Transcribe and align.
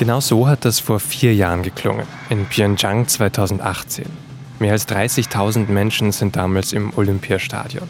Genau 0.00 0.20
so 0.20 0.48
hat 0.48 0.64
das 0.64 0.80
vor 0.80 0.98
vier 0.98 1.34
Jahren 1.34 1.62
geklungen, 1.62 2.06
in 2.30 2.46
Pyeongchang 2.46 3.06
2018. 3.06 4.06
Mehr 4.58 4.72
als 4.72 4.88
30.000 4.88 5.68
Menschen 5.68 6.10
sind 6.10 6.36
damals 6.36 6.72
im 6.72 6.96
Olympiastadion. 6.96 7.86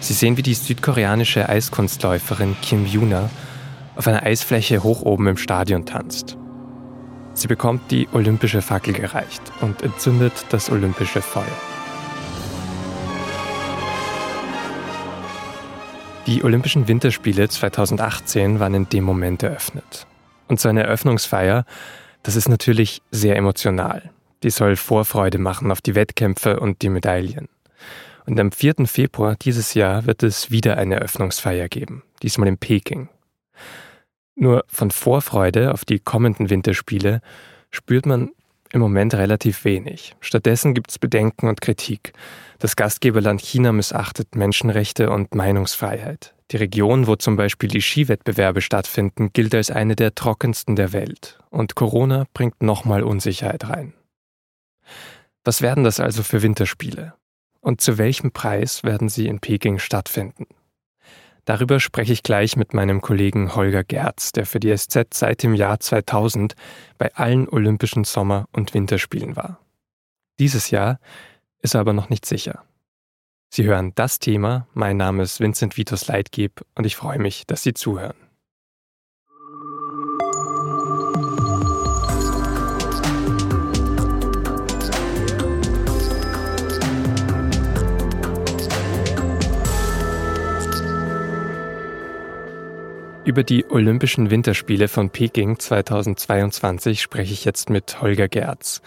Sie 0.00 0.12
sehen, 0.12 0.36
wie 0.36 0.42
die 0.42 0.52
südkoreanische 0.52 1.48
Eiskunstläuferin 1.48 2.56
Kim 2.60 2.84
Yuna 2.84 3.30
auf 3.96 4.06
einer 4.06 4.22
Eisfläche 4.22 4.82
hoch 4.82 5.00
oben 5.00 5.26
im 5.28 5.38
Stadion 5.38 5.86
tanzt. 5.86 6.36
Sie 7.32 7.48
bekommt 7.48 7.90
die 7.90 8.06
olympische 8.12 8.60
Fackel 8.60 8.92
gereicht 8.92 9.40
und 9.62 9.80
entzündet 9.80 10.44
das 10.50 10.68
olympische 10.68 11.22
Feuer. 11.22 11.46
Die 16.26 16.44
Olympischen 16.44 16.86
Winterspiele 16.86 17.48
2018 17.48 18.60
waren 18.60 18.74
in 18.74 18.88
dem 18.90 19.04
Moment 19.04 19.42
eröffnet. 19.42 20.06
Und 20.48 20.60
so 20.60 20.68
eine 20.68 20.82
Eröffnungsfeier, 20.82 21.64
das 22.22 22.36
ist 22.36 22.48
natürlich 22.48 23.02
sehr 23.10 23.36
emotional. 23.36 24.10
Die 24.42 24.50
soll 24.50 24.76
Vorfreude 24.76 25.38
machen 25.38 25.70
auf 25.70 25.80
die 25.80 25.94
Wettkämpfe 25.94 26.60
und 26.60 26.82
die 26.82 26.90
Medaillen. 26.90 27.48
Und 28.26 28.40
am 28.40 28.52
4. 28.52 28.86
Februar 28.86 29.36
dieses 29.36 29.74
Jahr 29.74 30.06
wird 30.06 30.22
es 30.22 30.50
wieder 30.50 30.78
eine 30.78 30.96
Eröffnungsfeier 30.96 31.68
geben, 31.68 32.02
diesmal 32.22 32.48
in 32.48 32.58
Peking. 32.58 33.08
Nur 34.34 34.64
von 34.66 34.90
Vorfreude 34.90 35.72
auf 35.72 35.84
die 35.84 35.98
kommenden 35.98 36.50
Winterspiele 36.50 37.20
spürt 37.70 38.06
man 38.06 38.30
im 38.72 38.80
Moment 38.80 39.14
relativ 39.14 39.64
wenig. 39.64 40.16
Stattdessen 40.20 40.74
gibt 40.74 40.90
es 40.90 40.98
Bedenken 40.98 41.48
und 41.48 41.60
Kritik. 41.60 42.12
Das 42.58 42.74
Gastgeberland 42.76 43.40
China 43.40 43.72
missachtet 43.72 44.34
Menschenrechte 44.34 45.10
und 45.10 45.34
Meinungsfreiheit. 45.34 46.33
Die 46.50 46.56
Region, 46.58 47.06
wo 47.06 47.16
zum 47.16 47.36
Beispiel 47.36 47.68
die 47.68 47.80
Skiwettbewerbe 47.80 48.60
stattfinden, 48.60 49.32
gilt 49.32 49.54
als 49.54 49.70
eine 49.70 49.96
der 49.96 50.14
trockensten 50.14 50.76
der 50.76 50.92
Welt. 50.92 51.38
Und 51.50 51.74
Corona 51.74 52.26
bringt 52.34 52.62
nochmal 52.62 53.02
Unsicherheit 53.02 53.68
rein. 53.68 53.94
Was 55.42 55.62
werden 55.62 55.84
das 55.84 56.00
also 56.00 56.22
für 56.22 56.42
Winterspiele? 56.42 57.14
Und 57.60 57.80
zu 57.80 57.96
welchem 57.96 58.32
Preis 58.32 58.84
werden 58.84 59.08
sie 59.08 59.26
in 59.26 59.40
Peking 59.40 59.78
stattfinden? 59.78 60.46
Darüber 61.46 61.80
spreche 61.80 62.12
ich 62.12 62.22
gleich 62.22 62.56
mit 62.56 62.72
meinem 62.72 63.02
Kollegen 63.02 63.54
Holger 63.54 63.84
Gerz, 63.84 64.32
der 64.32 64.46
für 64.46 64.60
die 64.60 64.74
SZ 64.74 65.12
seit 65.12 65.42
dem 65.42 65.54
Jahr 65.54 65.78
2000 65.80 66.54
bei 66.96 67.14
allen 67.14 67.48
Olympischen 67.48 68.04
Sommer- 68.04 68.48
und 68.52 68.72
Winterspielen 68.72 69.36
war. 69.36 69.60
Dieses 70.38 70.70
Jahr 70.70 70.98
ist 71.60 71.74
er 71.74 71.80
aber 71.80 71.92
noch 71.92 72.08
nicht 72.08 72.24
sicher. 72.24 72.64
Sie 73.56 73.62
hören 73.62 73.92
das 73.94 74.18
Thema. 74.18 74.66
Mein 74.74 74.96
Name 74.96 75.22
ist 75.22 75.38
Vincent 75.38 75.76
Vitus 75.76 76.08
Leitgeb 76.08 76.62
und 76.74 76.86
ich 76.86 76.96
freue 76.96 77.20
mich, 77.20 77.46
dass 77.46 77.62
Sie 77.62 77.72
zuhören. 77.72 78.16
Über 93.24 93.44
die 93.44 93.70
Olympischen 93.70 94.30
Winterspiele 94.30 94.88
von 94.88 95.10
Peking 95.10 95.60
2022 95.60 97.00
spreche 97.00 97.32
ich 97.32 97.44
jetzt 97.44 97.70
mit 97.70 98.02
Holger 98.02 98.26
Gerz. 98.26 98.82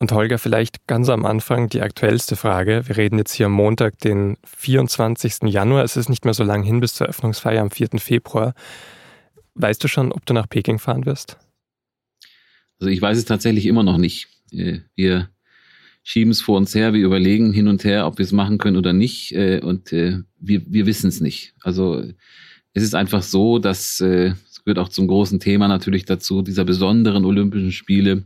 Und 0.00 0.12
Holger, 0.12 0.38
vielleicht 0.38 0.86
ganz 0.86 1.08
am 1.08 1.24
Anfang 1.24 1.68
die 1.68 1.80
aktuellste 1.80 2.36
Frage. 2.36 2.82
Wir 2.86 2.96
reden 2.96 3.18
jetzt 3.18 3.32
hier 3.32 3.46
am 3.46 3.52
Montag, 3.52 3.98
den 4.00 4.36
24. 4.44 5.44
Januar. 5.44 5.84
Es 5.84 5.96
ist 5.96 6.08
nicht 6.08 6.24
mehr 6.24 6.34
so 6.34 6.42
lang 6.44 6.62
hin 6.62 6.80
bis 6.80 6.94
zur 6.94 7.06
Öffnungsfeier 7.06 7.62
am 7.62 7.70
4. 7.70 7.90
Februar. 7.98 8.54
Weißt 9.54 9.82
du 9.82 9.88
schon, 9.88 10.12
ob 10.12 10.26
du 10.26 10.34
nach 10.34 10.48
Peking 10.48 10.78
fahren 10.78 11.06
wirst? 11.06 11.38
Also 12.80 12.90
ich 12.90 13.00
weiß 13.00 13.16
es 13.16 13.24
tatsächlich 13.24 13.66
immer 13.66 13.84
noch 13.84 13.96
nicht. 13.96 14.28
Äh, 14.50 14.80
wir 14.96 15.30
schieben 16.02 16.32
es 16.32 16.42
vor 16.42 16.56
uns 16.58 16.74
her, 16.74 16.92
wir 16.92 17.04
überlegen 17.04 17.52
hin 17.52 17.68
und 17.68 17.84
her, 17.84 18.06
ob 18.06 18.18
wir 18.18 18.24
es 18.24 18.32
machen 18.32 18.58
können 18.58 18.76
oder 18.76 18.92
nicht. 18.92 19.32
Äh, 19.32 19.60
und 19.60 19.92
äh, 19.92 20.18
wir, 20.40 20.62
wir 20.66 20.86
wissen 20.86 21.08
es 21.08 21.20
nicht. 21.20 21.54
Also 21.62 22.02
es 22.72 22.82
ist 22.82 22.96
einfach 22.96 23.22
so, 23.22 23.60
dass 23.60 24.00
es 24.00 24.64
gehört 24.64 24.80
auch 24.80 24.88
zum 24.88 25.06
großen 25.06 25.38
Thema 25.38 25.68
natürlich 25.68 26.04
dazu, 26.04 26.42
dieser 26.42 26.64
besonderen 26.64 27.24
Olympischen 27.24 27.70
Spiele, 27.70 28.24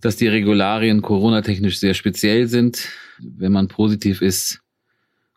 dass 0.00 0.16
die 0.16 0.28
Regularien 0.28 1.02
Corona-technisch 1.02 1.78
sehr 1.78 1.94
speziell 1.94 2.48
sind. 2.48 2.88
Wenn 3.18 3.52
man 3.52 3.68
positiv 3.68 4.22
ist, 4.22 4.60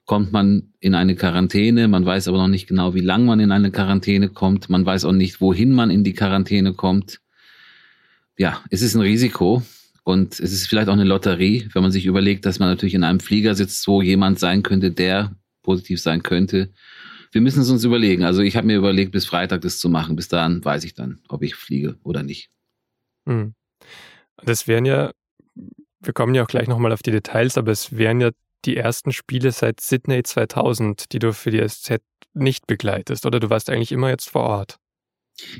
kommt 0.05 0.31
man 0.31 0.73
in 0.79 0.95
eine 0.95 1.15
Quarantäne. 1.15 1.87
Man 1.87 2.05
weiß 2.05 2.27
aber 2.27 2.37
noch 2.37 2.47
nicht 2.47 2.67
genau, 2.67 2.93
wie 2.93 3.01
lang 3.01 3.25
man 3.25 3.39
in 3.39 3.51
eine 3.51 3.71
Quarantäne 3.71 4.29
kommt. 4.29 4.69
Man 4.69 4.85
weiß 4.85 5.05
auch 5.05 5.13
nicht, 5.13 5.41
wohin 5.41 5.71
man 5.71 5.89
in 5.89 6.03
die 6.03 6.13
Quarantäne 6.13 6.73
kommt. 6.73 7.19
Ja, 8.37 8.61
es 8.69 8.81
ist 8.81 8.95
ein 8.95 9.01
Risiko 9.01 9.63
und 10.03 10.39
es 10.39 10.51
ist 10.51 10.67
vielleicht 10.67 10.89
auch 10.89 10.93
eine 10.93 11.03
Lotterie, 11.03 11.69
wenn 11.73 11.83
man 11.83 11.91
sich 11.91 12.05
überlegt, 12.05 12.45
dass 12.45 12.59
man 12.59 12.69
natürlich 12.69 12.93
in 12.93 13.03
einem 13.03 13.19
Flieger 13.19 13.55
sitzt, 13.55 13.87
wo 13.87 14.01
jemand 14.01 14.39
sein 14.39 14.63
könnte, 14.63 14.91
der 14.91 15.35
positiv 15.63 16.01
sein 16.01 16.23
könnte 16.23 16.71
wir 17.31 17.41
müssen 17.41 17.61
es 17.61 17.69
uns 17.69 17.83
überlegen. 17.83 18.23
Also 18.23 18.41
ich 18.41 18.55
habe 18.55 18.67
mir 18.67 18.77
überlegt, 18.77 19.11
bis 19.11 19.25
Freitag 19.25 19.61
das 19.61 19.79
zu 19.79 19.89
machen. 19.89 20.15
Bis 20.15 20.27
dahin 20.27 20.63
weiß 20.63 20.83
ich 20.83 20.93
dann, 20.93 21.19
ob 21.29 21.43
ich 21.43 21.55
fliege 21.55 21.97
oder 22.03 22.23
nicht. 22.23 22.49
Hm. 23.25 23.53
Das 24.45 24.67
wären 24.67 24.85
ja, 24.85 25.11
wir 26.01 26.13
kommen 26.13 26.35
ja 26.35 26.43
auch 26.43 26.47
gleich 26.47 26.67
nochmal 26.67 26.91
auf 26.91 27.03
die 27.03 27.11
Details, 27.11 27.57
aber 27.57 27.71
es 27.71 27.95
wären 27.95 28.21
ja 28.21 28.31
die 28.65 28.77
ersten 28.77 29.11
Spiele 29.11 29.51
seit 29.51 29.81
Sydney 29.81 30.23
2000, 30.23 31.11
die 31.11 31.19
du 31.19 31.33
für 31.33 31.51
die 31.51 31.67
SZ 31.67 32.01
nicht 32.33 32.67
begleitest, 32.67 33.25
oder 33.25 33.39
du 33.39 33.49
warst 33.49 33.69
eigentlich 33.69 33.91
immer 33.91 34.09
jetzt 34.09 34.29
vor 34.29 34.43
Ort? 34.43 34.77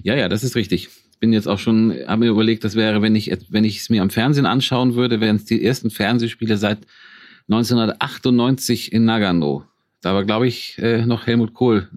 Ja, 0.04 0.16
ja, 0.16 0.30
das 0.30 0.44
ist 0.44 0.56
richtig. 0.56 0.90
Ich 1.12 1.20
bin 1.20 1.34
jetzt 1.34 1.48
auch 1.48 1.60
schon, 1.60 1.96
habe 2.08 2.22
mir 2.22 2.32
überlegt, 2.32 2.64
das 2.64 2.76
wäre, 2.76 3.02
wenn 3.02 3.16
ich, 3.16 3.36
wenn 3.50 3.64
ich 3.64 3.80
es 3.80 3.90
mir 3.90 4.02
am 4.02 4.10
Fernsehen 4.10 4.46
anschauen 4.46 4.96
würde, 4.96 5.22
wären 5.22 5.36
es 5.36 5.46
die 5.46 5.64
ersten 5.64 5.90
Fernsehspiele 5.90 6.58
seit 6.58 6.80
1998 7.50 8.94
in 8.94 9.06
Nagano. 9.06 9.66
Da 10.02 10.14
war, 10.14 10.24
glaube 10.24 10.48
ich, 10.48 10.78
äh, 10.80 11.06
noch 11.06 11.28
Helmut 11.28 11.54
Kohl 11.54 11.90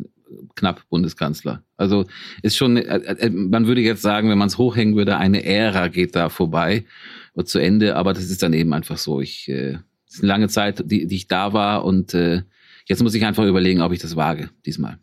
knapp 0.54 0.88
Bundeskanzler. 0.88 1.62
Also 1.76 2.06
ist 2.42 2.56
schon, 2.56 2.76
äh, 2.76 2.96
äh, 2.96 3.30
man 3.30 3.66
würde 3.66 3.80
jetzt 3.80 4.02
sagen, 4.02 4.30
wenn 4.30 4.38
man 4.38 4.48
es 4.48 4.58
hochhängen 4.58 4.96
würde, 4.96 5.16
eine 5.18 5.44
Ära 5.44 5.88
geht 5.88 6.14
da 6.16 6.28
vorbei 6.28 6.84
und 7.32 7.48
zu 7.48 7.58
Ende, 7.58 7.96
aber 7.96 8.12
das 8.12 8.24
ist 8.24 8.42
dann 8.42 8.52
eben 8.52 8.72
einfach 8.72 8.98
so. 8.98 9.20
Ich, 9.20 9.48
äh, 9.48 9.78
es 10.06 10.16
ist 10.16 10.20
eine 10.20 10.28
lange 10.28 10.48
Zeit, 10.48 10.82
die, 10.86 11.06
die 11.06 11.16
ich 11.16 11.28
da 11.28 11.52
war 11.52 11.84
und 11.84 12.14
äh, 12.14 12.42
jetzt 12.86 13.02
muss 13.02 13.14
ich 13.14 13.24
einfach 13.24 13.44
überlegen, 13.44 13.80
ob 13.80 13.92
ich 13.92 14.00
das 14.00 14.16
wage 14.16 14.50
diesmal. 14.66 14.98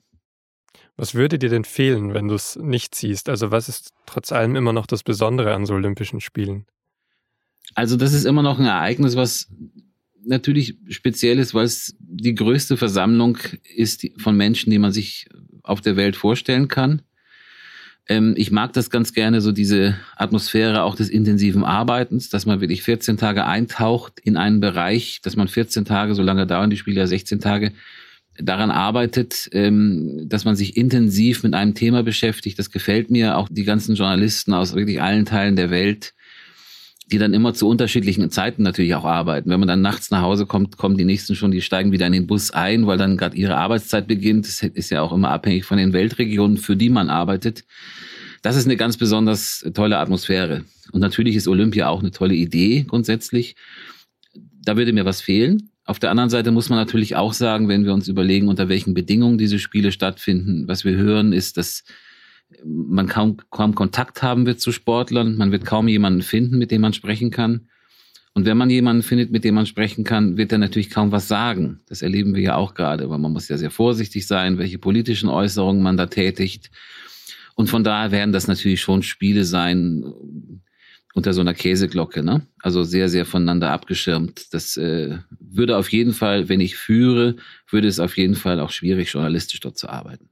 Was 0.98 1.16
würde 1.16 1.40
dir 1.40 1.50
denn 1.50 1.64
fehlen, 1.64 2.14
wenn 2.14 2.28
du 2.28 2.36
es 2.36 2.58
nicht 2.58 2.96
siehst? 2.96 3.30
Also 3.30 3.52
was 3.52 3.70
ist 3.70 3.92
trotz 4.06 4.32
allem 4.32 4.56
immer 4.56 4.74
noch 4.74 4.86
das 4.86 5.04
Besondere 5.04 5.54
an 5.54 5.66
so 5.66 5.74
Olympischen 5.74 6.22
Spielen? 6.22 6.66
Also 7.74 7.96
das 7.98 8.14
ist 8.14 8.26
immer 8.26 8.44
noch 8.44 8.60
ein 8.60 8.66
Ereignis, 8.66 9.16
was 9.16 9.48
natürlich 10.26 10.76
speziell 10.90 11.40
ist, 11.40 11.54
weil 11.54 11.66
es 11.66 11.96
die 12.00 12.36
größte 12.36 12.78
Versammlung 12.78 13.38
ist 13.76 14.08
von 14.18 14.36
Menschen, 14.36 14.72
die 14.72 14.80
man 14.80 14.92
sich 14.92 15.28
auf 15.64 15.82
der 15.82 15.96
Welt 15.96 16.16
vorstellen 16.16 16.68
kann. 16.68 17.02
Ähm, 18.08 18.34
ich 18.38 18.52
mag 18.52 18.74
das 18.74 18.90
ganz 18.90 19.14
gerne, 19.14 19.42
so 19.42 19.52
diese 19.52 19.96
Atmosphäre 20.16 20.84
auch 20.84 20.96
des 20.96 21.10
intensiven 21.10 21.64
Arbeitens, 21.64 22.30
dass 22.30 22.46
man 22.46 22.62
wirklich 22.62 22.84
14 22.84 23.18
Tage 23.18 23.46
eintaucht 23.46 24.20
in 24.20 24.38
einen 24.38 24.60
Bereich, 24.60 25.22
dass 25.22 25.36
man 25.36 25.48
14 25.48 25.86
Tage, 25.86 26.16
so 26.16 26.24
lange 26.24 26.48
dauern 26.48 26.70
die 26.70 26.78
Spiele 26.78 27.02
ja 27.02 27.08
16 27.08 27.40
Tage, 27.40 27.74
daran 28.38 28.72
arbeitet, 28.72 29.50
ähm, 29.52 30.28
dass 30.28 30.46
man 30.46 30.56
sich 30.56 30.78
intensiv 30.78 31.44
mit 31.44 31.54
einem 31.54 31.76
Thema 31.76 32.02
beschäftigt. 32.04 32.58
Das 32.58 32.72
gefällt 32.72 33.12
mir. 33.12 33.38
Auch 33.38 33.50
die 33.52 33.66
ganzen 33.66 33.96
Journalisten 33.96 34.54
aus 34.54 34.74
wirklich 34.74 35.02
allen 35.02 35.26
Teilen 35.26 35.56
der 35.56 35.70
Welt 35.70 36.14
die 37.12 37.18
dann 37.18 37.34
immer 37.34 37.54
zu 37.54 37.68
unterschiedlichen 37.68 38.30
Zeiten 38.32 38.64
natürlich 38.64 38.96
auch 38.96 39.04
arbeiten. 39.04 39.50
Wenn 39.50 39.60
man 39.60 39.68
dann 39.68 39.82
nachts 39.82 40.12
nach 40.12 40.22
Hause 40.22 40.46
kommt, 40.46 40.78
kommen 40.78 40.98
die 40.98 41.04
nächsten 41.04 41.36
schon, 41.36 41.52
die 41.52 41.62
steigen 41.62 41.92
wieder 41.92 42.08
in 42.08 42.14
den 42.14 42.28
Bus 42.28 42.52
ein, 42.52 42.88
weil 42.88 42.98
dann 42.98 43.18
gerade 43.18 43.36
ihre 43.36 43.58
Arbeitszeit 43.58 44.08
beginnt. 44.08 44.48
Das 44.48 44.64
ist 44.64 44.90
ja 44.90 45.02
auch 45.02 45.12
immer 45.12 45.30
abhängig 45.30 45.66
von 45.66 45.78
den 45.78 45.94
Weltregionen, 45.94 46.58
für 46.58 46.76
die 46.76 46.90
man 46.90 47.10
arbeitet. 47.10 47.66
Das 48.42 48.56
ist 48.56 48.66
eine 48.66 48.78
ganz 48.78 48.98
besonders 48.98 49.66
tolle 49.74 49.98
Atmosphäre. 49.98 50.64
Und 50.92 51.02
natürlich 51.02 51.36
ist 51.36 51.48
Olympia 51.48 51.90
auch 51.90 52.00
eine 52.00 52.12
tolle 52.12 52.34
Idee 52.34 52.86
grundsätzlich. 52.88 53.56
Da 54.64 54.78
würde 54.78 54.94
mir 54.94 55.06
was 55.06 55.22
fehlen. 55.22 55.70
Auf 55.86 56.00
der 56.00 56.12
anderen 56.12 56.30
Seite 56.30 56.52
muss 56.52 56.70
man 56.70 56.80
natürlich 56.80 57.16
auch 57.16 57.34
sagen, 57.34 57.68
wenn 57.68 57.86
wir 57.86 57.94
uns 57.94 58.08
überlegen, 58.08 58.48
unter 58.48 58.70
welchen 58.70 58.94
Bedingungen 58.94 59.38
diese 59.38 59.60
Spiele 59.60 59.92
stattfinden, 59.92 60.68
was 60.68 60.86
wir 60.86 60.96
hören, 60.96 61.34
ist, 61.34 61.58
dass 61.58 61.84
man 62.64 63.08
kaum, 63.08 63.38
kaum 63.50 63.76
Kontakt 63.76 64.24
haben 64.24 64.46
wird 64.46 64.60
zu 64.60 64.72
Sportlern, 64.72 65.38
man 65.38 65.52
wird 65.52 65.66
kaum 65.66 65.88
jemanden 65.88 66.22
finden, 66.22 66.58
mit 66.58 66.72
dem 66.72 66.82
man 66.82 66.94
sprechen 66.94 67.32
kann. 67.32 67.68
Und 68.34 68.46
wenn 68.46 68.58
man 68.58 68.70
jemanden 68.70 69.04
findet, 69.04 69.32
mit 69.32 69.44
dem 69.44 69.56
man 69.56 69.66
sprechen 69.66 70.06
kann, 70.06 70.38
wird 70.38 70.54
er 70.54 70.58
natürlich 70.58 70.90
kaum 70.90 71.12
was 71.12 71.28
sagen. 71.28 71.82
Das 71.88 72.02
erleben 72.02 72.34
wir 72.34 72.42
ja 72.42 72.56
auch 72.56 72.74
gerade, 72.74 73.10
weil 73.10 73.20
man 73.20 73.34
muss 73.34 73.50
ja 73.50 73.58
sehr 73.58 73.72
vorsichtig 73.72 74.26
sein, 74.26 74.58
welche 74.58 74.78
politischen 74.78 75.28
Äußerungen 75.28 75.84
man 75.84 75.98
da 75.98 76.06
tätigt. 76.06 76.72
Und 77.56 77.70
von 77.70 77.84
daher 77.84 78.12
werden 78.12 78.32
das 78.32 78.48
natürlich 78.48 78.82
schon 78.82 79.04
Spiele 79.04 79.44
sein 79.44 80.04
unter 81.14 81.34
so 81.34 81.42
einer 81.42 81.54
Käseglocke, 81.54 82.24
ne? 82.24 82.48
Also 82.60 82.84
sehr, 82.84 83.10
sehr 83.10 83.26
voneinander 83.26 83.72
abgeschirmt. 83.72 84.54
Das 84.54 84.78
äh, 84.78 85.18
würde 85.40 85.76
auf 85.76 85.92
jeden 85.92 86.14
Fall, 86.14 86.48
wenn 86.48 86.62
ich 86.62 86.78
führe, 86.78 87.36
würde 87.70 87.90
es 87.90 88.00
auf 88.00 88.16
jeden 88.16 88.36
Fall 88.36 88.62
auch 88.62 88.72
schwierig, 88.72 89.12
journalistisch 89.12 89.60
dort 89.60 89.78
zu 89.78 89.90
arbeiten. 89.90 90.30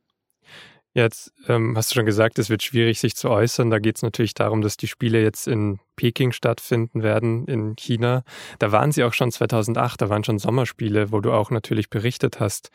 Jetzt 1.00 1.31
ähm, 1.48 1.78
hast 1.78 1.92
du 1.92 1.96
schon 1.96 2.06
gesagt, 2.06 2.40
es 2.40 2.50
wird 2.50 2.62
schwierig, 2.62 3.00
sich 3.00 3.16
zu 3.16 3.30
äußern. 3.30 3.69
Da 3.69 3.80
geht 3.80 3.96
es 3.96 4.01
natürlich 4.01 4.34
darum, 4.34 4.62
dass 4.62 4.75
die 4.75 4.88
Spiele 4.88 5.22
jetzt 5.22 5.48
in 5.48 5.80
Peking 5.96 6.34
stattfinden 6.34 7.04
werden, 7.04 7.46
in 7.46 7.78
China. 7.78 8.24
Da 8.60 8.74
waren 8.74 8.92
sie 8.92 9.06
auch 9.06 9.13
schon 9.13 9.31
2008, 9.31 10.01
da 10.01 10.10
waren 10.10 10.25
schon 10.25 10.40
Sommerspiele, 10.40 11.13
wo 11.13 11.22
du 11.22 11.31
auch 11.31 11.51
natürlich 11.51 11.90
berichtet 11.90 12.42
hast. 12.42 12.69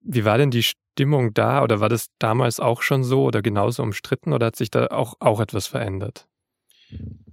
Wie 0.00 0.24
war 0.24 0.38
denn 0.38 0.52
die 0.52 0.62
Stimmung 0.62 1.34
da 1.34 1.64
oder 1.64 1.80
war 1.80 1.88
das 1.88 2.06
damals 2.20 2.60
auch 2.60 2.82
schon 2.82 3.02
so 3.02 3.24
oder 3.24 3.42
genauso 3.42 3.82
umstritten 3.82 4.32
oder 4.32 4.46
hat 4.46 4.56
sich 4.56 4.70
da 4.70 4.86
auch, 4.86 5.14
auch 5.18 5.40
etwas 5.40 5.66
verändert? 5.66 6.28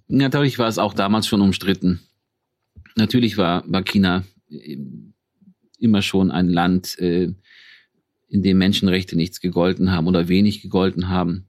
Natürlich 0.08 0.58
war 0.58 0.68
es 0.68 0.80
auch 0.80 0.96
damals 0.96 1.28
schon 1.28 1.42
umstritten. 1.42 2.02
Natürlich 2.96 3.38
war, 3.38 3.64
war 3.68 3.84
China 3.84 4.24
äh, 4.50 4.78
immer 5.78 6.02
schon 6.02 6.32
ein 6.32 6.50
Land, 6.50 6.98
äh, 6.98 7.34
in 8.30 8.44
dem 8.44 8.58
Menschenrechte 8.58 9.16
nichts 9.16 9.40
gegolten 9.40 9.92
haben 9.92 10.08
oder 10.08 10.28
wenig 10.28 10.62
gegolten 10.62 11.10
haben. 11.10 11.48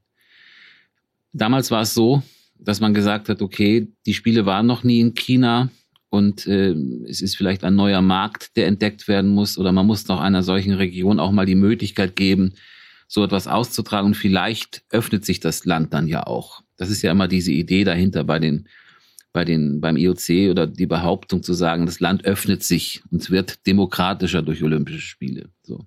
Damals 1.33 1.71
war 1.71 1.81
es 1.81 1.93
so, 1.93 2.23
dass 2.57 2.79
man 2.79 2.93
gesagt 2.93 3.29
hat, 3.29 3.41
okay, 3.41 3.87
die 4.05 4.13
Spiele 4.13 4.45
waren 4.45 4.65
noch 4.65 4.83
nie 4.83 4.99
in 4.99 5.13
China 5.13 5.69
und 6.09 6.47
äh, 6.47 6.71
es 7.07 7.21
ist 7.21 7.35
vielleicht 7.35 7.63
ein 7.63 7.75
neuer 7.75 8.01
Markt, 8.01 8.55
der 8.57 8.67
entdeckt 8.67 9.07
werden 9.07 9.29
muss 9.29 9.57
oder 9.57 9.71
man 9.71 9.85
muss 9.85 10.07
noch 10.07 10.19
einer 10.19 10.43
solchen 10.43 10.73
Region 10.73 11.19
auch 11.19 11.31
mal 11.31 11.45
die 11.45 11.55
Möglichkeit 11.55 12.15
geben, 12.15 12.53
so 13.07 13.23
etwas 13.23 13.47
auszutragen 13.47 14.07
und 14.07 14.15
vielleicht 14.15 14.83
öffnet 14.89 15.25
sich 15.25 15.39
das 15.39 15.65
Land 15.65 15.93
dann 15.93 16.07
ja 16.07 16.25
auch. 16.25 16.61
Das 16.77 16.89
ist 16.89 17.01
ja 17.01 17.11
immer 17.11 17.27
diese 17.27 17.51
Idee 17.51 17.83
dahinter 17.83 18.23
bei 18.23 18.39
den 18.39 18.67
bei 19.31 19.45
den 19.45 19.79
beim 19.79 19.95
IOC 19.95 20.49
oder 20.49 20.65
die 20.65 20.87
Behauptung 20.87 21.43
zu 21.43 21.53
sagen, 21.53 21.85
das 21.85 21.99
Land 21.99 22.25
öffnet 22.25 22.63
sich 22.63 23.03
und 23.11 23.29
wird 23.29 23.67
demokratischer 23.67 24.41
durch 24.41 24.63
Olympische 24.63 25.01
Spiele. 25.01 25.49
So. 25.61 25.85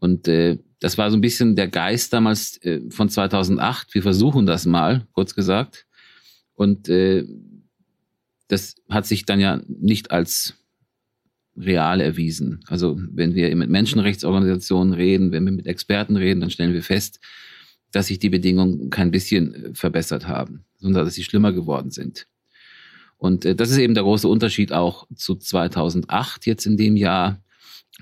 Und 0.00 0.26
äh, 0.28 0.58
das 0.80 0.98
war 0.98 1.10
so 1.10 1.16
ein 1.16 1.20
bisschen 1.20 1.56
der 1.56 1.68
Geist 1.68 2.12
damals 2.12 2.62
äh, 2.64 2.80
von 2.90 3.08
2008. 3.08 3.94
Wir 3.94 4.02
versuchen 4.02 4.46
das 4.46 4.66
mal, 4.66 5.06
kurz 5.12 5.34
gesagt. 5.34 5.86
Und 6.54 6.88
äh, 6.88 7.24
das 8.48 8.74
hat 8.88 9.06
sich 9.06 9.26
dann 9.26 9.40
ja 9.40 9.62
nicht 9.68 10.10
als 10.10 10.54
real 11.56 12.00
erwiesen. 12.00 12.60
Also 12.66 12.98
wenn 13.12 13.34
wir 13.34 13.54
mit 13.54 13.70
Menschenrechtsorganisationen 13.70 14.94
reden, 14.94 15.32
wenn 15.32 15.44
wir 15.44 15.52
mit 15.52 15.66
Experten 15.66 16.16
reden, 16.16 16.40
dann 16.40 16.50
stellen 16.50 16.72
wir 16.72 16.82
fest, 16.82 17.20
dass 17.92 18.06
sich 18.06 18.18
die 18.18 18.30
Bedingungen 18.30 18.90
kein 18.90 19.10
bisschen 19.10 19.54
äh, 19.54 19.74
verbessert 19.74 20.26
haben, 20.26 20.64
sondern 20.78 21.04
dass 21.04 21.14
sie 21.14 21.24
schlimmer 21.24 21.52
geworden 21.52 21.90
sind. 21.90 22.26
Und 23.18 23.44
äh, 23.44 23.54
das 23.54 23.70
ist 23.70 23.78
eben 23.78 23.94
der 23.94 24.04
große 24.04 24.28
Unterschied 24.28 24.72
auch 24.72 25.06
zu 25.14 25.34
2008 25.34 26.46
jetzt 26.46 26.66
in 26.66 26.76
dem 26.76 26.96
Jahr 26.96 27.42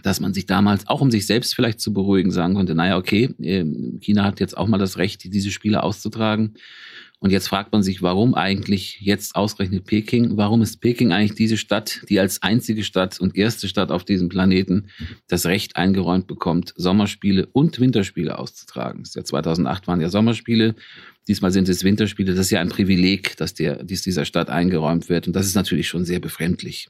dass 0.02 0.20
man 0.20 0.34
sich 0.34 0.46
damals 0.46 0.86
auch 0.88 1.00
um 1.00 1.10
sich 1.10 1.26
selbst 1.26 1.54
vielleicht 1.54 1.80
zu 1.80 1.92
beruhigen 1.92 2.30
sagen 2.30 2.54
konnte, 2.54 2.74
naja, 2.74 2.96
okay, 2.96 3.34
ähm, 3.40 3.98
China 4.00 4.24
hat 4.24 4.40
jetzt 4.40 4.56
auch 4.56 4.68
mal 4.68 4.78
das 4.78 4.98
Recht, 4.98 5.24
diese 5.24 5.50
Spiele 5.50 5.82
auszutragen. 5.82 6.54
Und 7.20 7.30
jetzt 7.30 7.48
fragt 7.48 7.72
man 7.72 7.82
sich, 7.82 8.00
warum 8.00 8.34
eigentlich 8.34 9.00
jetzt 9.00 9.34
ausgerechnet 9.34 9.86
Peking? 9.86 10.36
Warum 10.36 10.62
ist 10.62 10.80
Peking 10.80 11.10
eigentlich 11.10 11.34
diese 11.34 11.56
Stadt, 11.56 12.02
die 12.08 12.20
als 12.20 12.42
einzige 12.42 12.84
Stadt 12.84 13.18
und 13.18 13.36
erste 13.36 13.66
Stadt 13.66 13.90
auf 13.90 14.04
diesem 14.04 14.28
Planeten 14.28 14.86
das 15.26 15.46
Recht 15.46 15.76
eingeräumt 15.76 16.28
bekommt, 16.28 16.74
Sommerspiele 16.76 17.46
und 17.46 17.80
Winterspiele 17.80 18.38
auszutragen? 18.38 19.02
Ja 19.14 19.24
2008 19.24 19.88
waren 19.88 20.00
ja 20.00 20.10
Sommerspiele, 20.10 20.76
diesmal 21.26 21.50
sind 21.50 21.68
es 21.68 21.82
Winterspiele. 21.82 22.34
Das 22.34 22.46
ist 22.46 22.50
ja 22.50 22.60
ein 22.60 22.68
Privileg, 22.68 23.36
dass 23.36 23.52
der, 23.52 23.82
dies 23.82 24.02
dieser 24.02 24.24
Stadt 24.24 24.48
eingeräumt 24.48 25.08
wird. 25.08 25.26
Und 25.26 25.34
das 25.34 25.46
ist 25.46 25.56
natürlich 25.56 25.88
schon 25.88 26.04
sehr 26.04 26.20
befremdlich. 26.20 26.88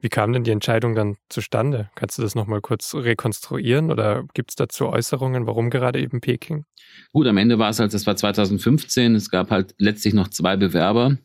Wie 0.00 0.08
kam 0.08 0.32
denn 0.32 0.44
die 0.44 0.50
Entscheidung 0.50 0.94
dann 0.94 1.16
zustande? 1.28 1.90
Kannst 1.94 2.18
du 2.18 2.22
das 2.22 2.34
nochmal 2.34 2.60
kurz 2.60 2.94
rekonstruieren 2.94 3.90
oder 3.90 4.24
gibt 4.34 4.50
es 4.50 4.56
dazu 4.56 4.88
Äußerungen, 4.88 5.46
warum 5.46 5.70
gerade 5.70 6.00
eben 6.00 6.20
Peking? 6.20 6.64
Gut, 7.12 7.26
am 7.26 7.36
Ende 7.36 7.58
war 7.58 7.70
es 7.70 7.78
halt, 7.78 7.94
das 7.94 8.06
war 8.06 8.16
2015, 8.16 9.14
es 9.14 9.30
gab 9.30 9.50
halt 9.50 9.74
letztlich 9.78 10.14
noch 10.14 10.28
zwei 10.28 10.56
Bewerber, 10.56 11.18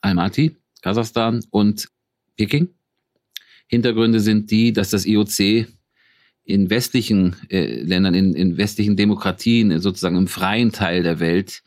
Almaty, 0.00 0.56
Kasachstan 0.82 1.44
und 1.50 1.88
Peking. 2.36 2.70
Hintergründe 3.66 4.20
sind 4.20 4.50
die, 4.50 4.72
dass 4.72 4.90
das 4.90 5.06
IOC 5.06 5.68
in 6.44 6.70
westlichen 6.70 7.36
äh, 7.48 7.80
Ländern, 7.82 8.14
in, 8.14 8.34
in 8.34 8.56
westlichen 8.56 8.96
Demokratien, 8.96 9.78
sozusagen 9.78 10.16
im 10.16 10.26
freien 10.26 10.72
Teil 10.72 11.02
der 11.02 11.20
Welt, 11.20 11.62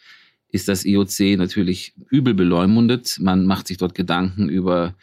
ist 0.50 0.68
das 0.68 0.86
IOC 0.86 1.38
natürlich 1.38 1.94
übel 2.10 2.34
beleumundet. 2.34 3.18
Man 3.20 3.46
macht 3.46 3.68
sich 3.68 3.78
dort 3.78 3.96
Gedanken 3.96 4.50
über 4.50 4.96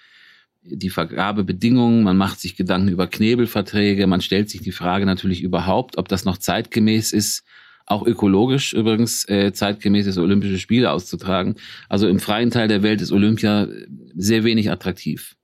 die 0.63 0.91
Vergabebedingungen, 0.91 2.03
man 2.03 2.17
macht 2.17 2.41
sich 2.41 2.57
Gedanken 2.57 2.89
über 2.89 3.07
Knebelverträge, 3.07 4.07
man 4.07 4.21
stellt 4.21 4.51
sich 4.51 4.61
die 4.61 4.73
Frage 4.73 5.07
natürlich 5.07 5.43
überhaupt, 5.43 5.97
ob 5.99 6.09
das 6.09 6.25
noch 6.25 6.39
zeitgemäß 6.39 7.13
ist, 7.13 7.45
auch 7.87 8.07
ökologisch 8.07 8.73
übrigens 8.73 9.29
äh, 9.29 9.53
zeitgemäß 9.53 10.07
ist, 10.07 10.19
Olympische 10.19 10.59
Spiele 10.59 10.91
auszutragen. 10.93 11.57
Also 11.89 12.09
im 12.09 12.21
freien 12.21 12.51
Teil 12.51 12.69
der 12.69 12.83
Welt 12.83 13.01
ist 13.01 13.11
Olympia 13.11 13.69
sehr 14.15 14.45
wenig 14.45 14.71
attraktiv. 14.71 15.37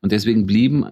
Und 0.00 0.12
deswegen 0.12 0.46
blieben 0.46 0.86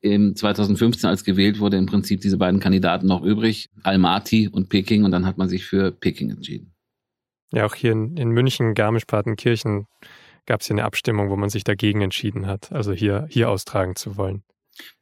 im 0.00 0.36
2015, 0.36 1.10
als 1.10 1.24
gewählt 1.24 1.58
wurde, 1.58 1.76
im 1.76 1.86
Prinzip 1.86 2.20
diese 2.20 2.36
beiden 2.36 2.60
Kandidaten 2.60 3.06
noch 3.06 3.24
übrig, 3.24 3.68
Almaty 3.82 4.48
und 4.48 4.68
Peking, 4.68 5.04
und 5.04 5.10
dann 5.10 5.26
hat 5.26 5.38
man 5.38 5.48
sich 5.48 5.64
für 5.64 5.90
Peking 5.90 6.30
entschieden. 6.30 6.72
Ja, 7.52 7.64
auch 7.64 7.74
hier 7.74 7.92
in, 7.92 8.16
in 8.16 8.30
München, 8.30 8.74
Garmisch-Partenkirchen 8.74 9.86
gab 10.48 10.62
es 10.62 10.66
hier 10.66 10.74
eine 10.74 10.84
Abstimmung, 10.84 11.30
wo 11.30 11.36
man 11.36 11.50
sich 11.50 11.62
dagegen 11.62 12.00
entschieden 12.00 12.46
hat, 12.46 12.72
also 12.72 12.92
hier, 12.92 13.26
hier 13.30 13.50
austragen 13.50 13.94
zu 13.94 14.16
wollen. 14.16 14.42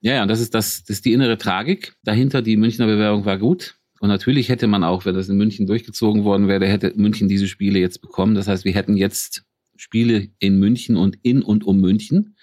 Ja, 0.00 0.14
ja, 0.14 0.26
das 0.26 0.40
ist 0.40 0.54
das, 0.54 0.82
das 0.82 0.98
ist 0.98 1.04
die 1.04 1.12
innere 1.12 1.38
Tragik. 1.38 1.94
Dahinter 2.02 2.42
die 2.42 2.56
Münchner 2.56 2.86
Bewerbung 2.86 3.24
war 3.24 3.38
gut. 3.38 3.76
Und 4.00 4.08
natürlich 4.08 4.48
hätte 4.48 4.66
man 4.66 4.84
auch, 4.84 5.04
wenn 5.04 5.14
das 5.14 5.28
in 5.28 5.36
München 5.36 5.66
durchgezogen 5.66 6.24
worden 6.24 6.48
wäre, 6.48 6.66
hätte 6.66 6.92
München 6.96 7.28
diese 7.28 7.46
Spiele 7.46 7.78
jetzt 7.78 8.02
bekommen. 8.02 8.34
Das 8.34 8.48
heißt, 8.48 8.64
wir 8.64 8.72
hätten 8.72 8.96
jetzt 8.96 9.44
Spiele 9.76 10.28
in 10.38 10.58
München 10.58 10.96
und 10.96 11.18
in 11.22 11.42
und 11.42 11.64
um 11.64 11.80
München. 11.80 12.36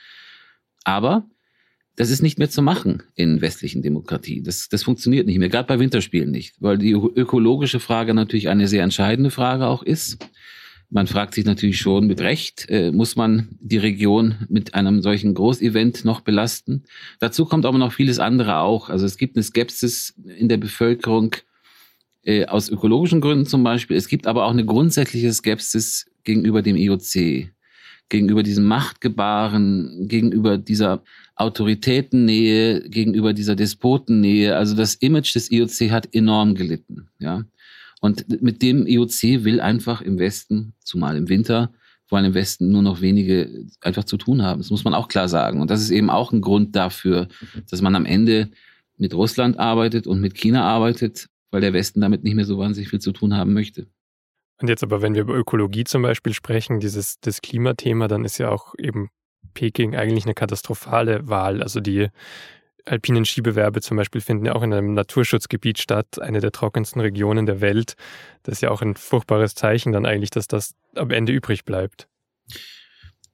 Aber 0.84 1.28
das 1.96 2.10
ist 2.10 2.24
nicht 2.24 2.40
mehr 2.40 2.50
zu 2.50 2.62
machen 2.62 3.04
in 3.16 3.42
westlichen 3.42 3.82
Demokratien. 3.82 4.44
Das, 4.44 4.70
das 4.70 4.84
funktioniert 4.84 5.28
nicht 5.28 5.38
mehr, 5.38 5.50
gerade 5.50 5.68
bei 5.68 5.80
Winterspielen 5.80 6.32
nicht, 6.32 6.56
weil 6.60 6.78
die 6.78 6.92
ökologische 6.92 7.80
Frage 7.80 8.14
natürlich 8.14 8.50
eine 8.50 8.68
sehr 8.68 8.84
entscheidende 8.84 9.30
Frage 9.30 9.68
auch 9.68 9.84
ist. 9.84 10.18
Man 10.94 11.08
fragt 11.08 11.34
sich 11.34 11.44
natürlich 11.44 11.80
schon 11.80 12.06
mit 12.06 12.22
Recht, 12.22 12.70
äh, 12.70 12.92
muss 12.92 13.16
man 13.16 13.48
die 13.60 13.80
Region 13.80 14.36
mit 14.48 14.76
einem 14.76 15.02
solchen 15.02 15.34
Großevent 15.34 16.06
noch 16.06 16.22
belasten? 16.22 16.84
Dazu 17.20 17.46
kommt 17.46 17.66
aber 17.66 17.80
noch 17.80 17.92
vieles 17.92 18.20
andere 18.20 18.60
auch. 18.60 18.92
Also 18.92 19.08
es 19.08 19.18
gibt 19.18 19.36
eine 19.36 19.42
Skepsis 19.42 20.14
in 20.38 20.50
der 20.50 20.58
Bevölkerung 20.58 21.36
äh, 22.22 22.46
aus 22.46 22.70
ökologischen 22.70 23.22
Gründen 23.22 23.48
zum 23.48 23.64
Beispiel. 23.64 23.98
Es 23.98 24.08
gibt 24.08 24.28
aber 24.28 24.46
auch 24.46 24.52
eine 24.52 24.66
grundsätzliche 24.66 25.34
Skepsis 25.34 26.06
gegenüber 26.24 26.62
dem 26.62 26.76
IOC, 26.76 27.50
gegenüber 28.10 28.44
diesem 28.44 28.66
Machtgebaren, 28.66 30.08
gegenüber 30.08 30.60
dieser 30.60 31.04
Autoritätennähe, 31.36 32.88
gegenüber 32.88 33.34
dieser 33.34 33.56
Despotennähe. 33.56 34.56
Also 34.56 34.76
das 34.76 34.94
Image 34.94 35.34
des 35.34 35.52
IOC 35.52 35.90
hat 35.90 36.14
enorm 36.14 36.54
gelitten. 36.54 37.08
Ja. 37.18 37.46
Und 38.04 38.42
mit 38.42 38.62
dem 38.62 38.86
IOC 38.86 39.46
will 39.46 39.62
einfach 39.62 40.02
im 40.02 40.20
Westen, 40.20 40.74
zumal 40.84 41.16
im 41.16 41.30
Winter, 41.30 41.72
vor 42.06 42.18
allem 42.18 42.28
im 42.28 42.34
Westen 42.34 42.70
nur 42.70 42.82
noch 42.82 43.00
wenige 43.00 43.66
einfach 43.80 44.04
zu 44.04 44.18
tun 44.18 44.42
haben. 44.42 44.60
Das 44.60 44.70
muss 44.72 44.84
man 44.84 44.94
auch 44.94 45.08
klar 45.08 45.30
sagen. 45.30 45.62
Und 45.62 45.72
das 45.72 45.80
ist 45.82 45.90
eben 45.90 46.10
auch 46.10 46.34
ein 46.34 46.42
Grund 46.42 46.76
dafür, 46.76 47.30
dass 47.72 47.82
man 47.82 47.96
am 47.96 48.06
Ende 48.06 48.52
mit 48.98 49.14
Russland 49.14 49.58
arbeitet 49.58 50.06
und 50.06 50.20
mit 50.20 50.36
China 50.36 50.66
arbeitet, 50.66 51.30
weil 51.50 51.62
der 51.62 51.72
Westen 51.72 52.02
damit 52.02 52.26
nicht 52.26 52.36
mehr 52.36 52.44
so 52.44 52.58
wahnsinnig 52.58 52.90
viel 52.90 53.00
zu 53.00 53.14
tun 53.14 53.38
haben 53.38 53.54
möchte. 53.54 53.88
Und 54.60 54.68
jetzt 54.68 54.84
aber, 54.84 55.02
wenn 55.02 55.16
wir 55.16 55.22
über 55.22 55.36
Ökologie 55.36 55.86
zum 55.86 56.02
Beispiel 56.02 56.34
sprechen, 56.34 56.82
dieses 56.82 57.22
das 57.22 57.42
Klimathema, 57.42 58.10
dann 58.10 58.26
ist 58.26 58.38
ja 58.38 58.50
auch 58.50 58.74
eben 58.78 59.12
Peking 59.54 59.96
eigentlich 59.96 60.26
eine 60.26 60.34
katastrophale 60.34 61.30
Wahl. 61.30 61.64
Also 61.64 61.80
die 61.80 62.10
alpinen 62.86 63.26
Skibewerbe 63.26 63.82
zum 63.82 63.98
Beispiel 63.98 64.22
finden 64.22 64.46
ja 64.46 64.56
auch 64.56 64.64
in 64.64 64.74
einem 64.74 64.94
Naturschutzgebiet 64.94 65.80
statt, 65.80 66.20
eine 66.22 66.40
der 66.40 66.52
trockensten 66.52 67.02
Regionen 67.02 67.46
der 67.46 67.62
Welt. 67.62 67.96
Das 68.44 68.54
ist 68.54 68.62
ja 68.62 68.72
auch 68.72 68.82
ein 68.82 68.96
furchtbares 68.96 69.56
Zeichen 69.56 69.94
dann 69.94 70.06
eigentlich, 70.06 70.30
dass 70.30 70.48
das 70.48 70.76
am 70.96 71.12
Ende 71.12 71.32
übrig 71.32 71.66
bleibt. 71.66 72.08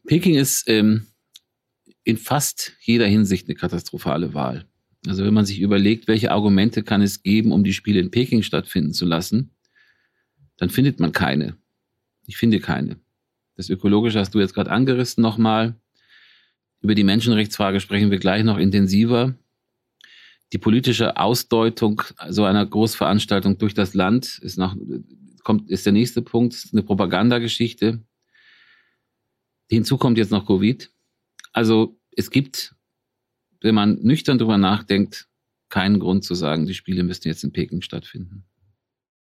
Peking 0.06 0.36
ist 0.36 0.68
ähm, 0.68 1.08
in 2.04 2.18
fast 2.18 2.74
jeder 2.80 3.08
Hinsicht 3.08 3.48
eine 3.48 3.56
katastrophale 3.56 4.34
Wahl. 4.34 4.66
Also 5.08 5.24
wenn 5.24 5.34
man 5.34 5.46
sich 5.46 5.62
überlegt, 5.62 6.08
welche 6.08 6.32
Argumente 6.32 6.84
kann 6.84 7.02
es 7.02 7.24
geben, 7.24 7.52
um 7.52 7.64
die 7.64 7.74
Spiele 7.74 8.00
in 8.00 8.12
Peking 8.12 8.44
stattfinden 8.44 8.94
zu 8.94 9.06
lassen, 9.06 9.52
dann 10.58 10.70
findet 10.70 11.00
man 11.00 11.12
keine. 11.12 11.58
Ich 12.26 12.38
finde 12.38 12.60
keine. 12.60 13.00
Das 13.56 13.70
Ökologische 13.70 14.20
hast 14.20 14.34
du 14.34 14.40
jetzt 14.40 14.54
gerade 14.54 14.72
angerissen 14.72 15.22
nochmal. 15.22 15.76
Über 16.82 16.96
die 16.96 17.04
Menschenrechtsfrage 17.04 17.80
sprechen 17.80 18.12
wir 18.12 18.20
gleich 18.20 18.44
noch 18.44 18.58
intensiver. 18.58 19.36
Die 20.54 20.58
politische 20.58 21.18
Ausdeutung 21.18 22.02
so 22.30 22.44
einer 22.44 22.66
Großveranstaltung 22.66 23.58
durch 23.58 23.74
das 23.74 23.94
Land 23.94 24.40
ist 24.40 24.58
noch, 24.58 24.76
kommt, 25.44 25.70
ist 25.70 25.86
der 25.86 25.94
nächste 25.94 26.22
Punkt, 26.22 26.54
ist 26.54 26.74
eine 26.74 26.84
Propagandageschichte. 26.84 28.04
Hinzu 29.70 29.98
kommt 29.98 30.18
jetzt 30.18 30.32
noch 30.32 30.48
Covid. 30.48 30.92
Also 31.54 32.00
es 32.16 32.32
gibt, 32.32 32.76
wenn 33.62 33.76
man 33.76 34.00
nüchtern 34.02 34.38
drüber 34.38 34.58
nachdenkt, 34.58 35.28
keinen 35.70 36.00
Grund 36.00 36.24
zu 36.24 36.34
sagen, 36.34 36.66
die 36.66 36.74
Spiele 36.74 37.04
müssten 37.04 37.28
jetzt 37.28 37.44
in 37.44 37.52
Peking 37.52 37.82
stattfinden. 37.82 38.46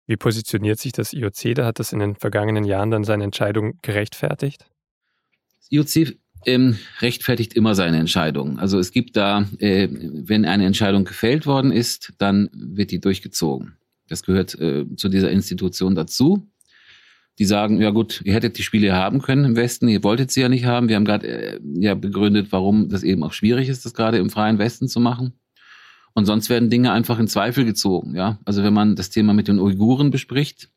Wie 0.07 0.17
positioniert 0.17 0.79
sich 0.79 0.93
das 0.93 1.13
IOC? 1.13 1.55
Da 1.55 1.67
hat 1.67 1.79
das 1.79 1.93
in 1.93 1.99
den 1.99 2.17
vergangenen 2.17 2.65
Jahren 2.65 2.91
dann 2.91 3.05
seine 3.05 3.25
Entscheidung 3.25 3.79
gerechtfertigt? 3.83 4.67
Das 5.59 5.71
IOC 5.71 6.17
ähm, 6.47 6.77
rechtfertigt 7.01 7.55
immer 7.55 7.75
seine 7.75 7.99
Entscheidung. 7.99 8.59
Also 8.59 8.79
es 8.79 8.93
gibt 8.93 9.17
da, 9.17 9.47
äh, 9.59 9.89
wenn 9.91 10.45
eine 10.45 10.67
Entscheidung 10.67 11.05
gefällt 11.05 11.47
worden 11.47 11.73
ist, 11.73 12.13
dann 12.19 12.49
wird 12.53 12.91
die 12.91 13.01
durchgezogen. 13.01 13.77
Das 14.09 14.23
gehört 14.23 14.59
äh, 14.59 14.85
zu 14.97 15.09
dieser 15.09 15.31
Institution 15.31 15.95
dazu. 15.95 16.47
Die 17.39 17.45
sagen, 17.45 17.81
ja 17.81 17.91
gut, 17.91 18.21
ihr 18.25 18.35
hättet 18.35 18.59
die 18.59 18.63
Spiele 18.63 18.93
haben 18.93 19.23
können 19.23 19.45
im 19.45 19.57
Westen, 19.57 19.89
ihr 19.89 20.03
wolltet 20.05 20.31
sie 20.31 20.43
ja 20.43 20.49
nicht 20.49 20.67
haben. 20.67 20.89
Wir 20.89 20.97
haben 20.97 21.05
gerade 21.05 21.27
äh, 21.27 21.61
ja 21.75 21.95
begründet, 21.95 22.49
warum 22.51 22.89
das 22.89 23.03
eben 23.03 23.23
auch 23.23 23.33
schwierig 23.33 23.69
ist, 23.69 23.85
das 23.85 23.95
gerade 23.95 24.19
im 24.19 24.31
freien 24.31 24.59
Westen 24.59 24.89
zu 24.89 25.01
machen. 25.01 25.33
Und 26.13 26.27
sonst 26.27 26.51
werden 26.51 26.71
Dinge 26.71 26.93
einfach 26.93 27.19
in 27.19 27.29
Zweifel 27.29 27.65
gezogen. 27.65 28.15
Ja, 28.17 28.39
also 28.45 28.63
wenn 28.63 28.75
man 28.75 28.97
das 28.97 29.11
Thema 29.11 29.33
mit 29.33 29.49
den 29.49 29.61
Uiguren 29.61 30.11
bespricht, 30.11 30.71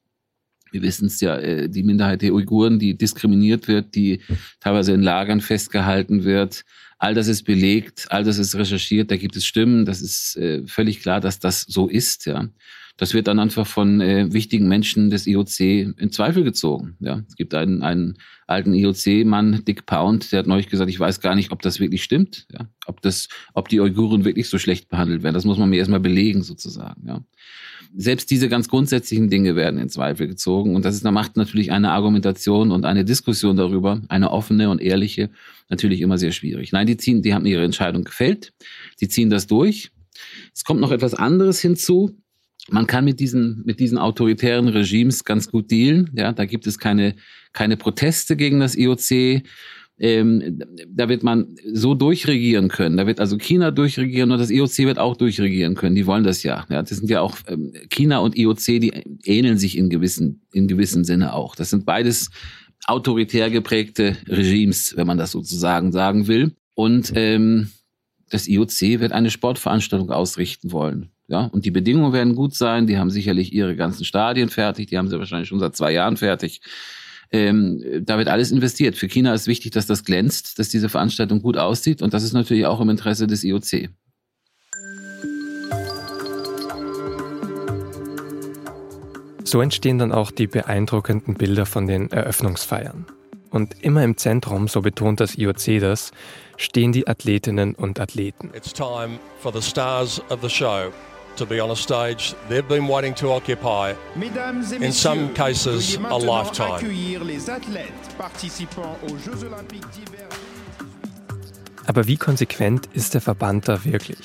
wir 0.73 0.81
wissen 0.81 1.05
es 1.05 1.21
ja, 1.21 1.37
äh, 1.37 1.69
die 1.69 1.83
Minderheit 1.83 2.21
der 2.21 2.33
Uiguren, 2.33 2.79
die 2.79 2.97
diskriminiert 2.97 3.67
wird, 3.67 3.95
die 3.95 4.21
teilweise 4.59 4.93
in 4.93 5.01
Lagern 5.01 5.39
festgehalten 5.39 6.23
wird. 6.23 6.65
All 6.97 7.13
das 7.13 7.27
ist 7.27 7.43
belegt, 7.43 8.07
all 8.09 8.23
das 8.23 8.37
ist 8.37 8.55
recherchiert, 8.55 9.11
da 9.11 9.17
gibt 9.17 9.35
es 9.35 9.45
Stimmen, 9.45 9.85
das 9.85 10.01
ist 10.01 10.35
äh, 10.37 10.65
völlig 10.65 11.01
klar, 11.01 11.21
dass 11.21 11.39
das 11.39 11.61
so 11.61 11.87
ist, 11.87 12.25
ja. 12.25 12.49
Das 12.97 13.15
wird 13.15 13.27
dann 13.27 13.39
einfach 13.39 13.65
von 13.65 14.01
äh, 14.01 14.31
wichtigen 14.31 14.67
Menschen 14.67 15.09
des 15.09 15.25
IOC 15.25 15.59
in 15.97 16.11
Zweifel 16.11 16.43
gezogen. 16.43 16.95
Ja, 16.99 17.23
es 17.27 17.35
gibt 17.35 17.55
einen, 17.55 17.81
einen 17.81 18.19
alten 18.45 18.73
IOC-Mann, 18.73 19.65
Dick 19.65 19.87
Pound, 19.87 20.31
der 20.31 20.39
hat 20.39 20.47
neulich 20.47 20.69
gesagt, 20.69 20.91
ich 20.91 20.99
weiß 20.99 21.19
gar 21.19 21.33
nicht, 21.33 21.51
ob 21.51 21.63
das 21.63 21.79
wirklich 21.79 22.03
stimmt, 22.03 22.45
ja, 22.51 22.67
ob 22.85 23.01
das, 23.01 23.29
ob 23.55 23.67
die 23.67 23.79
Uiguren 23.79 24.25
wirklich 24.25 24.47
so 24.47 24.59
schlecht 24.59 24.89
behandelt 24.89 25.23
werden. 25.23 25.33
Das 25.33 25.45
muss 25.45 25.57
man 25.57 25.69
mir 25.69 25.77
erstmal 25.77 26.01
belegen, 26.01 26.43
sozusagen. 26.43 27.07
Ja. 27.07 27.21
Selbst 27.95 28.29
diese 28.29 28.47
ganz 28.47 28.69
grundsätzlichen 28.69 29.29
Dinge 29.29 29.55
werden 29.55 29.79
in 29.79 29.89
Zweifel 29.89 30.27
gezogen 30.27 30.75
und 30.75 30.85
das 30.85 30.93
ist, 30.93 31.03
macht 31.03 31.35
natürlich 31.35 31.71
eine 31.71 31.91
Argumentation 31.91 32.71
und 32.71 32.85
eine 32.85 33.05
Diskussion 33.05 33.55
darüber, 33.55 34.01
eine 34.09 34.29
offene 34.29 34.69
und 34.69 34.81
ehrliche, 34.81 35.31
natürlich 35.67 36.01
immer 36.01 36.19
sehr 36.19 36.31
schwierig. 36.31 36.71
Nein, 36.71 36.85
die 36.85 36.97
ziehen, 36.97 37.23
die 37.23 37.33
haben 37.33 37.45
ihre 37.47 37.63
Entscheidung 37.63 38.03
gefällt, 38.03 38.53
die 39.01 39.07
ziehen 39.07 39.31
das 39.31 39.47
durch. 39.47 39.91
Es 40.53 40.63
kommt 40.63 40.79
noch 40.79 40.91
etwas 40.91 41.15
anderes 41.15 41.59
hinzu 41.59 42.15
man 42.69 42.87
kann 42.87 43.05
mit 43.05 43.19
diesen, 43.19 43.61
mit 43.65 43.79
diesen 43.79 43.97
autoritären 43.97 44.67
Regimes 44.67 45.23
ganz 45.23 45.49
gut 45.49 45.69
dealen. 45.69 46.09
Ja, 46.15 46.31
da 46.31 46.45
gibt 46.45 46.65
es 46.67 46.79
keine, 46.79 47.15
keine 47.51 47.77
Proteste 47.77 48.35
gegen 48.35 48.59
das 48.59 48.75
IOC. 48.75 49.43
Ähm, 49.99 50.59
da 50.87 51.07
wird 51.07 51.23
man 51.23 51.55
so 51.71 51.93
durchregieren 51.93 52.67
können. 52.67 52.97
Da 52.97 53.05
wird 53.05 53.19
also 53.19 53.37
China 53.37 53.69
durchregieren 53.69 54.31
und 54.31 54.39
das 54.39 54.49
IOC 54.49 54.79
wird 54.79 54.97
auch 54.97 55.15
durchregieren 55.15 55.75
können. 55.75 55.95
Die 55.95 56.07
wollen 56.07 56.23
das 56.23 56.41
ja. 56.43 56.65
ja 56.69 56.81
das 56.81 56.97
sind 56.97 57.09
ja 57.09 57.21
auch 57.21 57.37
ähm, 57.47 57.73
China 57.89 58.19
und 58.19 58.37
IOC, 58.37 58.65
die 58.65 58.91
ähneln 59.23 59.57
sich 59.57 59.77
in 59.77 59.89
gewissen, 59.89 60.41
in 60.51 60.67
gewissem 60.67 61.03
Sinne 61.03 61.33
auch. 61.33 61.55
Das 61.55 61.69
sind 61.69 61.85
beides 61.85 62.31
autoritär 62.85 63.49
geprägte 63.49 64.17
Regimes, 64.27 64.97
wenn 64.97 65.07
man 65.07 65.17
das 65.17 65.31
sozusagen 65.31 65.91
sagen 65.91 66.27
will. 66.27 66.53
Und 66.73 67.13
ähm, 67.15 67.69
das 68.29 68.47
IOC 68.47 68.99
wird 68.99 69.11
eine 69.11 69.29
Sportveranstaltung 69.29 70.09
ausrichten 70.09 70.71
wollen. 70.71 71.12
Ja, 71.27 71.45
und 71.45 71.65
die 71.65 71.71
Bedingungen 71.71 72.11
werden 72.11 72.35
gut 72.35 72.53
sein. 72.53 72.85
Die 72.85 72.97
haben 72.97 73.09
sicherlich 73.09 73.53
ihre 73.53 73.75
ganzen 73.75 74.03
Stadien 74.03 74.49
fertig. 74.49 74.87
Die 74.87 74.97
haben 74.97 75.07
sie 75.07 75.17
wahrscheinlich 75.17 75.47
schon 75.47 75.59
seit 75.59 75.75
zwei 75.75 75.91
Jahren 75.91 76.17
fertig. 76.17 76.61
Ähm, 77.31 77.83
da 78.01 78.17
wird 78.17 78.27
alles 78.27 78.51
investiert. 78.51 78.95
Für 78.95 79.07
China 79.07 79.33
ist 79.33 79.47
wichtig, 79.47 79.71
dass 79.71 79.87
das 79.87 80.03
glänzt, 80.03 80.59
dass 80.59 80.69
diese 80.69 80.89
Veranstaltung 80.89 81.41
gut 81.41 81.57
aussieht. 81.57 82.01
Und 82.01 82.13
das 82.13 82.23
ist 82.23 82.33
natürlich 82.33 82.65
auch 82.65 82.81
im 82.81 82.89
Interesse 82.89 83.25
des 83.25 83.43
IOC. 83.43 83.89
So 89.45 89.61
entstehen 89.61 89.97
dann 89.97 90.11
auch 90.11 90.31
die 90.31 90.47
beeindruckenden 90.47 91.35
Bilder 91.35 91.65
von 91.65 91.87
den 91.87 92.11
Eröffnungsfeiern. 92.11 93.05
Und 93.49 93.75
immer 93.81 94.03
im 94.03 94.17
Zentrum, 94.17 94.67
so 94.67 94.81
betont 94.81 95.19
das 95.19 95.37
IOC 95.37 95.79
das, 95.79 96.11
stehen 96.57 96.91
die 96.91 97.07
Athletinnen 97.07 97.75
und 97.75 97.99
Athleten. 97.99 98.51
It's 98.55 98.73
time 98.73 99.19
for 99.39 99.53
the 99.53 99.61
stars 99.61 100.21
of 100.29 100.41
the 100.41 100.49
show 100.49 100.91
to 101.37 101.45
be 101.45 101.61
on 101.61 101.71
a 101.71 101.75
stage 101.75 102.35
they've 102.49 102.67
been 102.67 102.87
waiting 102.87 103.15
to 103.15 103.31
occupy, 103.31 103.93
in 104.79 104.91
some 104.91 105.33
cases 105.33 105.97
a 105.97 106.17
lifetime. 106.17 106.79
Aber 111.85 112.07
wie 112.07 112.17
konsequent 112.17 112.87
ist 112.93 113.13
der 113.13 113.21
Verband 113.21 113.67
da 113.67 113.83
wirklich? 113.83 114.19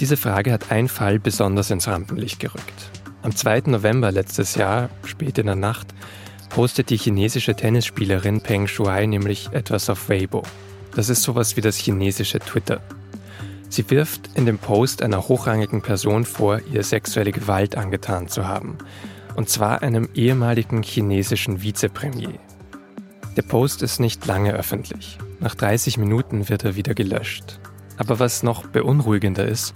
Diese 0.00 0.16
Frage 0.16 0.52
hat 0.52 0.70
ein 0.70 0.88
Fall 0.88 1.18
besonders 1.18 1.70
ins 1.70 1.88
Rampenlicht 1.88 2.40
gerückt. 2.40 2.90
Am 3.22 3.34
2. 3.34 3.62
November 3.66 4.10
letztes 4.10 4.56
Jahr, 4.56 4.90
spät 5.04 5.38
in 5.38 5.46
der 5.46 5.56
Nacht, 5.56 5.88
postet 6.48 6.90
die 6.90 6.96
chinesische 6.96 7.54
Tennisspielerin 7.54 8.40
Peng 8.40 8.66
Shuai 8.66 9.06
nämlich 9.06 9.50
etwas 9.52 9.88
auf 9.88 10.08
Weibo. 10.08 10.42
Das 10.94 11.08
ist 11.08 11.22
sowas 11.22 11.56
wie 11.56 11.60
das 11.60 11.76
chinesische 11.76 12.40
Twitter. 12.40 12.80
Sie 13.72 13.88
wirft 13.88 14.28
in 14.34 14.44
dem 14.44 14.58
Post 14.58 15.00
einer 15.00 15.28
hochrangigen 15.28 15.80
Person 15.80 16.26
vor, 16.26 16.60
ihr 16.70 16.84
sexuelle 16.84 17.32
Gewalt 17.32 17.74
angetan 17.74 18.28
zu 18.28 18.46
haben. 18.46 18.76
Und 19.34 19.48
zwar 19.48 19.80
einem 19.80 20.10
ehemaligen 20.14 20.82
chinesischen 20.82 21.62
Vizepremier. 21.62 22.38
Der 23.34 23.40
Post 23.40 23.80
ist 23.80 23.98
nicht 23.98 24.26
lange 24.26 24.52
öffentlich. 24.52 25.16
Nach 25.40 25.54
30 25.54 25.96
Minuten 25.96 26.50
wird 26.50 26.66
er 26.66 26.76
wieder 26.76 26.92
gelöscht. 26.92 27.60
Aber 27.96 28.18
was 28.18 28.42
noch 28.42 28.66
beunruhigender 28.66 29.46
ist, 29.46 29.72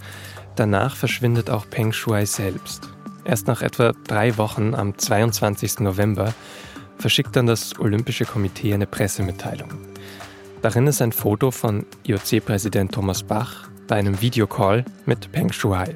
danach 0.55 0.95
verschwindet 0.95 1.49
auch 1.49 1.67
Peng 1.67 1.91
Shuai 1.91 2.25
selbst. 2.25 2.89
Erst 3.25 3.47
nach 3.47 3.63
etwa 3.63 3.93
drei 4.05 4.37
Wochen 4.37 4.75
am 4.75 4.95
22. 4.95 5.79
November 5.79 6.35
verschickt 6.99 7.35
dann 7.35 7.47
das 7.47 7.79
Olympische 7.79 8.25
Komitee 8.25 8.75
eine 8.75 8.85
Pressemitteilung. 8.85 9.69
Darin 10.61 10.85
ist 10.85 11.01
ein 11.01 11.13
Foto 11.13 11.49
von 11.49 11.87
IOC-Präsident 12.05 12.91
Thomas 12.91 13.23
Bach, 13.23 13.67
bei 13.87 13.95
einem 13.95 14.21
Videocall 14.21 14.85
mit 15.05 15.31
Peng 15.31 15.51
Shuai. 15.51 15.95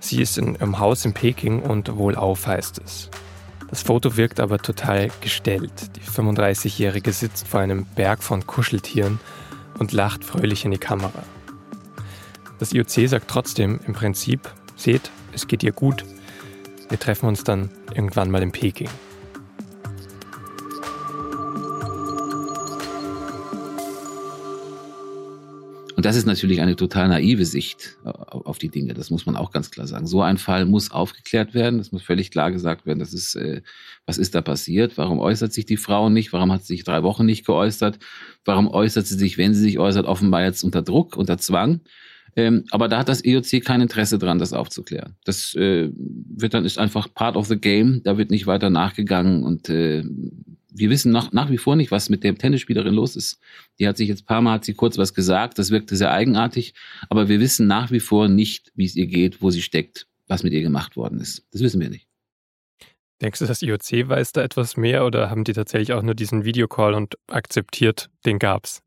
Sie 0.00 0.22
ist 0.22 0.38
in 0.38 0.54
ihrem 0.54 0.78
Haus 0.78 1.04
in 1.04 1.14
Peking 1.14 1.60
und 1.60 1.96
wohlauf 1.96 2.46
heißt 2.46 2.80
es. 2.84 3.10
Das 3.68 3.82
Foto 3.82 4.16
wirkt 4.16 4.40
aber 4.40 4.58
total 4.58 5.10
gestellt. 5.20 5.96
Die 5.96 6.00
35-Jährige 6.00 7.12
sitzt 7.12 7.48
vor 7.48 7.60
einem 7.60 7.84
Berg 7.84 8.22
von 8.22 8.46
Kuscheltieren 8.46 9.18
und 9.78 9.92
lacht 9.92 10.24
fröhlich 10.24 10.64
in 10.64 10.70
die 10.70 10.78
Kamera. 10.78 11.22
Das 12.58 12.72
IOC 12.72 13.08
sagt 13.08 13.28
trotzdem 13.28 13.80
im 13.86 13.92
Prinzip, 13.92 14.48
seht, 14.76 15.10
es 15.32 15.46
geht 15.46 15.62
ihr 15.62 15.72
gut. 15.72 16.04
Wir 16.88 16.98
treffen 16.98 17.26
uns 17.26 17.44
dann 17.44 17.70
irgendwann 17.94 18.30
mal 18.30 18.42
in 18.42 18.52
Peking. 18.52 18.88
Das 26.06 26.14
ist 26.14 26.24
natürlich 26.24 26.60
eine 26.60 26.76
total 26.76 27.08
naive 27.08 27.44
Sicht 27.44 27.98
äh, 28.04 28.10
auf 28.10 28.58
die 28.58 28.68
Dinge. 28.68 28.94
Das 28.94 29.10
muss 29.10 29.26
man 29.26 29.34
auch 29.34 29.50
ganz 29.50 29.72
klar 29.72 29.88
sagen. 29.88 30.06
So 30.06 30.22
ein 30.22 30.38
Fall 30.38 30.64
muss 30.64 30.92
aufgeklärt 30.92 31.52
werden. 31.52 31.78
Das 31.78 31.90
muss 31.90 32.02
völlig 32.02 32.30
klar 32.30 32.52
gesagt 32.52 32.86
werden. 32.86 33.00
Das 33.00 33.12
ist, 33.12 33.34
äh, 33.34 33.62
was 34.06 34.16
ist 34.16 34.36
da 34.36 34.40
passiert? 34.40 34.96
Warum 34.98 35.18
äußert 35.18 35.52
sich 35.52 35.66
die 35.66 35.76
Frau 35.76 36.08
nicht? 36.08 36.32
Warum 36.32 36.52
hat 36.52 36.62
sie 36.62 36.74
sich 36.74 36.84
drei 36.84 37.02
Wochen 37.02 37.26
nicht 37.26 37.44
geäußert? 37.44 37.98
Warum 38.44 38.68
äußert 38.68 39.04
sie 39.04 39.16
sich, 39.16 39.36
wenn 39.36 39.52
sie 39.52 39.60
sich 39.60 39.80
äußert, 39.80 40.06
offenbar 40.06 40.44
jetzt 40.44 40.62
unter 40.62 40.82
Druck, 40.82 41.16
unter 41.16 41.38
Zwang? 41.38 41.80
Ähm, 42.36 42.64
aber 42.70 42.86
da 42.86 42.98
hat 42.98 43.08
das 43.08 43.24
EOC 43.24 43.64
kein 43.64 43.80
Interesse 43.80 44.18
dran, 44.18 44.38
das 44.38 44.52
aufzuklären. 44.52 45.16
Das 45.24 45.54
äh, 45.56 45.90
wird 45.92 46.54
dann 46.54 46.64
ist 46.64 46.78
einfach 46.78 47.12
part 47.12 47.34
of 47.34 47.46
the 47.48 47.56
game. 47.56 48.02
Da 48.04 48.16
wird 48.16 48.30
nicht 48.30 48.46
weiter 48.46 48.70
nachgegangen 48.70 49.42
und 49.42 49.68
äh, 49.70 50.04
wir 50.78 50.90
wissen 50.90 51.12
nach, 51.12 51.32
nach 51.32 51.50
wie 51.50 51.58
vor 51.58 51.76
nicht, 51.76 51.90
was 51.90 52.08
mit 52.08 52.22
der 52.22 52.34
Tennisspielerin 52.34 52.94
los 52.94 53.16
ist. 53.16 53.38
Die 53.78 53.88
hat 53.88 53.96
sich 53.96 54.08
jetzt 54.08 54.22
ein 54.22 54.26
paar 54.26 54.42
Mal, 54.42 54.54
hat 54.54 54.64
sie 54.64 54.74
kurz 54.74 54.98
was 54.98 55.14
gesagt, 55.14 55.58
das 55.58 55.70
wirkte 55.70 55.96
sehr 55.96 56.12
eigenartig, 56.12 56.74
aber 57.08 57.28
wir 57.28 57.40
wissen 57.40 57.66
nach 57.66 57.90
wie 57.90 58.00
vor 58.00 58.28
nicht, 58.28 58.72
wie 58.74 58.84
es 58.84 58.96
ihr 58.96 59.06
geht, 59.06 59.42
wo 59.42 59.50
sie 59.50 59.62
steckt, 59.62 60.06
was 60.26 60.42
mit 60.42 60.52
ihr 60.52 60.62
gemacht 60.62 60.96
worden 60.96 61.20
ist. 61.20 61.46
Das 61.52 61.62
wissen 61.62 61.80
wir 61.80 61.90
nicht. 61.90 62.06
Denkst 63.22 63.38
du, 63.38 63.46
das 63.46 63.62
IOC 63.62 64.08
weiß 64.08 64.32
da 64.32 64.42
etwas 64.42 64.76
mehr 64.76 65.06
oder 65.06 65.30
haben 65.30 65.44
die 65.44 65.54
tatsächlich 65.54 65.94
auch 65.94 66.02
nur 66.02 66.14
diesen 66.14 66.44
Videocall 66.44 66.92
und 66.92 67.14
akzeptiert, 67.28 68.10
den 68.26 68.38
gab's? 68.38 68.82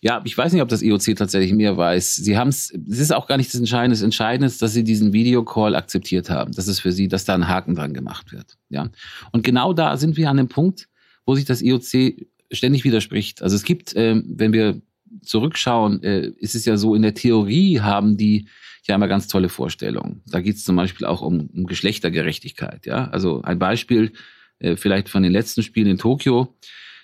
Ja, 0.00 0.22
ich 0.24 0.36
weiß 0.36 0.52
nicht, 0.52 0.62
ob 0.62 0.68
das 0.68 0.82
IOC 0.82 1.16
tatsächlich 1.16 1.52
mehr 1.52 1.76
weiß. 1.76 2.16
Sie 2.16 2.38
haben 2.38 2.48
es, 2.48 2.72
es 2.88 2.98
ist 2.98 3.12
auch 3.12 3.26
gar 3.26 3.36
nicht 3.36 3.52
das 3.52 3.60
Entscheidende. 3.60 3.94
Das 3.94 4.02
Entscheidende 4.02 4.46
ist, 4.46 4.62
dass 4.62 4.72
sie 4.72 4.84
diesen 4.84 5.12
Videocall 5.12 5.74
akzeptiert 5.74 6.30
haben. 6.30 6.52
Das 6.52 6.68
ist 6.68 6.80
für 6.80 6.92
sie, 6.92 7.08
dass 7.08 7.24
da 7.24 7.34
ein 7.34 7.48
Haken 7.48 7.74
dran 7.74 7.94
gemacht 7.94 8.32
wird. 8.32 8.56
Ja. 8.70 8.88
Und 9.32 9.44
genau 9.44 9.72
da 9.72 9.96
sind 9.96 10.16
wir 10.16 10.30
an 10.30 10.36
dem 10.36 10.48
Punkt, 10.48 10.88
wo 11.28 11.34
sich 11.34 11.44
das 11.44 11.60
IOC 11.60 12.26
ständig 12.50 12.84
widerspricht. 12.84 13.42
Also 13.42 13.54
es 13.54 13.62
gibt, 13.62 13.94
äh, 13.94 14.22
wenn 14.24 14.54
wir 14.54 14.80
zurückschauen, 15.20 16.02
äh, 16.02 16.32
ist 16.38 16.54
es 16.54 16.64
ja 16.64 16.78
so, 16.78 16.94
in 16.94 17.02
der 17.02 17.12
Theorie 17.12 17.80
haben 17.80 18.16
die 18.16 18.48
ja 18.86 18.94
immer 18.94 19.08
ganz 19.08 19.28
tolle 19.28 19.50
Vorstellungen. 19.50 20.22
Da 20.26 20.40
geht 20.40 20.56
es 20.56 20.64
zum 20.64 20.76
Beispiel 20.76 21.06
auch 21.06 21.20
um, 21.20 21.50
um 21.52 21.66
Geschlechtergerechtigkeit. 21.66 22.86
Ja, 22.86 23.08
also 23.10 23.42
ein 23.42 23.58
Beispiel 23.58 24.12
äh, 24.60 24.76
vielleicht 24.76 25.10
von 25.10 25.22
den 25.22 25.32
letzten 25.32 25.62
Spielen 25.62 25.88
in 25.88 25.98
Tokio. 25.98 26.56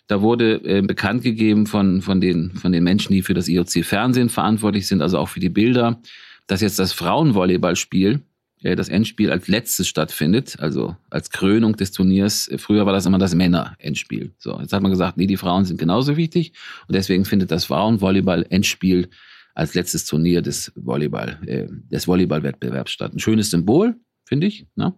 Da 0.06 0.22
wurde 0.22 0.54
äh, 0.64 0.80
bekannt 0.80 1.22
gegeben 1.22 1.66
von, 1.66 2.00
von, 2.00 2.22
den, 2.22 2.52
von 2.52 2.72
den 2.72 2.82
Menschen, 2.82 3.12
die 3.12 3.20
für 3.20 3.34
das 3.34 3.46
IOC-Fernsehen 3.46 4.30
verantwortlich 4.30 4.86
sind, 4.86 5.02
also 5.02 5.18
auch 5.18 5.28
für 5.28 5.40
die 5.40 5.50
Bilder. 5.50 6.00
dass 6.46 6.62
jetzt 6.62 6.78
das 6.78 6.94
Frauenvolleyballspiel 6.94 8.22
das 8.64 8.88
Endspiel 8.88 9.30
als 9.30 9.46
letztes 9.46 9.86
stattfindet, 9.88 10.56
also 10.58 10.96
als 11.10 11.30
Krönung 11.30 11.76
des 11.76 11.92
Turniers. 11.92 12.50
Früher 12.56 12.86
war 12.86 12.94
das 12.94 13.04
immer 13.04 13.18
das 13.18 13.34
Männer-Endspiel. 13.34 14.34
So, 14.38 14.58
jetzt 14.58 14.72
hat 14.72 14.82
man 14.82 14.90
gesagt, 14.90 15.18
nee, 15.18 15.26
die 15.26 15.36
Frauen 15.36 15.66
sind 15.66 15.78
genauso 15.78 16.16
wichtig 16.16 16.54
und 16.88 16.94
deswegen 16.94 17.26
findet 17.26 17.50
das 17.50 17.66
Frauenvolleyball-Endspiel 17.66 19.10
als 19.54 19.74
letztes 19.74 20.06
Turnier 20.06 20.42
des 20.42 20.72
Volleyball, 20.74 21.38
äh, 21.46 21.66
des 21.90 22.08
Volleyball-Wettbewerbs 22.08 22.90
statt. 22.90 23.12
Ein 23.12 23.20
schönes 23.20 23.50
Symbol, 23.50 23.96
finde 24.24 24.46
ich. 24.46 24.66
Ne? 24.74 24.94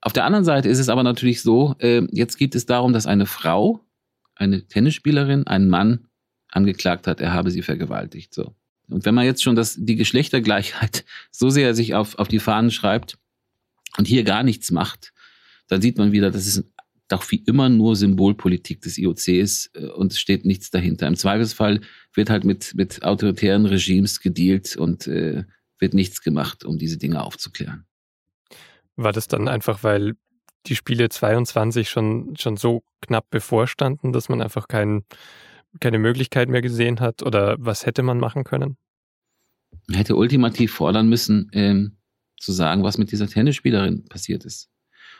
Auf 0.00 0.12
der 0.12 0.24
anderen 0.24 0.44
Seite 0.44 0.68
ist 0.68 0.78
es 0.78 0.88
aber 0.88 1.02
natürlich 1.02 1.42
so, 1.42 1.74
äh, 1.78 2.02
jetzt 2.10 2.36
geht 2.36 2.54
es 2.54 2.66
darum, 2.66 2.92
dass 2.92 3.06
eine 3.06 3.26
Frau, 3.26 3.80
eine 4.34 4.66
Tennisspielerin, 4.66 5.46
einen 5.46 5.68
Mann 5.68 6.08
angeklagt 6.50 7.06
hat, 7.06 7.20
er 7.20 7.32
habe 7.32 7.50
sie 7.50 7.62
vergewaltigt. 7.62 8.32
So. 8.32 8.54
Und 8.88 9.04
wenn 9.04 9.14
man 9.14 9.24
jetzt 9.24 9.42
schon 9.42 9.56
das, 9.56 9.76
die 9.78 9.96
Geschlechtergleichheit 9.96 11.04
so 11.30 11.50
sehr 11.50 11.74
sich 11.74 11.94
auf, 11.94 12.18
auf 12.18 12.28
die 12.28 12.38
Fahnen 12.38 12.70
schreibt 12.70 13.18
und 13.96 14.06
hier 14.06 14.24
gar 14.24 14.42
nichts 14.42 14.70
macht, 14.70 15.12
dann 15.68 15.82
sieht 15.82 15.98
man 15.98 16.12
wieder, 16.12 16.30
dass 16.30 16.46
es 16.46 16.64
doch 17.08 17.30
wie 17.30 17.42
immer 17.46 17.68
nur 17.68 17.94
Symbolpolitik 17.94 18.80
des 18.80 18.98
IOC 18.98 19.28
ist 19.28 19.70
äh, 19.74 19.86
und 19.86 20.12
es 20.12 20.18
steht 20.18 20.44
nichts 20.44 20.70
dahinter. 20.70 21.06
Im 21.06 21.16
Zweifelsfall 21.16 21.80
wird 22.14 22.30
halt 22.30 22.44
mit, 22.44 22.74
mit 22.74 23.02
autoritären 23.02 23.66
Regimes 23.66 24.20
gedealt 24.20 24.76
und 24.76 25.06
äh, 25.06 25.44
wird 25.78 25.94
nichts 25.94 26.22
gemacht, 26.22 26.64
um 26.64 26.78
diese 26.78 26.98
Dinge 26.98 27.22
aufzuklären. 27.22 27.86
War 28.96 29.12
das 29.12 29.28
dann 29.28 29.46
einfach, 29.46 29.82
weil 29.82 30.14
die 30.66 30.76
Spiele 30.76 31.08
22 31.08 31.88
schon, 31.88 32.34
schon 32.36 32.56
so 32.56 32.82
knapp 33.00 33.30
bevorstanden, 33.30 34.12
dass 34.12 34.28
man 34.28 34.42
einfach 34.42 34.68
kein, 34.68 35.04
keine 35.80 35.98
Möglichkeit 35.98 36.48
mehr 36.48 36.62
gesehen 36.62 37.00
hat? 37.00 37.22
Oder 37.22 37.56
was 37.58 37.86
hätte 37.86 38.02
man 38.02 38.18
machen 38.18 38.44
können? 38.44 38.76
Man 39.86 39.98
hätte 39.98 40.16
ultimativ 40.16 40.72
fordern 40.72 41.08
müssen, 41.08 41.50
ähm, 41.52 41.98
zu 42.38 42.52
sagen, 42.52 42.82
was 42.82 42.98
mit 42.98 43.12
dieser 43.12 43.28
Tennisspielerin 43.28 44.04
passiert 44.08 44.44
ist. 44.44 44.70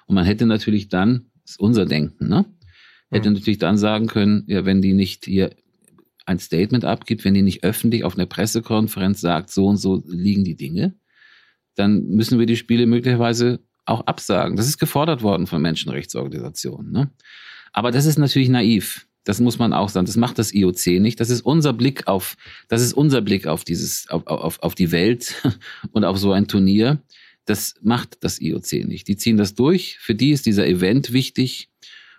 Und 0.07 0.15
man 0.15 0.25
hätte 0.25 0.47
natürlich 0.47 0.89
dann, 0.89 1.31
das 1.43 1.53
ist 1.53 1.61
unser 1.61 1.87
Denken, 1.87 2.29
ne? 2.29 2.45
Hätte 3.11 3.31
mhm. 3.31 3.37
natürlich 3.37 3.59
dann 3.59 3.79
sagen 3.79 4.09
können, 4.09 4.45
ja, 4.49 4.65
wenn 4.65 4.83
die 4.83 4.93
nicht 4.93 5.25
hier 5.25 5.51
ein 6.27 6.41
Statement 6.41 6.85
abgibt, 6.85 7.25
wenn 7.25 7.35
die 7.35 7.43
nicht 7.43 7.63
öffentlich 7.63 8.03
auf 8.03 8.17
einer 8.17 8.27
Pressekonferenz 8.27 9.21
sagt, 9.21 9.51
so 9.51 9.67
und 9.67 9.77
so 9.77 10.03
liegen 10.07 10.45
die 10.45 10.57
Dinge, 10.57 10.97
dann 11.77 12.07
müssen 12.09 12.39
wir 12.39 12.47
die 12.47 12.57
Spiele 12.57 12.87
möglicherweise 12.87 13.61
auch 13.85 14.07
absagen. 14.07 14.57
Das 14.57 14.67
ist 14.67 14.79
gefordert 14.79 15.23
worden 15.23 15.47
von 15.47 15.63
Menschenrechtsorganisationen. 15.63 16.91
Ne? 16.91 17.11
Aber 17.73 17.93
das 17.93 18.07
ist 18.07 18.19
natürlich 18.19 18.49
naiv. 18.49 19.07
Das 19.27 19.41
muss 19.41 19.59
man 19.59 19.73
auch 19.73 19.89
sagen. 19.89 20.07
Das 20.07 20.17
macht 20.17 20.39
das 20.39 20.55
IOC 20.55 21.01
nicht. 21.01 21.19
Das 21.19 21.31
ist 21.31 21.41
unser 21.41 21.73
Blick 21.73 22.07
auf, 22.07 22.37
das 22.69 22.81
ist 22.81 22.93
unser 22.93 23.21
Blick 23.21 23.49
auf 23.49 23.65
dieses, 23.65 24.09
auf, 24.09 24.25
auf, 24.29 24.63
auf 24.63 24.77
die 24.77 24.93
Welt 24.93 25.43
und 25.91 26.05
auf 26.05 26.17
so 26.17 26.31
ein 26.31 26.47
Turnier. 26.47 27.03
Das 27.45 27.75
macht 27.83 28.19
das 28.23 28.41
IOC 28.41 28.87
nicht. 28.87 29.09
Die 29.09 29.17
ziehen 29.17 29.37
das 29.37 29.57
durch. 29.57 29.99
Für 29.99 30.15
die 30.15 30.31
ist 30.31 30.47
dieser 30.47 30.67
Event 30.67 31.13
wichtig. 31.13 31.69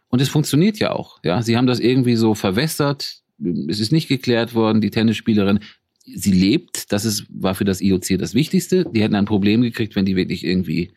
Und 0.10 0.22
es 0.22 0.28
funktioniert 0.28 0.80
ja 0.80 0.92
auch. 0.92 1.20
Ja, 1.24 1.42
sie 1.42 1.56
haben 1.56 1.66
das 1.66 1.80
irgendwie 1.80 2.18
so 2.18 2.36
verwässert. 2.36 3.22
Es 3.70 3.80
ist 3.80 3.94
nicht 3.94 4.10
geklärt 4.10 4.54
worden. 4.54 4.82
Die 4.82 4.92
Tennisspielerin, 4.92 5.60
sie 6.04 6.32
lebt. 6.34 6.92
Das 6.92 7.06
ist, 7.06 7.26
war 7.30 7.56
für 7.56 7.66
das 7.66 7.80
IOC 7.80 8.20
das 8.20 8.34
Wichtigste. 8.34 8.84
Die 8.84 9.02
hätten 9.02 9.16
ein 9.16 9.26
Problem 9.26 9.62
gekriegt, 9.62 9.96
wenn 9.96 10.06
die 10.06 10.18
wirklich 10.18 10.44
irgendwie 10.44 10.92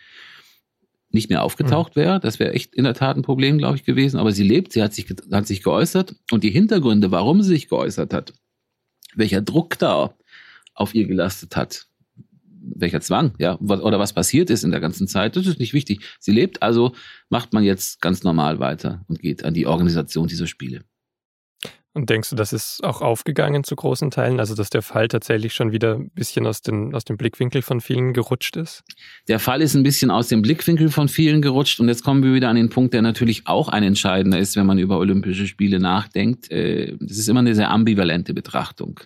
nicht 1.11 1.29
mehr 1.29 1.43
aufgetaucht 1.43 1.97
mhm. 1.97 2.01
wäre. 2.01 2.21
Das 2.21 2.39
wäre 2.39 2.53
echt 2.53 2.75
in 2.75 2.85
der 2.85 2.95
Tat 2.95 3.17
ein 3.17 3.23
Problem, 3.23 3.59
glaube 3.59 3.77
ich, 3.77 3.85
gewesen. 3.85 4.19
Aber 4.19 4.33
sie 4.33 4.45
lebt, 4.45 4.73
sie 4.73 4.83
hat 4.83 4.95
sich, 4.95 5.07
hat 5.33 5.47
sich 5.47 5.63
geäußert. 5.63 6.15
Und 6.31 6.45
die 6.45 6.51
Hintergründe, 6.51 7.11
warum 7.11 7.43
sie 7.43 7.49
sich 7.49 7.69
geäußert 7.69 8.15
hat, 8.15 8.33
welcher 9.15 9.43
Druck 9.43 9.79
da 9.79 10.15
auf 10.75 10.95
ihr 10.95 11.07
gelastet 11.07 11.57
hat, 11.57 11.87
welcher 12.63 13.01
Zwang, 13.01 13.33
ja, 13.39 13.59
oder 13.59 13.99
was 13.99 14.13
passiert 14.13 14.51
ist 14.51 14.65
in 14.65 14.71
der 14.71 14.81
ganzen 14.81 15.09
Zeit, 15.09 15.35
das 15.37 15.47
ist 15.47 15.59
nicht 15.59 15.73
wichtig. 15.73 16.03
Sie 16.19 16.33
lebt, 16.33 16.63
also 16.63 16.95
macht 17.29 17.53
man 17.53 17.65
jetzt 17.65 18.01
ganz 18.01 18.23
normal 18.23 18.61
weiter 18.61 19.05
und 19.09 19.21
geht 19.21 19.45
an 19.45 19.55
die 19.55 19.67
Organisation 19.67 20.29
dieser 20.29 20.47
Spiele. 20.47 20.85
Und 21.93 22.09
denkst 22.09 22.31
du, 22.31 22.37
das 22.37 22.53
ist 22.53 22.85
auch 22.85 23.01
aufgegangen 23.01 23.65
zu 23.65 23.75
großen 23.75 24.13
Teilen? 24.13 24.39
Also, 24.39 24.55
dass 24.55 24.71
der 24.71 24.83
Fall 24.83 25.09
tatsächlich 25.09 25.55
schon 25.55 25.73
wieder 25.73 25.97
ein 25.97 26.11
bisschen 26.11 26.47
aus, 26.47 26.63
den, 26.63 26.95
aus 26.95 27.05
dem 27.05 27.17
Blickwinkel 27.17 27.63
von 27.63 27.81
vielen 27.81 28.13
gerutscht 28.13 28.57
ist? 28.57 28.85
Der 29.27 29.41
Fall 29.41 29.61
ist 29.61 29.75
ein 29.75 29.83
bisschen 29.83 30.11
aus 30.13 30.29
dem 30.29 30.41
Blickwinkel 30.41 30.91
von 30.91 31.09
vielen 31.09 31.43
gerutscht. 31.43 31.81
Und 31.81 31.89
jetzt 31.89 32.05
kommen 32.05 32.23
wir 32.23 32.33
wieder 32.33 32.49
an 32.49 32.55
den 32.55 32.69
Punkt, 32.69 32.95
der 32.95 33.03
natürlich 33.03 33.49
auch 33.49 33.69
ein 33.69 33.83
entscheidender 33.83 34.39
ist, 34.39 34.55
wenn 34.55 34.67
man 34.67 34.79
über 34.79 34.99
Olympische 34.99 35.49
Spiele 35.49 35.81
nachdenkt. 35.81 36.49
Äh, 36.53 36.97
das 37.01 37.19
ist 37.19 37.29
immer 37.29 37.41
eine 37.41 37.57
sehr 37.57 37.71
ambivalente 37.71 38.35
Betrachtung. 38.35 39.01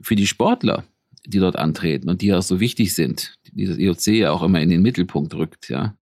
Für 0.00 0.14
die 0.14 0.28
Sportler, 0.28 0.84
die 1.26 1.40
dort 1.40 1.56
antreten 1.56 2.08
und 2.08 2.22
die 2.22 2.32
auch 2.32 2.42
so 2.42 2.60
wichtig 2.60 2.94
sind, 2.94 3.34
die 3.50 3.66
das 3.66 3.78
IOC 3.78 4.06
ja 4.08 4.30
auch 4.30 4.42
immer 4.44 4.60
in 4.60 4.70
den 4.70 4.82
Mittelpunkt 4.82 5.34
rückt, 5.34 5.68
ja, 5.68 5.96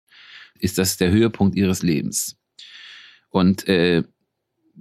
ist 0.58 0.76
das 0.76 0.98
der 0.98 1.10
Höhepunkt 1.10 1.56
ihres 1.56 1.82
Lebens. 1.82 2.36
Und 3.30 3.66
äh, 3.66 4.02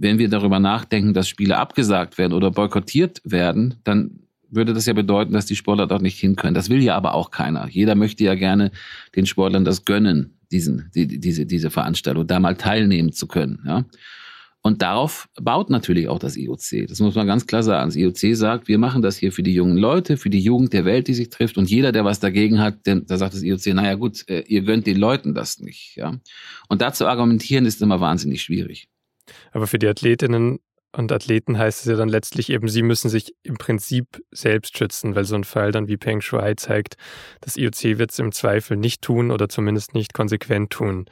wenn 0.02 0.18
wir 0.18 0.30
darüber 0.30 0.60
nachdenken, 0.60 1.14
dass 1.14 1.30
Spiele 1.30 1.58
abgesagt 1.58 2.18
werden 2.18 2.34
oder 2.34 2.50
boykottiert 2.50 3.22
werden, 3.24 3.76
dann 3.84 4.22
würde 4.50 4.74
das 4.74 4.88
ja 4.88 4.94
bedeuten, 4.94 5.34
dass 5.34 5.46
die 5.46 5.56
Sportler 5.56 5.86
dort 5.86 6.02
nicht 6.02 6.20
hin 6.20 6.36
können. 6.36 6.56
Das 6.56 6.70
will 6.70 6.82
ja 6.82 6.96
aber 6.96 7.14
auch 7.14 7.30
keiner. 7.30 7.70
Jeder 7.70 7.94
möchte 7.94 8.24
ja 8.24 8.34
gerne 8.34 8.72
den 9.16 9.28
Sportlern 9.28 9.64
das 9.64 9.86
gönnen, 9.86 10.40
diesen, 10.52 10.90
die, 10.96 11.20
diese, 11.20 11.46
diese 11.46 11.70
Veranstaltung, 11.70 12.26
da 12.26 12.40
mal 12.40 12.56
teilnehmen 12.56 13.12
zu 13.12 13.28
können. 13.28 13.60
Ja? 13.66 13.86
Und 14.64 14.82
darauf 14.82 15.30
baut 15.40 15.70
natürlich 15.70 16.08
auch 16.08 16.20
das 16.20 16.36
IOC. 16.36 16.88
Das 16.88 17.00
muss 17.00 17.14
man 17.14 17.28
ganz 17.28 17.46
klar 17.46 17.62
sagen. 17.62 17.90
Das 17.90 17.96
IOC 17.96 18.36
sagt, 18.36 18.68
wir 18.68 18.80
machen 18.80 19.04
das 19.04 19.18
hier 19.18 19.32
für 19.32 19.44
die 19.44 19.54
jungen 19.54 19.78
Leute, 19.78 20.18
für 20.18 20.32
die 20.32 20.42
Jugend 20.42 20.74
der 20.74 20.84
Welt, 20.84 21.08
die 21.08 21.14
sich 21.14 21.30
trifft. 21.30 21.58
Und 21.58 21.70
jeder, 21.70 21.92
der 21.92 22.06
was 22.06 22.20
dagegen 22.20 22.60
hat, 22.60 22.88
der, 22.88 23.02
da 23.02 23.18
sagt 23.18 23.36
das 23.36 23.44
IOC, 23.44 23.68
naja 23.76 23.94
gut, 23.94 24.28
äh, 24.28 24.42
ihr 24.48 24.64
gönnt 24.64 24.88
den 24.88 24.98
Leuten 24.98 25.36
das 25.36 25.60
nicht. 25.60 25.96
Ja? 25.96 26.18
Und 26.70 26.82
dazu 26.82 27.06
argumentieren 27.06 27.66
ist 27.66 27.84
immer 27.84 28.00
wahnsinnig 28.00 28.42
schwierig. 28.42 28.91
Aber 29.52 29.68
für 29.68 29.80
die 29.80 29.88
Athletinnen 29.88 30.60
und 30.94 31.12
Athleten 31.12 31.58
heißt 31.58 31.82
es 31.82 31.86
ja 31.86 31.96
dann 31.96 32.10
letztlich 32.10 32.50
eben, 32.50 32.68
sie 32.68 32.82
müssen 32.82 33.10
sich 33.10 33.34
im 33.44 33.56
Prinzip 33.56 34.22
selbst 34.32 34.78
schützen, 34.78 35.16
weil 35.16 35.24
so 35.24 35.36
ein 35.36 35.44
Fall 35.44 35.72
dann 35.72 35.88
wie 35.88 35.98
Peng 35.98 36.22
Shuai 36.22 36.56
zeigt, 36.56 36.96
das 37.40 37.56
IOC 37.56 37.98
wird 37.98 38.12
es 38.12 38.20
im 38.20 38.32
Zweifel 38.32 38.78
nicht 38.78 39.02
tun 39.02 39.32
oder 39.32 39.48
zumindest 39.48 39.94
nicht 39.94 40.14
konsequent 40.14 40.72
tun. 40.72 41.06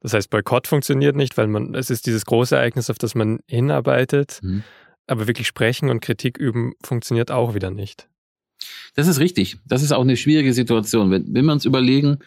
Das 0.00 0.14
heißt, 0.14 0.30
Boykott 0.30 0.68
funktioniert 0.68 1.16
nicht, 1.16 1.36
weil 1.36 1.48
man, 1.48 1.74
es 1.74 1.90
ist 1.90 2.06
dieses 2.06 2.24
große 2.26 2.54
Ereignis, 2.54 2.90
auf 2.90 2.98
das 2.98 3.14
man 3.14 3.40
hinarbeitet, 3.48 4.38
mhm. 4.42 4.62
aber 5.08 5.26
wirklich 5.26 5.48
sprechen 5.48 5.90
und 5.90 6.00
Kritik 6.00 6.38
üben 6.38 6.74
funktioniert 6.84 7.32
auch 7.32 7.54
wieder 7.54 7.70
nicht. 7.70 8.08
Das 8.94 9.08
ist 9.08 9.18
richtig. 9.18 9.58
Das 9.66 9.82
ist 9.82 9.92
auch 9.92 10.02
eine 10.02 10.16
schwierige 10.16 10.52
Situation. 10.52 11.10
Wenn, 11.10 11.34
wenn 11.34 11.44
wir 11.44 11.52
uns 11.52 11.64
überlegen, 11.64 12.18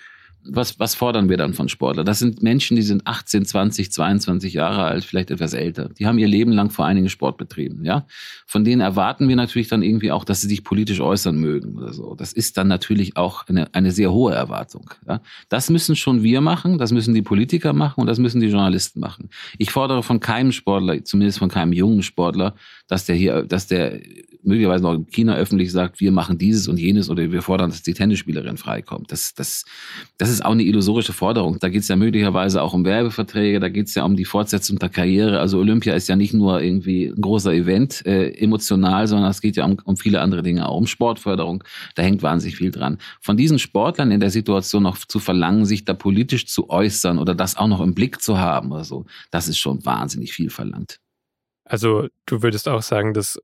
was, 0.44 0.80
was 0.80 0.96
fordern 0.96 1.30
wir 1.30 1.38
dann 1.38 1.54
von 1.54 1.70
Sportlern? 1.70 2.06
Das 2.06 2.20
sind 2.20 2.42
Menschen, 2.42 2.76
die 2.76 2.82
sind 2.82 3.06
18, 3.06 3.46
20, 3.46 3.92
22 3.92 4.54
Jahre 4.54 4.84
alt, 4.84 5.04
vielleicht 5.04 5.32
etwas 5.32 5.54
älter. 5.54 5.90
Die 5.90 6.08
haben 6.08 6.18
ihr 6.18 6.28
Leben 6.28 6.52
lang 6.52 6.70
vor 6.70 6.86
einigen 6.86 7.10
Sport 7.10 7.38
betrieben, 7.38 7.84
ja. 7.84 8.06
Von 8.48 8.64
denen 8.64 8.82
erwarten 8.82 9.28
wir 9.28 9.36
natürlich 9.36 9.68
dann 9.68 9.84
irgendwie 9.84 10.12
auch, 10.12 10.24
dass 10.24 10.42
sie 10.42 10.48
sich 10.48 10.64
politisch 10.64 11.02
äußern 11.02 11.38
mögen 11.38 11.78
oder 11.78 11.94
so. 11.94 12.16
Das 12.16 12.34
ist 12.34 12.58
dann 12.58 12.68
natürlich 12.68 13.18
auch 13.18 13.48
eine, 13.48 13.74
eine 13.74 13.92
sehr 13.92 14.12
hohe 14.12 14.34
Erwartung, 14.34 14.90
ja. 15.08 15.22
Das 15.50 15.70
müssen 15.70 15.96
schon 15.96 16.24
wir 16.24 16.42
machen, 16.42 16.78
das 16.78 16.92
müssen 16.92 17.14
die 17.14 17.22
Politiker 17.22 17.74
machen 17.74 18.02
und 18.02 18.08
das 18.08 18.20
müssen 18.20 18.40
die 18.40 18.48
Journalisten 18.48 19.00
machen. 19.00 19.30
Ich 19.58 19.72
fordere 19.72 20.04
von 20.04 20.20
keinem 20.20 20.52
Sportler, 20.52 21.04
zumindest 21.04 21.40
von 21.40 21.50
keinem 21.50 21.74
jungen 21.74 22.04
Sportler, 22.04 22.56
dass 22.88 23.06
der 23.06 23.16
hier, 23.16 23.44
dass 23.44 23.68
der 23.68 24.00
möglicherweise 24.44 24.84
noch 24.84 24.94
in 24.94 25.08
China 25.08 25.36
öffentlich 25.36 25.72
sagt, 25.72 26.00
wir 26.00 26.12
machen 26.12 26.38
dieses 26.38 26.68
und 26.68 26.78
jenes 26.78 27.10
oder 27.10 27.32
wir 27.32 27.42
fordern, 27.42 27.70
dass 27.70 27.82
die 27.82 27.94
Tennisspielerin 27.94 28.58
freikommt. 28.58 29.12
Das, 29.12 29.34
das, 29.34 29.66
das 30.18 30.30
ist 30.30 30.44
auch 30.44 30.52
eine 30.52 30.64
illusorische 30.64 31.14
Forderung. 31.14 31.60
Da 31.60 31.70
geht 31.70 31.82
es 31.82 31.88
ja 31.88 31.96
möglicherweise 31.96 32.62
auch 32.62 32.74
um 32.74 32.86
Werbeverträge, 32.86 33.60
da 33.60 33.70
geht 33.70 33.88
es 33.88 33.96
ja 33.96 34.04
um 34.04 34.16
die 34.16 34.26
Fortsetzung 34.26 34.80
der 34.80 34.90
Karriere. 34.90 35.40
Also 35.40 35.60
Olympia 35.60 35.94
ist 35.94 36.08
ja 36.08 36.16
nicht 36.16 36.34
nur 36.34 36.62
irgendwie 36.62 37.08
ein 37.08 37.22
großer 37.22 37.54
Event, 37.54 38.06
äh, 38.06 38.32
emotional, 38.32 39.08
sondern 39.08 39.30
es 39.30 39.42
geht 39.42 39.58
ja 39.58 39.66
um, 39.66 39.78
um 39.84 39.98
viele 39.98 40.22
andere 40.22 40.42
Dinge, 40.42 40.68
auch 40.68 40.78
um 40.78 40.88
Sportförderung. 40.88 41.64
Da 41.96 42.04
hängt 42.04 42.24
wahnsinnig 42.24 42.58
viel 42.58 42.72
dran. 42.72 42.98
Von 43.22 43.38
diesen 43.38 43.60
Sportlern 43.60 44.12
in 44.12 44.20
der 44.20 44.30
Situation 44.30 44.84
noch 44.84 44.98
zu 44.98 45.20
verlangen, 45.20 45.66
sich 45.66 45.86
da 45.86 45.94
politisch 45.94 46.48
zu 46.48 46.70
äußern 46.70 47.20
oder 47.20 47.36
das 47.36 47.58
auch 47.58 47.68
noch 47.68 47.82
im 47.82 47.94
Blick 47.94 48.22
zu 48.22 48.38
haben 48.38 48.72
oder 48.72 48.84
so, 48.84 49.06
das 49.32 49.48
ist 49.48 49.58
schon 49.58 49.86
wahnsinnig 49.86 50.34
viel 50.34 50.50
verlangt. 50.50 51.00
Also 51.66 52.08
du 52.26 52.42
würdest 52.42 52.68
auch 52.68 52.82
sagen, 52.82 53.14
dass 53.14 53.40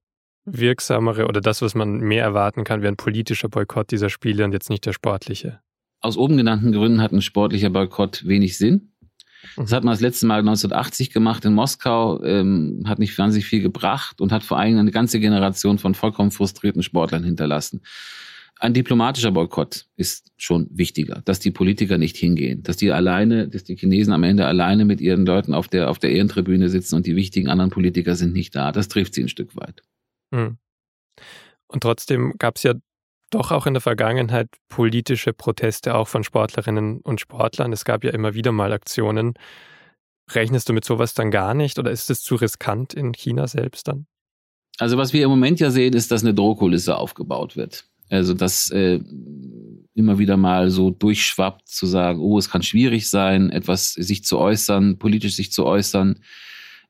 wirksamere 0.45 1.27
oder 1.27 1.41
das, 1.41 1.61
was 1.61 1.75
man 1.75 1.99
mehr 1.99 2.23
erwarten 2.23 2.63
kann, 2.63 2.81
wäre 2.81 2.93
ein 2.93 2.97
politischer 2.97 3.49
Boykott 3.49 3.91
dieser 3.91 4.09
Spiele 4.09 4.45
und 4.45 4.53
jetzt 4.53 4.69
nicht 4.69 4.85
der 4.85 4.93
sportliche? 4.93 5.59
Aus 6.01 6.17
oben 6.17 6.37
genannten 6.37 6.71
Gründen 6.71 7.01
hat 7.01 7.11
ein 7.11 7.21
sportlicher 7.21 7.69
Boykott 7.69 8.25
wenig 8.27 8.57
Sinn. 8.57 8.91
Das 9.57 9.71
hat 9.71 9.83
man 9.83 9.93
das 9.93 10.01
letzte 10.01 10.25
Mal 10.25 10.39
1980 10.39 11.11
gemacht 11.11 11.45
in 11.45 11.53
Moskau, 11.53 12.21
ähm, 12.23 12.83
hat 12.85 12.99
nicht 12.99 13.17
wahnsinnig 13.17 13.45
viel 13.45 13.61
gebracht 13.61 14.21
und 14.21 14.31
hat 14.31 14.43
vor 14.43 14.57
allem 14.57 14.77
eine 14.77 14.91
ganze 14.91 15.19
Generation 15.19 15.77
von 15.77 15.93
vollkommen 15.93 16.31
frustrierten 16.31 16.83
Sportlern 16.83 17.23
hinterlassen. 17.23 17.81
Ein 18.57 18.73
diplomatischer 18.73 19.31
Boykott 19.31 19.85
ist 19.97 20.31
schon 20.37 20.67
wichtiger, 20.71 21.21
dass 21.25 21.39
die 21.39 21.51
Politiker 21.51 21.97
nicht 21.97 22.15
hingehen, 22.15 22.63
dass 22.63 22.77
die 22.77 22.91
alleine, 22.91 23.49
dass 23.49 23.65
die 23.65 23.75
Chinesen 23.75 24.13
am 24.13 24.23
Ende 24.23 24.47
alleine 24.47 24.85
mit 24.85 25.01
ihren 25.01 25.25
Leuten 25.25 25.53
auf 25.53 25.67
der, 25.67 25.89
auf 25.89 25.99
der 25.99 26.11
Ehrentribüne 26.11 26.69
sitzen 26.69 26.95
und 26.95 27.05
die 27.05 27.15
wichtigen 27.15 27.49
anderen 27.49 27.71
Politiker 27.71 28.15
sind 28.15 28.33
nicht 28.33 28.55
da. 28.55 28.71
Das 28.71 28.87
trifft 28.87 29.13
sie 29.13 29.23
ein 29.23 29.29
Stück 29.29 29.55
weit. 29.57 29.83
Hm. 30.35 30.57
Und 31.67 31.81
trotzdem 31.81 32.33
gab 32.37 32.57
es 32.57 32.63
ja 32.63 32.73
doch 33.31 33.51
auch 33.51 33.65
in 33.65 33.73
der 33.73 33.81
Vergangenheit 33.81 34.49
politische 34.69 35.33
Proteste 35.33 35.95
auch 35.95 36.07
von 36.07 36.23
Sportlerinnen 36.23 37.01
und 37.01 37.19
Sportlern. 37.19 37.73
Es 37.73 37.85
gab 37.85 38.03
ja 38.03 38.11
immer 38.11 38.33
wieder 38.33 38.51
mal 38.51 38.71
Aktionen. 38.71 39.33
Rechnest 40.31 40.69
du 40.69 40.73
mit 40.73 40.85
sowas 40.85 41.13
dann 41.13 41.31
gar 41.31 41.53
nicht 41.53 41.79
oder 41.79 41.91
ist 41.91 42.09
es 42.09 42.21
zu 42.21 42.35
riskant 42.35 42.93
in 42.93 43.13
China 43.13 43.47
selbst 43.47 43.87
dann? 43.87 44.07
Also 44.77 44.97
was 44.97 45.13
wir 45.13 45.23
im 45.23 45.29
Moment 45.29 45.59
ja 45.59 45.71
sehen, 45.71 45.93
ist, 45.93 46.11
dass 46.11 46.23
eine 46.23 46.33
Drohkulisse 46.33 46.97
aufgebaut 46.97 47.55
wird. 47.55 47.85
Also 48.09 48.33
dass 48.33 48.69
äh, 48.71 48.99
immer 49.93 50.19
wieder 50.19 50.37
mal 50.37 50.69
so 50.69 50.91
durchschwappt 50.91 51.67
zu 51.67 51.85
sagen, 51.85 52.19
oh, 52.19 52.37
es 52.37 52.49
kann 52.49 52.61
schwierig 52.61 53.09
sein, 53.09 53.49
etwas 53.49 53.93
sich 53.93 54.23
zu 54.23 54.37
äußern, 54.37 54.99
politisch 54.99 55.35
sich 55.35 55.51
zu 55.51 55.65
äußern. 55.65 56.19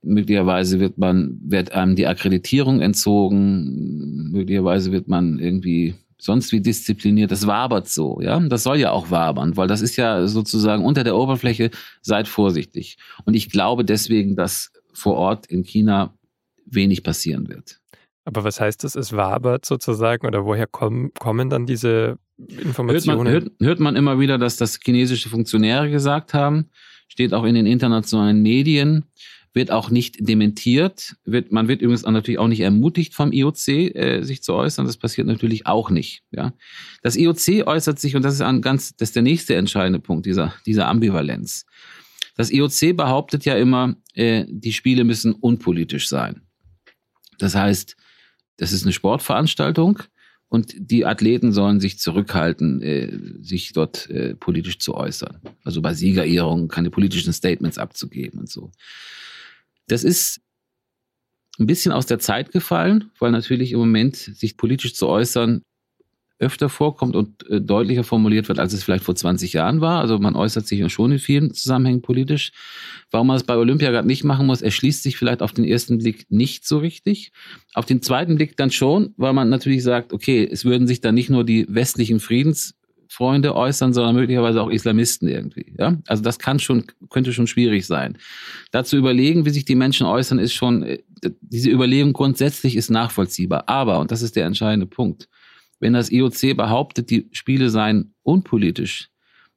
Möglicherweise 0.06 0.80
wird 0.80 0.98
man, 0.98 1.40
wird 1.42 1.72
einem 1.72 1.96
die 1.96 2.08
Akkreditierung 2.08 2.80
entzogen, 2.82 4.32
möglicherweise 4.32 4.92
wird 4.92 5.08
man 5.08 5.40
irgendwie 5.40 5.96
sonst 6.18 6.52
wie 6.52 6.62
diszipliniert. 6.62 7.32
Das 7.32 7.48
wabert 7.48 7.88
so, 7.88 8.20
ja. 8.22 8.40
Das 8.40 8.64
soll 8.64 8.78
ja 8.78 8.92
auch 8.92 9.12
wabern, 9.12 9.58
weil 9.58 9.68
das 9.68 9.82
ist 9.82 9.96
ja 9.96 10.28
sozusagen 10.28 10.86
unter 10.86 11.04
der 11.04 11.16
Oberfläche, 11.16 11.72
seid 12.02 12.28
vorsichtig. 12.28 12.98
Und 13.26 13.34
ich 13.34 13.50
glaube 13.50 13.84
deswegen, 13.84 14.36
dass 14.36 14.72
vor 14.94 15.16
Ort 15.16 15.48
in 15.48 15.64
China 15.64 16.14
wenig 16.66 17.04
passieren 17.04 17.48
wird. 17.50 17.80
Aber 18.26 18.44
was 18.44 18.60
heißt 18.60 18.84
das? 18.84 18.96
Es 18.96 19.14
wabert 19.14 19.66
sozusagen 19.66 20.26
oder 20.26 20.46
woher 20.46 20.66
kommen, 20.68 21.14
kommen 21.14 21.50
dann 21.50 21.66
diese 21.66 22.18
Informationen? 22.38 23.18
Hört 23.18 23.24
man, 23.26 23.28
hört, 23.34 23.52
hört 23.62 23.80
man 23.80 23.96
immer 23.96 24.20
wieder, 24.20 24.38
dass 24.38 24.58
das 24.58 24.80
chinesische 24.84 25.30
Funktionäre 25.30 25.92
gesagt 25.92 26.34
haben, 26.34 26.70
steht 27.08 27.34
auch 27.34 27.44
in 27.44 27.54
den 27.54 27.68
internationalen 27.68 28.42
Medien, 28.42 29.06
wird 29.56 29.72
auch 29.72 29.90
nicht 29.90 30.18
dementiert. 30.20 31.16
Wird, 31.24 31.52
man 31.52 31.68
wird 31.68 31.82
übrigens 31.82 32.04
auch 32.04 32.12
natürlich 32.12 32.40
auch 32.40 32.50
nicht 32.50 32.60
ermutigt 32.60 33.14
vom 33.14 33.32
IOC, 33.32 33.68
äh, 33.68 34.22
sich 34.22 34.44
zu 34.44 34.54
äußern. 34.54 34.86
Das 34.86 34.98
passiert 34.98 35.28
natürlich 35.28 35.66
auch 35.66 35.90
nicht. 35.90 36.24
Ja, 36.32 36.54
das 37.02 37.16
IOC 37.16 37.66
äußert 37.66 37.98
sich 37.98 38.16
und 38.16 38.24
das 38.24 38.36
ist 38.36 38.42
ein 38.42 38.62
ganz, 38.62 38.96
das 38.98 39.10
ist 39.10 39.16
der 39.16 39.24
nächste 39.24 39.56
entscheidende 39.56 40.00
Punkt 40.00 40.26
dieser 40.26 40.54
dieser 40.66 40.88
Ambivalenz. 40.88 41.66
Das 42.36 42.52
IOC 42.52 42.98
behauptet 42.98 43.46
ja 43.46 43.56
immer, 43.56 43.96
äh, 44.14 44.46
die 44.50 44.74
Spiele 44.74 45.06
müssen 45.06 45.34
unpolitisch 45.34 46.10
sein. 46.10 46.42
Das 47.40 47.56
heißt, 47.56 47.96
das 48.58 48.74
ist 48.74 48.84
eine 48.84 48.94
Sportveranstaltung 48.94 50.00
und 50.50 50.76
die 50.78 51.06
Athleten 51.06 51.54
sollen 51.54 51.80
sich 51.80 51.98
zurückhalten, 51.98 52.82
äh, 52.82 53.18
sich 53.42 53.72
dort 53.72 54.10
äh, 54.10 54.36
politisch 54.36 54.80
zu 54.80 54.96
äußern. 54.96 55.40
Also 55.64 55.82
bei 55.82 55.94
Siegerehrungen 55.94 56.68
keine 56.68 56.90
politischen 56.90 57.32
Statements 57.32 57.78
abzugeben 57.78 58.42
und 58.42 58.50
so. 58.50 58.72
Das 59.88 60.04
ist 60.04 60.42
ein 61.60 61.68
bisschen 61.68 61.92
aus 61.92 62.06
der 62.06 62.20
Zeit 62.20 62.52
gefallen, 62.52 63.12
weil 63.20 63.32
natürlich 63.32 63.72
im 63.72 63.80
Moment 63.80 64.16
sich 64.16 64.58
politisch 64.58 64.96
zu 64.96 65.08
äußern 65.08 65.62
öfter 66.38 66.68
vorkommt 66.68 67.16
und 67.16 67.50
äh, 67.50 67.62
deutlicher 67.62 68.04
formuliert 68.04 68.50
wird, 68.50 68.60
als 68.60 68.74
es 68.74 68.84
vielleicht 68.84 69.06
vor 69.06 69.16
20 69.16 69.54
Jahren 69.54 69.80
war. 69.80 70.02
Also 70.02 70.20
man 70.20 70.36
äußert 70.36 70.68
sich 70.68 70.92
schon 70.92 71.14
in 71.14 71.20
vielen 71.20 71.54
Zusammenhängen 71.54 72.02
politisch. 72.02 72.52
Warum 73.10 73.28
man 73.28 73.38
es 73.38 73.44
bei 73.44 73.56
Olympia 73.56 73.92
gerade 73.92 74.08
nicht 74.08 74.26
machen 74.26 74.46
muss, 74.46 74.62
erschließt 74.62 75.02
sich 75.02 75.18
vielleicht 75.18 75.42
auf 75.42 75.54
den 75.54 75.64
ersten 75.64 76.00
Blick 76.00 76.26
nicht 76.30 76.68
so 76.68 76.80
richtig. 76.80 77.32
Auf 77.74 77.86
den 77.86 78.02
zweiten 78.02 78.36
Blick 78.36 78.58
dann 78.58 78.70
schon, 78.70 79.14
weil 79.16 79.32
man 79.32 79.48
natürlich 79.48 79.84
sagt, 79.84 80.12
okay, 80.12 80.48
es 80.50 80.66
würden 80.66 80.88
sich 80.88 81.00
dann 81.00 81.16
nicht 81.16 81.30
nur 81.30 81.46
die 81.46 81.66
westlichen 81.70 82.20
Friedensfreunde 83.10 83.56
äußern, 83.56 83.94
sondern 83.94 84.16
möglicherweise 84.16 84.62
auch 84.62 84.70
Islamisten 84.70 85.28
irgendwie. 85.28 85.74
Ja, 85.78 85.98
also 86.08 86.24
das 86.24 86.40
kann 86.40 86.60
schon, 86.60 86.86
könnte 87.10 87.34
schon 87.34 87.48
schwierig 87.48 87.86
sein. 87.86 88.18
Dazu 88.72 88.98
überlegen, 88.98 89.46
wie 89.46 89.50
sich 89.52 89.66
die 89.66 89.76
Menschen 89.76 90.06
äußern, 90.06 90.40
ist 90.40 90.54
schon, 90.54 90.84
äh, 90.84 91.00
diese 91.42 91.70
Überlegung 91.70 92.14
grundsätzlich 92.14 92.76
ist 92.76 92.90
nachvollziehbar. 92.90 93.68
Aber, 93.68 94.00
und 94.00 94.12
das 94.12 94.22
ist 94.22 94.36
der 94.36 94.46
entscheidende 94.46 94.88
Punkt, 94.88 95.28
wenn 95.80 95.94
das 95.94 96.12
IOC 96.12 96.56
behauptet, 96.56 97.10
die 97.10 97.30
Spiele 97.32 97.70
seien 97.70 98.14
unpolitisch, 98.24 99.10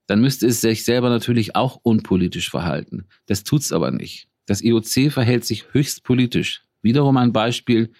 dann 0.06 0.20
müsste 0.20 0.46
es 0.46 0.60
sich 0.60 0.84
selber 0.84 1.10
natürlich 1.10 1.54
auch 1.54 1.78
unpolitisch 1.82 2.50
verhalten. 2.50 3.04
Das 3.26 3.44
tut's 3.44 3.72
aber 3.72 3.90
nicht. 3.90 4.28
Das 4.46 4.62
IOC 4.62 5.12
verhält 5.12 5.44
sich 5.44 5.72
höchst 5.72 6.04
politisch. 6.04 6.62
Wiederum 6.82 7.16
ein 7.18 7.32
Beispiel 7.32 7.92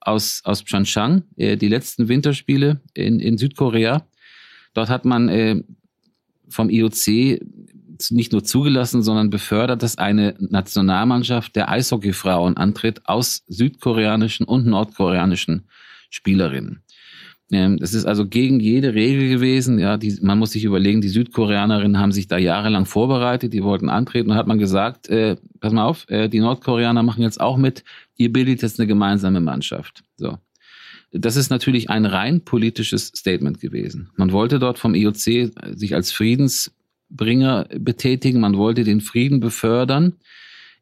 aus, 0.00 0.40
aus 0.44 0.62
Pyeongchang, 0.62 1.24
äh, 1.36 1.56
die 1.56 1.68
letzten 1.68 2.08
Winterspiele 2.08 2.80
in, 2.94 3.20
in 3.20 3.38
Südkorea. 3.38 4.06
Dort 4.74 4.88
hat 4.88 5.04
man 5.04 5.28
äh, 5.28 5.62
vom 6.48 6.70
IOC 6.70 7.40
nicht 8.10 8.32
nur 8.32 8.42
zugelassen, 8.42 9.02
sondern 9.02 9.30
befördert, 9.30 9.82
dass 9.82 9.98
eine 9.98 10.34
Nationalmannschaft 10.38 11.54
der 11.54 11.70
Eishockeyfrauen 11.70 12.56
antritt 12.56 13.02
aus 13.06 13.44
südkoreanischen 13.46 14.44
und 14.44 14.66
nordkoreanischen 14.66 15.68
Spielerinnen. 16.10 16.82
Ähm, 17.52 17.78
es 17.82 17.92
ist 17.92 18.06
also 18.06 18.26
gegen 18.26 18.60
jede 18.60 18.94
Regel 18.94 19.28
gewesen. 19.28 19.78
Ja, 19.78 19.98
die, 19.98 20.18
man 20.22 20.38
muss 20.38 20.52
sich 20.52 20.64
überlegen, 20.64 21.02
die 21.02 21.08
Südkoreanerinnen 21.08 21.98
haben 21.98 22.12
sich 22.12 22.26
da 22.26 22.38
jahrelang 22.38 22.86
vorbereitet, 22.86 23.52
die 23.52 23.62
wollten 23.62 23.90
antreten 23.90 24.30
und 24.30 24.36
hat 24.36 24.46
man 24.46 24.58
gesagt, 24.58 25.08
äh, 25.08 25.36
pass 25.60 25.72
mal 25.72 25.84
auf, 25.84 26.08
äh, 26.08 26.28
die 26.28 26.40
Nordkoreaner 26.40 27.02
machen 27.02 27.22
jetzt 27.22 27.40
auch 27.40 27.58
mit, 27.58 27.84
ihr 28.16 28.32
bildet 28.32 28.62
jetzt 28.62 28.80
eine 28.80 28.86
gemeinsame 28.86 29.40
Mannschaft. 29.40 30.02
So. 30.16 30.38
Das 31.12 31.36
ist 31.36 31.50
natürlich 31.50 31.90
ein 31.90 32.06
rein 32.06 32.40
politisches 32.40 33.08
Statement 33.08 33.60
gewesen. 33.60 34.10
Man 34.16 34.32
wollte 34.32 34.58
dort 34.58 34.78
vom 34.78 34.94
IOC 34.94 35.52
sich 35.74 35.94
als 35.94 36.10
Friedensbringer 36.10 37.68
betätigen, 37.78 38.40
man 38.40 38.56
wollte 38.56 38.82
den 38.84 39.02
Frieden 39.02 39.38
befördern 39.38 40.14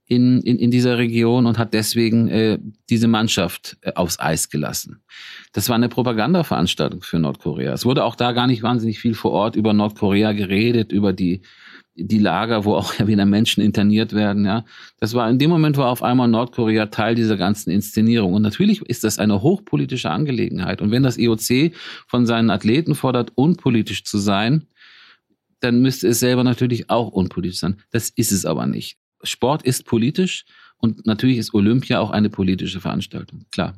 in, 0.07 0.41
in, 0.43 0.59
in 0.59 0.71
dieser 0.71 0.99
Region 0.99 1.47
und 1.47 1.59
hat 1.59 1.75
deswegen 1.75 2.29
äh, 2.29 2.59
diese 2.91 3.07
Mannschaft 3.07 3.77
äh, 3.83 3.93
aufs 3.95 4.19
Eis 4.19 4.51
gelassen. 4.51 5.03
Das 5.53 5.69
war 5.69 5.77
eine 5.77 5.89
Propagandaveranstaltung 5.89 7.03
für 7.03 7.19
Nordkorea. 7.21 7.73
Es 7.73 7.85
wurde 7.85 8.05
auch 8.05 8.17
da 8.17 8.33
gar 8.33 8.49
nicht 8.49 8.63
wahnsinnig 8.63 8.99
viel 8.99 9.15
vor 9.15 9.31
Ort 9.31 9.55
über 9.55 9.73
Nordkorea 9.73 10.33
geredet, 10.33 10.91
über 10.91 11.13
die 11.13 11.43
die 11.95 12.19
Lager, 12.19 12.65
wo 12.65 12.75
auch 12.75 12.95
ja 12.99 13.07
wieder 13.07 13.27
Menschen 13.27 13.63
interniert 13.63 14.13
werden, 14.13 14.45
ja. 14.45 14.65
Das 14.99 15.15
war 15.15 15.29
in 15.31 15.39
dem 15.39 15.51
Moment 15.51 15.77
war 15.77 15.89
auf 15.89 16.03
einmal 16.03 16.29
Nordkorea 16.29 16.87
Teil 16.87 17.15
dieser 17.15 17.37
ganzen 17.37 17.71
Inszenierung. 17.71 18.35
Und 18.35 18.43
natürlich 18.43 18.83
ist 18.83 19.05
das 19.05 19.19
eine 19.19 19.43
hochpolitische 19.43 20.11
Angelegenheit. 20.11 20.81
Und 20.81 20.91
wenn 20.91 21.03
das 21.03 21.19
IOC 21.19 21.75
von 22.07 22.27
seinen 22.27 22.51
Athleten 22.51 22.95
fordert, 22.95 23.33
unpolitisch 23.35 24.05
zu 24.05 24.19
sein, 24.19 24.67
dann 25.61 25.81
müsste 25.83 26.09
es 26.09 26.21
selber 26.21 26.45
natürlich 26.45 26.91
auch 26.91 27.09
unpolitisch 27.09 27.61
sein. 27.61 27.83
Das 27.91 28.09
ist 28.11 28.33
es 28.33 28.47
aber 28.47 28.67
nicht. 28.67 28.99
Sport 29.23 29.63
ist 29.63 29.85
politisch 29.85 30.45
und 30.79 31.07
natürlich 31.07 31.37
ist 31.37 31.53
Olympia 31.53 32.01
auch 32.01 32.11
eine 32.11 32.31
politische 32.31 32.81
Veranstaltung, 32.81 33.45
klar. 33.53 33.75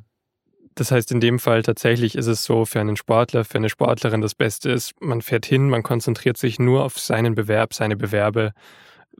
Das 0.75 0.91
heißt, 0.91 1.13
in 1.13 1.21
dem 1.21 1.39
Fall 1.39 1.63
tatsächlich 1.63 2.15
ist 2.15 2.27
es 2.27 2.45
so, 2.45 2.65
für 2.65 2.81
einen 2.81 2.97
Sportler, 2.97 3.45
für 3.45 3.59
eine 3.59 3.69
Sportlerin 3.69 4.21
das 4.21 4.35
Beste 4.35 4.71
ist, 4.71 4.95
man 5.01 5.21
fährt 5.21 5.45
hin, 5.45 5.69
man 5.69 5.83
konzentriert 5.83 6.39
sich 6.39 6.59
nur 6.59 6.85
auf 6.85 6.99
seinen 6.99 7.35
Bewerb, 7.35 7.75
seine 7.75 7.97
Bewerbe, 7.97 8.53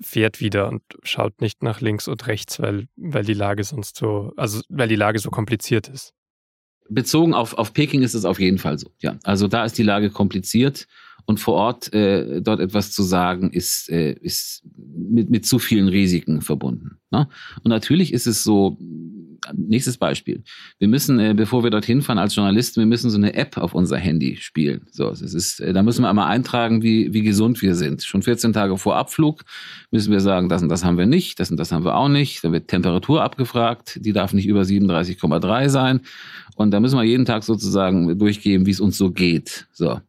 fährt 0.01 0.41
wieder 0.41 0.69
und 0.69 0.83
schaut 1.03 1.41
nicht 1.41 1.63
nach 1.63 1.81
links 1.81 2.09
und 2.09 2.27
rechts, 2.27 2.61
weil, 2.61 2.89
weil 2.97 3.25
die 3.25 3.35
Lage 3.35 3.65
sonst 3.65 3.97
so, 3.97 4.33
also 4.37 4.63
weil 4.71 4.89
die 4.89 4.97
Lage 4.97 5.19
so 5.19 5.31
kompliziert 5.31 5.89
ist. 5.89 6.15
Bezogen 6.89 7.35
auf, 7.35 7.55
auf 7.55 7.73
Peking 7.73 8.03
ist 8.03 8.15
es 8.15 8.25
auf 8.25 8.41
jeden 8.41 8.59
Fall 8.59 8.79
so, 8.79 8.91
ja. 9.01 9.19
Also 9.23 9.49
da 9.49 9.65
ist 9.65 9.79
die 9.79 9.83
Lage 9.83 10.11
kompliziert 10.11 10.87
und 11.27 11.39
vor 11.39 11.55
Ort 11.55 11.93
äh, 11.93 12.41
dort 12.41 12.61
etwas 12.61 12.93
zu 12.93 13.03
sagen, 13.03 13.51
ist, 13.51 13.89
äh, 13.91 14.13
ist 14.13 14.63
mit, 14.75 15.31
mit 15.31 15.47
zu 15.47 15.59
vielen 15.59 15.89
Risiken 15.89 16.41
verbunden. 16.41 16.99
Ne? 17.11 17.29
Und 17.63 17.69
natürlich 17.69 18.13
ist 18.13 18.27
es 18.27 18.43
so, 18.43 18.79
nächstes 19.55 19.97
Beispiel. 19.97 20.43
Wir 20.79 20.89
müssen, 20.89 21.19
äh, 21.19 21.35
bevor 21.35 21.63
wir 21.65 21.71
dorthin 21.71 22.03
fahren 22.03 22.19
als 22.19 22.35
Journalisten, 22.35 22.81
wir 22.81 22.87
müssen 22.87 23.11
so 23.11 23.17
eine 23.17 23.35
App 23.35 23.57
auf 23.57 23.75
unser 23.75 23.99
Handy 23.99 24.37
spielen. 24.37 24.87
So, 24.91 25.11
es 25.11 25.21
ist, 25.21 25.61
äh, 25.61 25.73
da 25.73 25.83
müssen 25.83 26.03
wir 26.03 26.09
einmal 26.09 26.29
eintragen, 26.29 26.83
wie, 26.83 27.13
wie 27.13 27.23
gesund 27.23 27.63
wir 27.63 27.75
sind. 27.75 28.03
Schon 28.03 28.23
14 28.23 28.53
Tage 28.53 28.77
vor 28.79 28.97
Abflug 28.97 29.43
müssen 29.91 30.13
wir 30.13 30.21
sagen, 30.21 30.49
das 30.49 30.63
und 30.63 30.69
das 30.69 30.85
haben 30.85 30.99
wir 30.99 31.07
nicht, 31.07 31.41
das 31.41 31.51
und 31.51 31.57
das 31.57 31.73
haben 31.73 31.85
wir 31.85 31.97
auch 31.97 32.09
nicht. 32.09 32.45
Dann 32.45 32.53
wird 32.53 32.69
Temperatur 32.69 33.23
abgefragt, 33.23 33.99
die 34.01 34.13
darf 34.13 34.33
nicht 34.33 34.47
über 34.47 34.63
37,3 34.63 35.69
sein. 35.69 36.01
Und 36.55 36.71
da 36.71 36.81
müssen 36.81 36.99
wir 36.99 37.05
jeden 37.05 37.25
Tag 37.25 37.45
sozusagen 37.45 38.19
durchgeben, 38.19 38.67
wie 38.67 38.71
es 38.71 38.81
uns 38.81 38.99
so 38.99 39.11
geht. 39.11 39.67
So. 39.73 40.01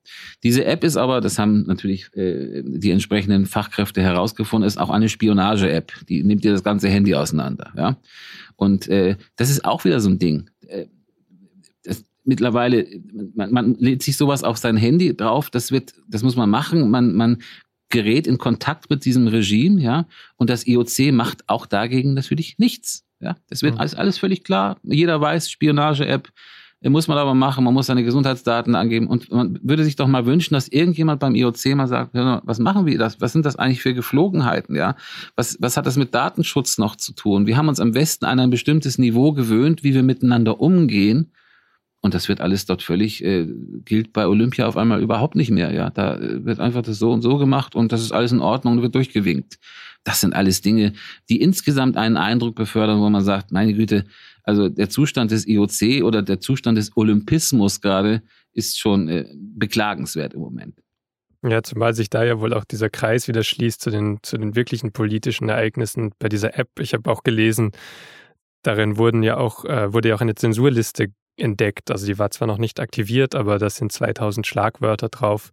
Diese 0.43 0.65
App 0.65 0.83
ist 0.83 0.97
aber, 0.97 1.21
das 1.21 1.39
haben 1.39 1.63
natürlich 1.63 2.13
äh, 2.15 2.61
die 2.65 2.91
entsprechenden 2.91 3.45
Fachkräfte 3.45 4.01
herausgefunden, 4.01 4.67
ist 4.67 4.77
auch 4.77 4.89
eine 4.89 5.07
Spionage-App. 5.07 5.93
Die 6.09 6.23
nimmt 6.23 6.43
dir 6.43 6.51
das 6.51 6.63
ganze 6.63 6.89
Handy 6.89 7.15
auseinander. 7.15 7.71
Ja. 7.77 7.97
Und 8.63 8.87
äh, 8.87 9.17
das 9.35 9.49
ist 9.49 9.65
auch 9.65 9.83
wieder 9.83 9.99
so 9.99 10.09
ein 10.09 10.19
Ding. 10.19 10.49
Äh, 10.67 10.85
das, 11.83 12.05
mittlerweile, 12.23 12.87
man, 13.35 13.51
man 13.51 13.75
lädt 13.75 14.03
sich 14.03 14.17
sowas 14.17 14.43
auf 14.43 14.57
sein 14.57 14.77
Handy 14.77 15.15
drauf, 15.15 15.49
das 15.49 15.71
wird, 15.71 15.93
das 16.07 16.23
muss 16.23 16.35
man 16.35 16.49
machen. 16.49 16.89
Man, 16.89 17.13
man 17.13 17.41
gerät 17.89 18.25
in 18.25 18.37
Kontakt 18.37 18.89
mit 18.89 19.05
diesem 19.05 19.27
Regime, 19.27 19.81
ja, 19.81 20.07
und 20.37 20.49
das 20.49 20.65
IOC 20.65 21.11
macht 21.11 21.47
auch 21.47 21.65
dagegen 21.65 22.13
natürlich 22.13 22.57
nichts. 22.57 23.05
Ja, 23.19 23.35
das 23.49 23.61
wird 23.61 23.75
mhm. 23.75 23.79
alles, 23.81 23.95
alles 23.95 24.17
völlig 24.17 24.43
klar. 24.43 24.79
Jeder 24.83 25.21
weiß, 25.21 25.49
Spionage-App 25.49 26.29
muss 26.91 27.07
man 27.07 27.17
aber 27.17 27.33
machen. 27.33 27.63
Man 27.63 27.73
muss 27.73 27.87
seine 27.87 28.03
Gesundheitsdaten 28.03 28.75
angeben. 28.75 29.07
Und 29.07 29.31
man 29.31 29.57
würde 29.63 29.83
sich 29.83 29.95
doch 29.95 30.07
mal 30.07 30.25
wünschen, 30.25 30.53
dass 30.53 30.67
irgendjemand 30.67 31.19
beim 31.19 31.33
IOC 31.33 31.75
mal 31.75 31.87
sagt, 31.87 32.13
was 32.13 32.59
machen 32.59 32.85
wir 32.85 32.97
das? 32.97 33.21
Was 33.21 33.31
sind 33.31 33.45
das 33.45 33.55
eigentlich 33.55 33.81
für 33.81 33.93
Geflogenheiten? 33.93 34.75
Ja, 34.75 34.95
was, 35.35 35.57
was 35.61 35.77
hat 35.77 35.85
das 35.85 35.95
mit 35.95 36.13
Datenschutz 36.13 36.77
noch 36.77 36.95
zu 36.95 37.13
tun? 37.13 37.47
Wir 37.47 37.57
haben 37.57 37.69
uns 37.69 37.79
am 37.79 37.95
Westen 37.95 38.25
an 38.25 38.39
ein 38.39 38.49
bestimmtes 38.49 38.97
Niveau 38.97 39.31
gewöhnt, 39.31 39.83
wie 39.83 39.93
wir 39.93 40.03
miteinander 40.03 40.59
umgehen. 40.59 41.31
Und 42.01 42.13
das 42.13 42.27
wird 42.27 42.41
alles 42.41 42.65
dort 42.65 42.83
völlig, 42.83 43.23
äh, 43.23 43.47
gilt 43.85 44.11
bei 44.11 44.27
Olympia 44.27 44.67
auf 44.67 44.75
einmal 44.75 45.01
überhaupt 45.01 45.35
nicht 45.35 45.51
mehr. 45.51 45.73
Ja, 45.73 45.89
da 45.89 46.19
wird 46.19 46.59
einfach 46.59 46.81
das 46.81 46.99
so 46.99 47.11
und 47.11 47.21
so 47.21 47.37
gemacht 47.37 47.75
und 47.75 47.93
das 47.93 48.01
ist 48.01 48.11
alles 48.11 48.33
in 48.33 48.41
Ordnung 48.41 48.73
und 48.73 48.81
wird 48.81 48.93
durchgewinkt. 48.93 49.57
Das 50.03 50.19
sind 50.19 50.35
alles 50.35 50.59
Dinge, 50.59 50.91
die 51.29 51.39
insgesamt 51.39 51.95
einen 51.95 52.17
Eindruck 52.17 52.55
befördern, 52.55 52.99
wo 52.99 53.09
man 53.09 53.23
sagt, 53.23 53.53
meine 53.53 53.73
Güte, 53.73 54.03
also 54.43 54.69
der 54.69 54.89
Zustand 54.89 55.31
des 55.31 55.47
IOC 55.47 56.03
oder 56.03 56.21
der 56.21 56.39
Zustand 56.39 56.77
des 56.77 56.95
Olympismus 56.95 57.81
gerade 57.81 58.21
ist 58.51 58.79
schon 58.79 59.07
äh, 59.07 59.25
beklagenswert 59.35 60.33
im 60.33 60.41
Moment. 60.41 60.75
Ja, 61.45 61.61
zumal 61.61 61.93
sich 61.93 62.09
da 62.09 62.23
ja 62.23 62.39
wohl 62.39 62.53
auch 62.53 62.63
dieser 62.63 62.89
Kreis 62.89 63.27
wieder 63.27 63.43
schließt 63.43 63.81
zu 63.81 63.89
den, 63.89 64.19
zu 64.21 64.37
den 64.37 64.55
wirklichen 64.55 64.93
politischen 64.93 65.49
Ereignissen 65.49 66.11
bei 66.17 66.29
dieser 66.29 66.57
App. 66.57 66.69
Ich 66.79 66.93
habe 66.93 67.09
auch 67.11 67.23
gelesen, 67.23 67.71
darin 68.61 68.97
wurden 68.97 69.23
ja 69.23 69.37
auch, 69.37 69.65
äh, 69.65 69.91
wurde 69.91 70.09
ja 70.09 70.15
auch 70.15 70.21
eine 70.21 70.35
Zensurliste 70.35 71.07
entdeckt. 71.35 71.91
Also 71.91 72.05
die 72.05 72.17
war 72.17 72.31
zwar 72.31 72.47
noch 72.47 72.57
nicht 72.57 72.79
aktiviert, 72.79 73.35
aber 73.35 73.59
da 73.59 73.69
sind 73.69 73.91
2000 73.91 74.47
Schlagwörter 74.47 75.09
drauf. 75.09 75.51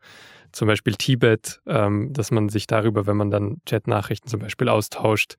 Zum 0.52 0.68
Beispiel 0.68 0.94
Tibet, 0.94 1.60
ähm, 1.66 2.12
dass 2.12 2.30
man 2.30 2.48
sich 2.48 2.66
darüber, 2.66 3.06
wenn 3.06 3.16
man 3.16 3.30
dann 3.30 3.60
Chatnachrichten 3.66 4.28
zum 4.30 4.40
Beispiel 4.40 4.68
austauscht, 4.68 5.36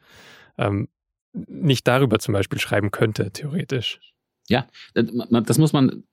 ähm, 0.57 0.87
nicht 1.33 1.87
darüber 1.87 2.19
zum 2.19 2.33
Beispiel 2.33 2.59
schreiben 2.59 2.91
könnte, 2.91 3.31
theoretisch. 3.31 3.99
Ja, 4.47 4.67
das 4.93 5.57
muss 5.57 5.73
man, 5.73 6.03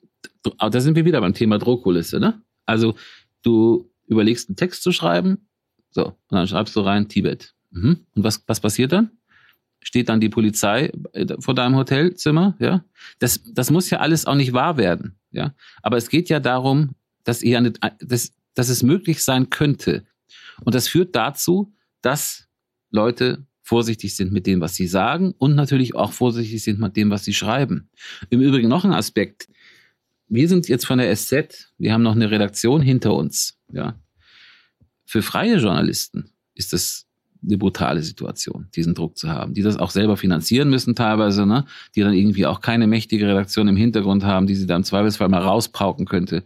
da 0.42 0.81
sind 0.81 0.94
wir 0.94 1.04
wieder 1.04 1.20
beim 1.20 1.35
Thema 1.35 1.59
Drohkulisse, 1.59 2.20
ne? 2.20 2.40
Also 2.66 2.94
du 3.42 3.90
überlegst 4.07 4.48
einen 4.48 4.57
Text 4.57 4.83
zu 4.83 4.92
schreiben, 4.92 5.48
so, 5.90 6.07
und 6.07 6.16
dann 6.31 6.46
schreibst 6.46 6.76
du 6.76 6.81
rein 6.81 7.09
Tibet. 7.09 7.54
Mhm. 7.70 8.07
Und 8.14 8.24
was, 8.24 8.42
was 8.46 8.61
passiert 8.61 8.92
dann? 8.92 9.11
steht 9.81 10.09
dann 10.09 10.20
die 10.20 10.28
Polizei 10.28 10.92
äh, 11.12 11.26
vor 11.40 11.54
deinem 11.54 11.76
Hotelzimmer, 11.76 12.54
ja. 12.59 12.85
Das, 13.18 13.40
das 13.52 13.70
muss 13.70 13.90
ja 13.90 13.98
alles 14.00 14.26
auch 14.26 14.35
nicht 14.35 14.52
wahr 14.52 14.76
werden, 14.76 15.18
ja. 15.31 15.54
Aber 15.83 15.96
es 15.96 16.09
geht 16.09 16.28
ja 16.28 16.40
darum, 16.40 16.94
dass 17.24 17.42
ihr 17.42 17.59
eine, 17.59 17.72
dass, 18.00 18.33
dass 18.54 18.68
es 18.68 18.83
möglich 18.83 19.22
sein 19.22 19.50
könnte. 19.50 20.04
Und 20.64 20.74
das 20.74 20.88
führt 20.88 21.14
dazu, 21.14 21.72
dass 22.02 22.48
Leute 22.90 23.46
vorsichtig 23.68 24.16
sind 24.16 24.33
mit 24.33 24.46
dem, 24.46 24.62
was 24.62 24.74
sie 24.74 24.87
sagen 24.87 25.35
und 25.37 25.54
natürlich 25.54 25.94
auch 25.94 26.12
vorsichtig 26.12 26.62
sind 26.62 26.81
mit 26.81 26.96
dem, 26.96 27.11
was 27.11 27.24
sie 27.24 27.35
schreiben. 27.35 27.90
Im 28.31 28.40
Übrigen 28.40 28.68
noch 28.68 28.87
ein 28.87 28.94
Aspekt. 28.94 29.46
Wir 30.26 30.48
sind 30.48 30.68
jetzt 30.68 30.87
von 30.87 30.98
der 30.98 31.14
SZ, 31.14 31.72
wir 31.76 31.92
haben 31.92 32.02
noch 32.02 32.14
eine 32.14 32.31
Redaktion 32.31 32.81
hinter 32.81 33.14
uns, 33.14 33.59
ja. 33.70 33.94
Für 35.04 35.22
freie 35.22 35.57
Journalisten 35.57 36.31
ist 36.54 36.72
das 36.72 37.07
eine 37.42 37.57
brutale 37.57 38.02
Situation, 38.02 38.68
diesen 38.74 38.94
Druck 38.94 39.16
zu 39.16 39.28
haben, 39.28 39.54
die 39.54 39.62
das 39.62 39.76
auch 39.76 39.90
selber 39.90 40.16
finanzieren 40.16 40.70
müssen 40.70 40.94
teilweise, 40.94 41.46
ne? 41.46 41.64
die 41.94 42.00
dann 42.00 42.12
irgendwie 42.12 42.46
auch 42.46 42.61
keine 42.61 42.87
mächtige 42.87 43.26
Redaktion 43.26 43.68
im 43.68 43.76
Hintergrund 43.76 44.24
haben, 44.24 44.46
die 44.46 44.54
sie 44.54 44.66
dann 44.66 44.81
im 44.81 44.85
Zweifelsfall 44.85 45.28
mal 45.28 45.42
rauspauken 45.42 46.04
könnte. 46.07 46.42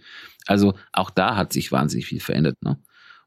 Also 0.46 0.74
auch 0.92 1.10
da 1.10 1.34
hat 1.36 1.52
sich 1.52 1.72
wahnsinnig 1.72 2.06
viel 2.06 2.20
verändert. 2.20 2.56
Ne? 2.62 2.78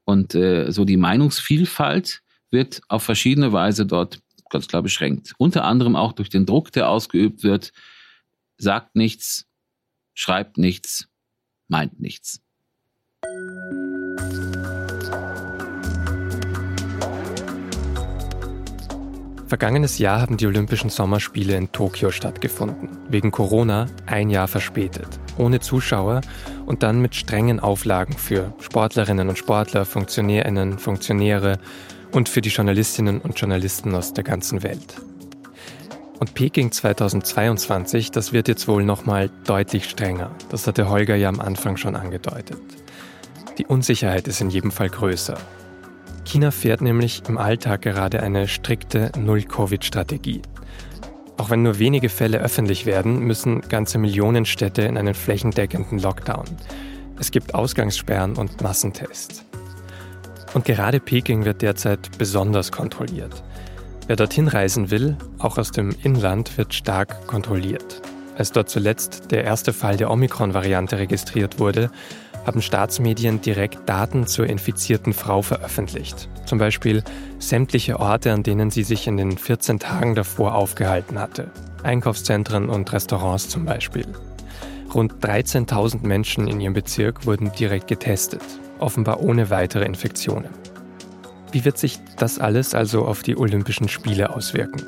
Und 0.04 0.36
äh, 0.36 0.72
so 0.72 0.86
die 0.86 0.98
Meinungsvielfalt 0.98 2.22
wird 2.52 2.82
auf 2.88 3.04
verschiedene 3.04 3.52
Weise 3.54 3.86
dort 3.86 4.20
ganz 4.50 4.68
klar 4.68 4.82
beschränkt. 4.82 5.34
Unter 5.38 5.64
anderem 5.66 5.96
auch 5.96 6.14
durch 6.14 6.30
den 6.30 6.46
Druck, 6.46 6.72
der 6.72 6.90
ausgeübt 6.90 7.44
wird, 7.44 7.72
sagt 8.58 8.96
nichts, 8.96 9.46
schreibt 10.14 10.58
nichts, 10.58 11.08
meint 11.68 12.00
nichts. 12.00 12.42
Vergangenes 19.48 20.00
Jahr 20.00 20.22
haben 20.22 20.38
die 20.38 20.48
Olympischen 20.48 20.90
Sommerspiele 20.90 21.56
in 21.56 21.72
Tokio 21.72 22.10
stattgefunden. 22.10 22.90
Wegen 23.10 23.30
Corona 23.30 23.86
ein 24.08 24.32
Jahr 24.32 24.48
verspätet. 24.48 25.08
Ohne 25.38 25.60
Zuschauer 25.60 26.22
und 26.66 26.82
dann 26.82 27.00
mit 27.00 27.14
strengen 27.14 27.60
Auflagen 27.60 28.18
für 28.18 28.54
Sportlerinnen 28.60 29.30
und 29.30 29.38
Sportler, 29.38 29.86
Funktionärinnen, 29.86 30.80
Funktionäre 30.80 31.60
und 32.16 32.30
für 32.30 32.40
die 32.40 32.50
Journalistinnen 32.50 33.20
und 33.20 33.38
Journalisten 33.38 33.94
aus 33.94 34.14
der 34.14 34.24
ganzen 34.24 34.64
Welt. 34.64 34.96
Und 36.18 36.34
Peking 36.34 36.72
2022, 36.72 38.10
das 38.10 38.32
wird 38.32 38.48
jetzt 38.48 38.70
wohl 38.70 38.86
nochmal 38.86 39.30
deutlich 39.46 39.90
strenger. 39.90 40.32
Das 40.50 40.66
hatte 40.66 40.90
Holger 40.90 41.18
ja 41.18 41.28
am 41.28 41.42
Anfang 41.42 41.76
schon 41.76 41.98
angedeutet. 41.98 42.58
Die 43.58 43.66
Unsicherheit 43.66 44.30
ist 44.30 44.40
in 44.40 44.50
jedem 44.50 44.72
Fall 44.72 44.90
größer. 44.90 45.38
China 46.24 46.52
fährt 46.52 46.80
nämlich 46.80 47.24
im 47.28 47.38
Alltag 47.38 47.82
gerade 47.82 48.24
eine 48.24 48.48
strikte 48.48 49.12
Null-Covid-Strategie. 49.18 50.42
Auch 51.36 51.50
wenn 51.50 51.64
nur 51.64 51.80
wenige 51.80 52.08
Fälle 52.08 52.40
öffentlich 52.40 52.86
werden, 52.86 53.20
müssen 53.20 53.60
ganze 53.62 53.98
Millionen 53.98 54.46
Städte 54.46 54.84
in 54.84 54.98
einen 54.98 55.16
flächendeckenden 55.16 56.00
Lockdown. 56.00 56.46
Es 57.20 57.30
gibt 57.32 57.54
Ausgangssperren 57.54 58.38
und 58.38 58.62
Massentests. 58.62 59.46
Und 60.56 60.64
gerade 60.64 61.02
Peking 61.02 61.44
wird 61.44 61.62
derzeit 61.62 62.18
besonders 62.18 62.72
kontrolliert. 62.72 63.44
Wer 64.08 64.16
dorthin 64.16 64.48
reisen 64.48 64.90
will, 64.90 65.18
auch 65.38 65.58
aus 65.58 65.72
dem 65.72 65.94
Inland, 66.02 66.58
wird 66.58 66.74
stark 66.74 67.28
kontrolliert. 67.28 68.02
Als 68.38 68.54
dort 68.54 68.70
zuletzt 68.70 69.32
der 69.32 69.44
erste 69.44 69.74
Fall 69.74 69.98
der 69.98 70.10
Omikron-Variante 70.10 70.98
registriert 70.98 71.60
wurde, 71.60 71.92
haben 72.46 72.62
Staatsmedien 72.62 73.42
direkt 73.42 73.90
Daten 73.90 74.28
zur 74.28 74.48
infizierten 74.48 75.12
Frau 75.12 75.42
veröffentlicht. 75.42 76.30
Zum 76.46 76.58
Beispiel 76.58 77.04
sämtliche 77.38 78.00
Orte, 78.00 78.32
an 78.32 78.44
denen 78.44 78.72
sie 78.72 78.84
sich 78.84 79.08
in 79.08 79.18
den 79.18 79.38
14 79.38 79.80
Tagen 79.80 80.16
davor 80.16 80.56
aufgehalten 80.56 81.20
hatte. 81.20 81.52
Einkaufszentren 81.84 82.70
und 82.70 82.94
Restaurants 82.94 83.50
zum 83.50 83.66
Beispiel. 83.66 84.08
Rund 84.94 85.16
13.000 85.22 86.08
Menschen 86.08 86.48
in 86.48 86.62
ihrem 86.62 86.74
Bezirk 86.74 87.26
wurden 87.26 87.52
direkt 87.52 87.88
getestet, 87.88 88.42
offenbar 88.80 89.22
ohne 89.22 89.50
weitere 89.50 89.86
Infektionen. 89.86 90.50
Wie 91.52 91.64
wird 91.64 91.78
sich 91.78 92.00
das 92.18 92.40
alles 92.40 92.76
also 92.76 93.06
auf 93.06 93.24
die 93.24 93.38
Olympischen 93.38 93.88
Spiele 93.88 94.30
auswirken? 94.30 94.82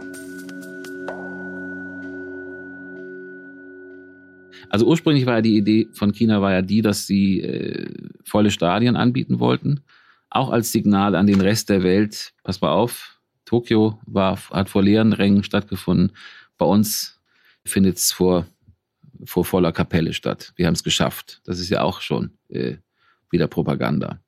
Also 4.69 4.85
ursprünglich 4.85 5.25
war 5.25 5.35
ja 5.35 5.41
die 5.41 5.57
Idee 5.57 5.87
von 5.93 6.11
China 6.11 6.41
war 6.41 6.51
ja 6.51 6.61
die, 6.61 6.81
dass 6.81 7.07
sie 7.07 7.41
äh, 7.41 7.89
volle 8.25 8.51
Stadien 8.51 8.95
anbieten 8.95 9.39
wollten, 9.39 9.81
auch 10.29 10.49
als 10.49 10.71
Signal 10.71 11.15
an 11.15 11.25
den 11.25 11.41
Rest 11.41 11.69
der 11.69 11.83
Welt. 11.83 12.33
Pass 12.43 12.59
mal 12.59 12.71
auf, 12.71 13.19
Tokio 13.45 13.99
war, 14.05 14.37
hat 14.51 14.69
vor 14.69 14.83
leeren 14.83 15.13
Rängen 15.13 15.43
stattgefunden. 15.43 16.11
Bei 16.57 16.65
uns 16.65 17.21
findet 17.65 17.97
es 17.97 18.11
vor, 18.11 18.45
vor 19.23 19.45
voller 19.45 19.71
Kapelle 19.71 20.13
statt. 20.13 20.53
Wir 20.57 20.67
haben 20.67 20.73
es 20.73 20.83
geschafft. 20.83 21.41
Das 21.45 21.59
ist 21.59 21.69
ja 21.69 21.81
auch 21.81 22.01
schon 22.01 22.31
äh, 22.49 22.75
wieder 23.31 23.47
Propaganda. 23.47 24.21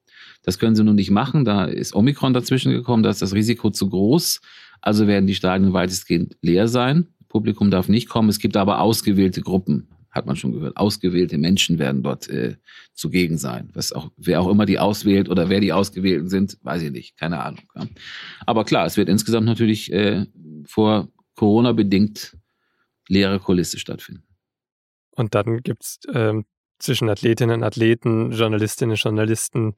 Das 0.43 0.59
können 0.59 0.75
sie 0.75 0.83
nun 0.83 0.95
nicht 0.95 1.11
machen. 1.11 1.45
Da 1.45 1.65
ist 1.65 1.95
Omikron 1.95 2.33
dazwischen 2.33 2.71
gekommen. 2.71 3.03
Da 3.03 3.09
ist 3.09 3.21
das 3.21 3.33
Risiko 3.33 3.69
zu 3.69 3.89
groß. 3.89 4.41
Also 4.81 5.07
werden 5.07 5.27
die 5.27 5.35
Stadien 5.35 5.73
weitestgehend 5.73 6.37
leer 6.41 6.67
sein. 6.67 7.07
Publikum 7.27 7.71
darf 7.71 7.89
nicht 7.89 8.09
kommen. 8.09 8.29
Es 8.29 8.39
gibt 8.39 8.57
aber 8.57 8.81
ausgewählte 8.81 9.41
Gruppen 9.41 9.89
hat 10.11 10.25
man 10.25 10.35
schon 10.35 10.53
gehört. 10.53 10.77
Ausgewählte 10.77 11.37
Menschen 11.37 11.79
werden 11.79 12.03
dort 12.03 12.29
äh, 12.29 12.55
zugegen 12.93 13.37
sein. 13.37 13.69
Was 13.73 13.93
auch, 13.93 14.11
wer 14.17 14.41
auch 14.41 14.49
immer 14.49 14.65
die 14.65 14.79
auswählt 14.79 15.29
oder 15.29 15.49
wer 15.49 15.59
die 15.59 15.73
Ausgewählten 15.73 16.29
sind, 16.29 16.57
weiß 16.63 16.81
ich 16.83 16.91
nicht, 16.91 17.17
keine 17.17 17.43
Ahnung. 17.43 17.61
Ja. 17.75 17.87
Aber 18.45 18.65
klar, 18.65 18.85
es 18.85 18.97
wird 18.97 19.09
insgesamt 19.09 19.45
natürlich 19.45 19.91
äh, 19.93 20.25
vor 20.65 21.09
Corona 21.35 21.73
bedingt 21.73 22.37
leere 23.07 23.39
Kulisse 23.39 23.79
stattfinden. 23.79 24.23
Und 25.11 25.35
dann 25.35 25.61
gibt's 25.61 25.99
ähm, 26.13 26.45
zwischen 26.79 27.09
Athletinnen, 27.09 27.63
Athleten, 27.63 28.31
Journalistinnen, 28.31 28.95
Journalisten 28.95 29.75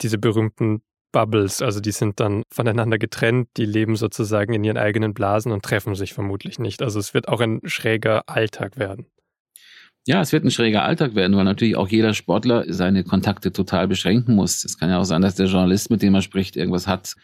diese 0.00 0.18
berühmten 0.18 0.82
Bubbles, 1.12 1.62
also 1.62 1.78
die 1.80 1.92
sind 1.92 2.18
dann 2.18 2.42
voneinander 2.50 2.98
getrennt, 2.98 3.48
die 3.56 3.66
leben 3.66 3.94
sozusagen 3.94 4.52
in 4.52 4.64
ihren 4.64 4.76
eigenen 4.76 5.14
Blasen 5.14 5.52
und 5.52 5.64
treffen 5.64 5.94
sich 5.94 6.12
vermutlich 6.12 6.58
nicht. 6.58 6.82
Also 6.82 6.98
es 6.98 7.14
wird 7.14 7.28
auch 7.28 7.40
ein 7.40 7.60
schräger 7.64 8.28
Alltag 8.28 8.78
werden. 8.78 9.06
Ja, 10.06 10.20
es 10.20 10.32
wird 10.32 10.44
ein 10.44 10.50
schräger 10.50 10.82
Alltag 10.82 11.14
werden, 11.14 11.36
weil 11.36 11.44
natürlich 11.44 11.76
auch 11.76 11.88
jeder 11.88 12.12
Sportler 12.12 12.64
seine 12.68 13.04
Kontakte 13.04 13.52
total 13.52 13.88
beschränken 13.88 14.34
muss. 14.34 14.64
Es 14.64 14.76
kann 14.76 14.90
ja 14.90 14.98
auch 14.98 15.04
sein, 15.04 15.22
dass 15.22 15.36
der 15.36 15.46
Journalist, 15.46 15.88
mit 15.88 16.02
dem 16.02 16.14
er 16.14 16.20
spricht, 16.20 16.56
irgendwas 16.56 16.86
hat, 16.86 17.14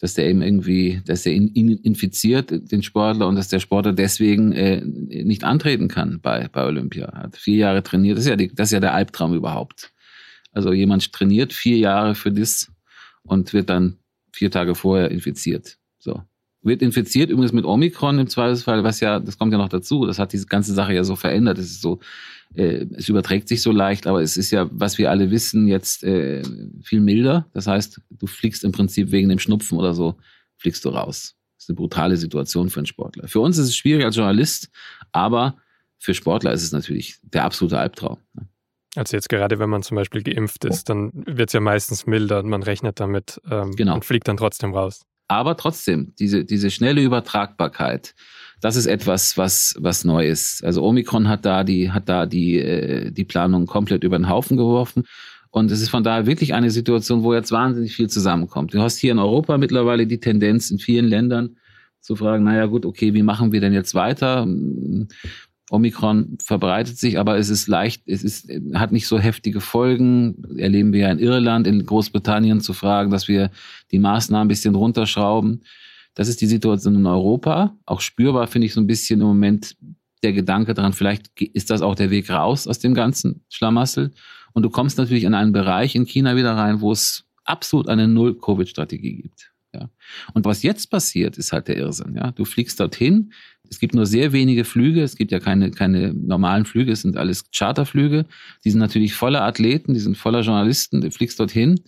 dass 0.00 0.14
der 0.14 0.28
eben 0.28 0.42
irgendwie, 0.42 1.00
dass 1.04 1.26
ihn, 1.26 1.48
ihn 1.48 1.70
infiziert, 1.70 2.50
den 2.50 2.82
Sportler, 2.82 3.26
und 3.26 3.36
dass 3.36 3.48
der 3.48 3.60
Sportler 3.60 3.92
deswegen 3.92 4.52
äh, 4.52 4.80
nicht 4.84 5.44
antreten 5.44 5.88
kann 5.88 6.20
bei, 6.20 6.48
bei 6.48 6.64
Olympia. 6.64 7.12
Hat 7.12 7.36
vier 7.36 7.56
Jahre 7.56 7.82
trainiert, 7.82 8.16
das 8.16 8.24
ist, 8.24 8.30
ja 8.30 8.36
die, 8.36 8.54
das 8.54 8.68
ist 8.68 8.72
ja 8.72 8.80
der 8.80 8.94
Albtraum 8.94 9.34
überhaupt. 9.34 9.92
Also 10.52 10.72
jemand 10.72 11.12
trainiert 11.12 11.52
vier 11.52 11.78
Jahre 11.78 12.14
für 12.14 12.32
das 12.32 12.70
und 13.22 13.52
wird 13.52 13.70
dann 13.70 13.98
vier 14.32 14.50
Tage 14.50 14.74
vorher 14.74 15.10
infiziert. 15.10 15.78
So 15.98 16.22
wird 16.62 16.82
infiziert, 16.82 17.30
übrigens 17.30 17.52
mit 17.52 17.64
Omikron 17.64 18.18
im 18.18 18.28
Zweifelsfall, 18.28 18.82
was 18.84 19.00
ja, 19.00 19.20
das 19.20 19.38
kommt 19.38 19.52
ja 19.52 19.58
noch 19.58 19.68
dazu, 19.68 20.06
das 20.06 20.18
hat 20.18 20.32
diese 20.32 20.46
ganze 20.46 20.74
Sache 20.74 20.92
ja 20.92 21.04
so 21.04 21.14
verändert. 21.16 21.58
Es 21.58 21.66
ist 21.66 21.80
so, 21.80 22.00
äh, 22.54 22.86
es 22.96 23.08
überträgt 23.08 23.48
sich 23.48 23.62
so 23.62 23.70
leicht, 23.70 24.06
aber 24.06 24.22
es 24.22 24.36
ist 24.36 24.50
ja, 24.50 24.68
was 24.72 24.98
wir 24.98 25.10
alle 25.10 25.30
wissen, 25.30 25.68
jetzt 25.68 26.02
äh, 26.02 26.42
viel 26.82 27.00
milder. 27.00 27.46
Das 27.52 27.66
heißt, 27.66 28.00
du 28.10 28.26
fliegst 28.26 28.64
im 28.64 28.72
Prinzip 28.72 29.12
wegen 29.12 29.28
dem 29.28 29.38
Schnupfen 29.38 29.78
oder 29.78 29.94
so, 29.94 30.16
fliegst 30.56 30.84
du 30.84 30.88
raus. 30.90 31.36
Das 31.56 31.64
ist 31.64 31.70
eine 31.70 31.76
brutale 31.76 32.16
Situation 32.16 32.70
für 32.70 32.80
einen 32.80 32.86
Sportler. 32.86 33.28
Für 33.28 33.40
uns 33.40 33.58
ist 33.58 33.68
es 33.68 33.76
schwierig 33.76 34.04
als 34.04 34.16
Journalist, 34.16 34.68
aber 35.12 35.56
für 35.98 36.14
Sportler 36.14 36.52
ist 36.52 36.62
es 36.62 36.72
natürlich 36.72 37.18
der 37.22 37.44
absolute 37.44 37.78
Albtraum. 37.78 38.18
Ne? 38.34 38.48
Also 38.96 39.16
jetzt 39.16 39.28
gerade, 39.28 39.58
wenn 39.58 39.70
man 39.70 39.82
zum 39.82 39.96
Beispiel 39.96 40.22
geimpft 40.22 40.64
ist, 40.64 40.88
dann 40.88 41.12
wird 41.14 41.50
es 41.50 41.52
ja 41.52 41.60
meistens 41.60 42.06
milder 42.06 42.40
und 42.40 42.48
man 42.48 42.62
rechnet 42.62 42.98
damit 43.00 43.40
ähm, 43.48 43.76
genau. 43.76 43.94
und 43.94 44.04
fliegt 44.04 44.26
dann 44.26 44.36
trotzdem 44.36 44.74
raus. 44.74 45.02
Aber 45.28 45.56
trotzdem, 45.56 46.14
diese, 46.18 46.44
diese 46.44 46.70
schnelle 46.70 47.02
Übertragbarkeit, 47.02 48.14
das 48.60 48.76
ist 48.76 48.86
etwas, 48.86 49.36
was, 49.36 49.76
was 49.78 50.04
neu 50.04 50.26
ist. 50.26 50.64
Also 50.64 50.82
Omikron 50.82 51.28
hat 51.28 51.44
da 51.44 51.62
die, 51.62 51.92
hat 51.92 52.08
da 52.08 52.26
die, 52.26 52.58
äh, 52.58 53.12
die 53.12 53.24
Planung 53.24 53.66
komplett 53.66 54.02
über 54.02 54.18
den 54.18 54.28
Haufen 54.28 54.56
geworfen. 54.56 55.04
Und 55.50 55.70
es 55.70 55.80
ist 55.80 55.90
von 55.90 56.02
daher 56.02 56.26
wirklich 56.26 56.54
eine 56.54 56.70
Situation, 56.70 57.22
wo 57.22 57.34
jetzt 57.34 57.52
wahnsinnig 57.52 57.94
viel 57.94 58.08
zusammenkommt. 58.08 58.74
Du 58.74 58.80
hast 58.80 58.98
hier 58.98 59.12
in 59.12 59.18
Europa 59.18 59.56
mittlerweile 59.58 60.06
die 60.06 60.20
Tendenz 60.20 60.70
in 60.70 60.78
vielen 60.78 61.06
Ländern 61.06 61.56
zu 62.00 62.16
fragen, 62.16 62.44
naja 62.44 62.66
gut, 62.66 62.86
okay, 62.86 63.14
wie 63.14 63.22
machen 63.22 63.52
wir 63.52 63.60
denn 63.60 63.72
jetzt 63.72 63.94
weiter? 63.94 64.46
Omikron 65.70 66.38
verbreitet 66.42 66.98
sich, 66.98 67.18
aber 67.18 67.36
es 67.36 67.50
ist 67.50 67.68
leicht, 67.68 68.02
es 68.06 68.24
ist, 68.24 68.50
hat 68.74 68.92
nicht 68.92 69.06
so 69.06 69.18
heftige 69.18 69.60
Folgen. 69.60 70.42
Erleben 70.56 70.92
wir 70.92 71.00
ja 71.00 71.10
in 71.10 71.18
Irland, 71.18 71.66
in 71.66 71.84
Großbritannien 71.84 72.60
zu 72.60 72.72
fragen, 72.72 73.10
dass 73.10 73.28
wir 73.28 73.50
die 73.90 73.98
Maßnahmen 73.98 74.46
ein 74.46 74.48
bisschen 74.48 74.74
runterschrauben. 74.74 75.62
Das 76.14 76.28
ist 76.28 76.40
die 76.40 76.46
Situation 76.46 76.94
in 76.94 77.06
Europa. 77.06 77.76
Auch 77.84 78.00
spürbar 78.00 78.46
finde 78.46 78.66
ich 78.66 78.74
so 78.74 78.80
ein 78.80 78.86
bisschen 78.86 79.20
im 79.20 79.26
Moment 79.26 79.76
der 80.22 80.32
Gedanke 80.32 80.74
daran, 80.74 80.92
vielleicht 80.92 81.40
ist 81.40 81.70
das 81.70 81.82
auch 81.82 81.94
der 81.94 82.10
Weg 82.10 82.30
raus 82.30 82.66
aus 82.66 82.78
dem 82.78 82.94
ganzen 82.94 83.44
Schlamassel. 83.48 84.12
Und 84.52 84.62
du 84.62 84.70
kommst 84.70 84.98
natürlich 84.98 85.24
in 85.24 85.34
einen 85.34 85.52
Bereich 85.52 85.94
in 85.94 86.06
China 86.06 86.34
wieder 86.34 86.56
rein, 86.56 86.80
wo 86.80 86.90
es 86.90 87.24
absolut 87.44 87.88
eine 87.88 88.08
Null-Covid-Strategie 88.08 89.22
gibt. 89.22 89.52
Ja. 89.72 89.90
Und 90.34 90.44
was 90.44 90.62
jetzt 90.62 90.90
passiert, 90.90 91.36
ist 91.38 91.52
halt 91.52 91.68
der 91.68 91.76
Irrsinn. 91.76 92.16
Ja. 92.16 92.32
Du 92.32 92.44
fliegst 92.44 92.80
dorthin, 92.80 93.32
es 93.70 93.80
gibt 93.80 93.94
nur 93.94 94.06
sehr 94.06 94.32
wenige 94.32 94.64
Flüge, 94.64 95.02
es 95.02 95.16
gibt 95.16 95.30
ja 95.30 95.40
keine, 95.40 95.70
keine 95.70 96.14
normalen 96.14 96.64
Flüge, 96.64 96.92
es 96.92 97.02
sind 97.02 97.16
alles 97.16 97.50
Charterflüge. 97.50 98.26
Die 98.64 98.70
sind 98.70 98.80
natürlich 98.80 99.14
voller 99.14 99.42
Athleten, 99.42 99.94
die 99.94 100.00
sind 100.00 100.16
voller 100.16 100.40
Journalisten, 100.40 101.00
du 101.00 101.10
fliegst 101.10 101.38
dorthin 101.38 101.80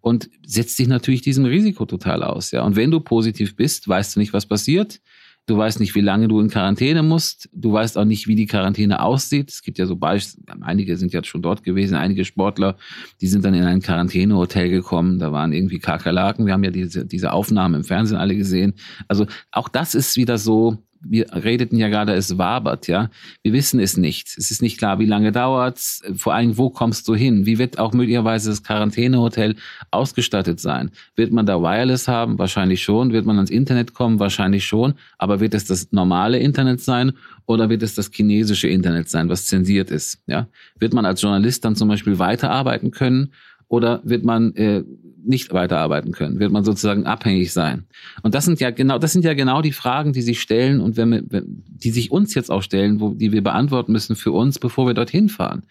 und 0.00 0.30
setzt 0.46 0.78
dich 0.78 0.88
natürlich 0.88 1.22
diesem 1.22 1.44
Risiko 1.44 1.84
total 1.84 2.22
aus. 2.22 2.50
Ja. 2.50 2.62
Und 2.62 2.76
wenn 2.76 2.90
du 2.90 3.00
positiv 3.00 3.56
bist, 3.56 3.88
weißt 3.88 4.16
du 4.16 4.20
nicht, 4.20 4.32
was 4.32 4.46
passiert. 4.46 5.00
Du 5.48 5.56
weißt 5.56 5.78
nicht, 5.78 5.94
wie 5.94 6.00
lange 6.00 6.26
du 6.26 6.40
in 6.40 6.50
Quarantäne 6.50 7.04
musst. 7.04 7.48
Du 7.52 7.72
weißt 7.72 7.96
auch 7.98 8.04
nicht, 8.04 8.26
wie 8.26 8.34
die 8.34 8.46
Quarantäne 8.46 9.00
aussieht. 9.00 9.48
Es 9.48 9.62
gibt 9.62 9.78
ja 9.78 9.86
so 9.86 9.94
Beispiele, 9.94 10.60
einige 10.60 10.96
sind 10.96 11.12
jetzt 11.12 11.28
schon 11.28 11.40
dort 11.40 11.62
gewesen, 11.62 11.94
einige 11.94 12.24
Sportler, 12.24 12.76
die 13.20 13.28
sind 13.28 13.44
dann 13.44 13.54
in 13.54 13.62
ein 13.62 13.80
Quarantänehotel 13.80 14.70
gekommen. 14.70 15.20
Da 15.20 15.30
waren 15.30 15.52
irgendwie 15.52 15.78
Kakerlaken. 15.78 16.46
Wir 16.46 16.52
haben 16.52 16.64
ja 16.64 16.72
diese, 16.72 17.06
diese 17.06 17.32
Aufnahmen 17.32 17.76
im 17.76 17.84
Fernsehen 17.84 18.18
alle 18.18 18.34
gesehen. 18.34 18.74
Also 19.06 19.26
auch 19.52 19.68
das 19.68 19.94
ist 19.94 20.16
wieder 20.16 20.36
so, 20.36 20.78
wir 21.08 21.32
redeten 21.32 21.76
ja 21.76 21.88
gerade, 21.88 22.14
es 22.14 22.38
wabert, 22.38 22.86
ja. 22.86 23.10
Wir 23.42 23.52
wissen 23.52 23.80
es 23.80 23.96
nicht. 23.96 24.28
Es 24.36 24.50
ist 24.50 24.62
nicht 24.62 24.78
klar, 24.78 24.98
wie 24.98 25.06
lange 25.06 25.32
dauert's. 25.32 26.02
Vor 26.14 26.34
allem, 26.34 26.56
wo 26.58 26.70
kommst 26.70 27.08
du 27.08 27.14
hin? 27.14 27.46
Wie 27.46 27.58
wird 27.58 27.78
auch 27.78 27.92
möglicherweise 27.92 28.50
das 28.50 28.62
Quarantänehotel 28.62 29.56
ausgestattet 29.90 30.60
sein? 30.60 30.90
Wird 31.14 31.32
man 31.32 31.46
da 31.46 31.60
Wireless 31.60 32.08
haben? 32.08 32.38
Wahrscheinlich 32.38 32.82
schon. 32.82 33.12
Wird 33.12 33.26
man 33.26 33.36
ans 33.36 33.50
Internet 33.50 33.94
kommen? 33.94 34.18
Wahrscheinlich 34.18 34.66
schon. 34.66 34.94
Aber 35.18 35.40
wird 35.40 35.54
es 35.54 35.64
das 35.64 35.92
normale 35.92 36.38
Internet 36.38 36.80
sein 36.80 37.12
oder 37.46 37.68
wird 37.68 37.82
es 37.82 37.94
das 37.94 38.10
chinesische 38.12 38.68
Internet 38.68 39.08
sein, 39.08 39.28
was 39.28 39.46
zensiert 39.46 39.90
ist? 39.90 40.22
Ja. 40.26 40.48
Wird 40.78 40.92
man 40.92 41.06
als 41.06 41.22
Journalist 41.22 41.64
dann 41.64 41.76
zum 41.76 41.88
Beispiel 41.88 42.18
weiterarbeiten 42.18 42.90
können? 42.90 43.32
oder 43.68 44.00
wird 44.04 44.24
man 44.24 44.54
äh, 44.54 44.84
nicht 45.26 45.52
weiterarbeiten 45.52 46.12
können? 46.12 46.38
Wird 46.38 46.52
man 46.52 46.64
sozusagen 46.64 47.06
abhängig 47.06 47.52
sein? 47.52 47.84
Und 48.22 48.34
das 48.34 48.44
sind 48.44 48.60
ja 48.60 48.70
genau, 48.70 48.98
das 48.98 49.12
sind 49.12 49.24
ja 49.24 49.34
genau 49.34 49.62
die 49.62 49.72
Fragen, 49.72 50.12
die 50.12 50.22
sich 50.22 50.40
stellen 50.40 50.80
und 50.80 50.96
wenn 50.96 51.10
wir, 51.10 51.22
die 51.44 51.90
sich 51.90 52.10
uns 52.10 52.34
jetzt 52.34 52.50
auch 52.50 52.62
stellen, 52.62 53.00
wo, 53.00 53.14
die 53.14 53.32
wir 53.32 53.42
beantworten 53.42 53.92
müssen 53.92 54.16
für 54.16 54.32
uns, 54.32 54.58
bevor 54.58 54.86
wir 54.86 54.94
dorthin 54.94 55.28
fahren. 55.28 55.64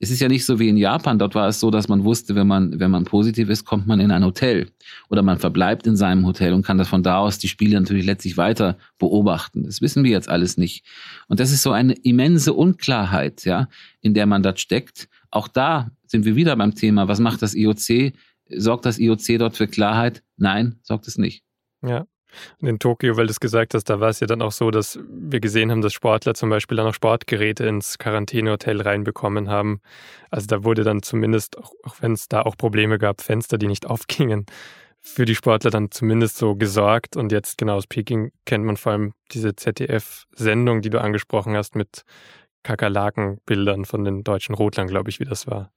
Es 0.00 0.10
ist 0.10 0.20
ja 0.20 0.28
nicht 0.28 0.44
so 0.44 0.60
wie 0.60 0.68
in 0.68 0.76
Japan. 0.76 1.18
Dort 1.18 1.34
war 1.34 1.48
es 1.48 1.58
so, 1.58 1.70
dass 1.70 1.88
man 1.88 2.04
wusste, 2.04 2.36
wenn 2.36 2.46
man, 2.46 2.78
wenn 2.78 2.90
man 2.90 3.04
positiv 3.04 3.48
ist, 3.48 3.64
kommt 3.64 3.86
man 3.86 3.98
in 3.98 4.12
ein 4.12 4.24
Hotel 4.24 4.68
oder 5.08 5.22
man 5.22 5.38
verbleibt 5.38 5.86
in 5.86 5.96
seinem 5.96 6.24
Hotel 6.24 6.52
und 6.52 6.64
kann 6.64 6.78
das 6.78 6.88
von 6.88 7.02
da 7.02 7.18
aus 7.18 7.38
die 7.38 7.48
Spiele 7.48 7.78
natürlich 7.78 8.06
letztlich 8.06 8.36
weiter 8.36 8.78
beobachten. 8.98 9.64
Das 9.64 9.82
wissen 9.82 10.04
wir 10.04 10.10
jetzt 10.10 10.28
alles 10.28 10.56
nicht. 10.56 10.84
Und 11.26 11.40
das 11.40 11.50
ist 11.50 11.62
so 11.62 11.72
eine 11.72 11.94
immense 11.94 12.52
Unklarheit, 12.52 13.44
ja, 13.44 13.68
in 14.00 14.14
der 14.14 14.26
man 14.26 14.42
dort 14.42 14.60
steckt. 14.60 15.08
Auch 15.30 15.48
da 15.48 15.90
sind 16.06 16.24
wir 16.24 16.36
wieder 16.36 16.56
beim 16.56 16.74
Thema, 16.74 17.08
was 17.08 17.20
macht 17.20 17.42
das 17.42 17.54
IOC? 17.54 18.12
Sorgt 18.50 18.86
das 18.86 18.98
IOC 18.98 19.38
dort 19.38 19.56
für 19.56 19.68
Klarheit? 19.68 20.22
Nein, 20.36 20.78
sorgt 20.82 21.06
es 21.08 21.18
nicht. 21.18 21.44
Ja. 21.82 22.06
Und 22.60 22.68
in 22.68 22.78
Tokio, 22.78 23.16
weil 23.16 23.26
du 23.26 23.30
es 23.30 23.40
gesagt 23.40 23.74
hast, 23.74 23.84
da 23.84 24.00
war 24.00 24.10
es 24.10 24.20
ja 24.20 24.26
dann 24.26 24.42
auch 24.42 24.52
so, 24.52 24.70
dass 24.70 24.98
wir 25.08 25.40
gesehen 25.40 25.70
haben, 25.70 25.80
dass 25.80 25.92
Sportler 25.92 26.34
zum 26.34 26.50
Beispiel 26.50 26.76
dann 26.76 26.86
auch 26.86 26.94
Sportgeräte 26.94 27.66
ins 27.66 27.98
Quarantänehotel 27.98 28.80
reinbekommen 28.80 29.48
haben. 29.48 29.80
Also 30.30 30.46
da 30.46 30.64
wurde 30.64 30.84
dann 30.84 31.02
zumindest, 31.02 31.58
auch, 31.58 31.72
auch 31.82 31.96
wenn 32.00 32.12
es 32.12 32.28
da 32.28 32.42
auch 32.42 32.56
Probleme 32.56 32.98
gab, 32.98 33.22
Fenster, 33.22 33.58
die 33.58 33.66
nicht 33.66 33.86
aufgingen, 33.90 34.46
für 35.00 35.24
die 35.24 35.34
Sportler 35.34 35.70
dann 35.70 35.90
zumindest 35.90 36.36
so 36.36 36.54
gesorgt. 36.54 37.16
Und 37.16 37.32
jetzt 37.32 37.56
genau 37.58 37.76
aus 37.76 37.86
Peking 37.86 38.32
kennt 38.44 38.64
man 38.64 38.76
vor 38.76 38.92
allem 38.92 39.14
diese 39.32 39.56
ZDF-Sendung, 39.56 40.82
die 40.82 40.90
du 40.90 41.00
angesprochen 41.00 41.56
hast, 41.56 41.76
mit 41.76 42.02
Kakerlakenbildern 42.62 43.84
von 43.84 44.04
den 44.04 44.24
deutschen 44.24 44.54
Rotlern, 44.54 44.88
glaube 44.88 45.10
ich, 45.10 45.20
wie 45.20 45.24
das 45.24 45.46
war. 45.46 45.70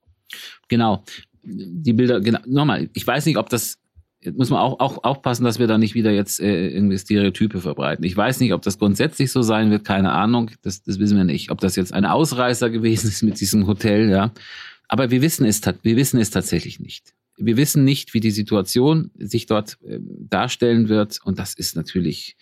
Genau. 0.68 1.04
Die 1.42 1.92
Bilder, 1.92 2.20
genau, 2.20 2.40
nochmal, 2.46 2.88
ich 2.92 3.06
weiß 3.06 3.26
nicht, 3.26 3.36
ob 3.36 3.48
das, 3.48 3.78
muss 4.34 4.50
man 4.50 4.60
auch, 4.60 4.78
auch 4.78 5.02
aufpassen, 5.02 5.44
dass 5.44 5.58
wir 5.58 5.66
da 5.66 5.78
nicht 5.78 5.94
wieder 5.94 6.12
jetzt 6.12 6.40
äh, 6.40 6.68
irgendwie 6.68 6.98
Stereotype 6.98 7.60
verbreiten. 7.60 8.04
Ich 8.04 8.16
weiß 8.16 8.40
nicht, 8.40 8.52
ob 8.52 8.62
das 8.62 8.78
grundsätzlich 8.78 9.32
so 9.32 9.42
sein 9.42 9.70
wird, 9.70 9.84
keine 9.84 10.12
Ahnung, 10.12 10.50
das, 10.62 10.82
das 10.82 10.98
wissen 10.98 11.16
wir 11.16 11.24
nicht. 11.24 11.50
Ob 11.50 11.60
das 11.60 11.76
jetzt 11.76 11.92
ein 11.92 12.04
Ausreißer 12.04 12.70
gewesen 12.70 13.08
ist 13.08 13.22
mit 13.22 13.40
diesem 13.40 13.66
Hotel, 13.66 14.10
ja. 14.10 14.32
Aber 14.88 15.10
wir 15.10 15.22
wissen 15.22 15.44
es, 15.46 15.60
wir 15.82 15.96
wissen 15.96 16.20
es 16.20 16.30
tatsächlich 16.30 16.78
nicht. 16.78 17.14
Wir 17.38 17.56
wissen 17.56 17.82
nicht, 17.82 18.14
wie 18.14 18.20
die 18.20 18.30
Situation 18.30 19.10
sich 19.18 19.46
dort 19.46 19.78
äh, 19.84 19.98
darstellen 20.00 20.88
wird. 20.88 21.18
Und 21.24 21.38
das 21.38 21.54
ist 21.54 21.74
natürlich 21.74 22.36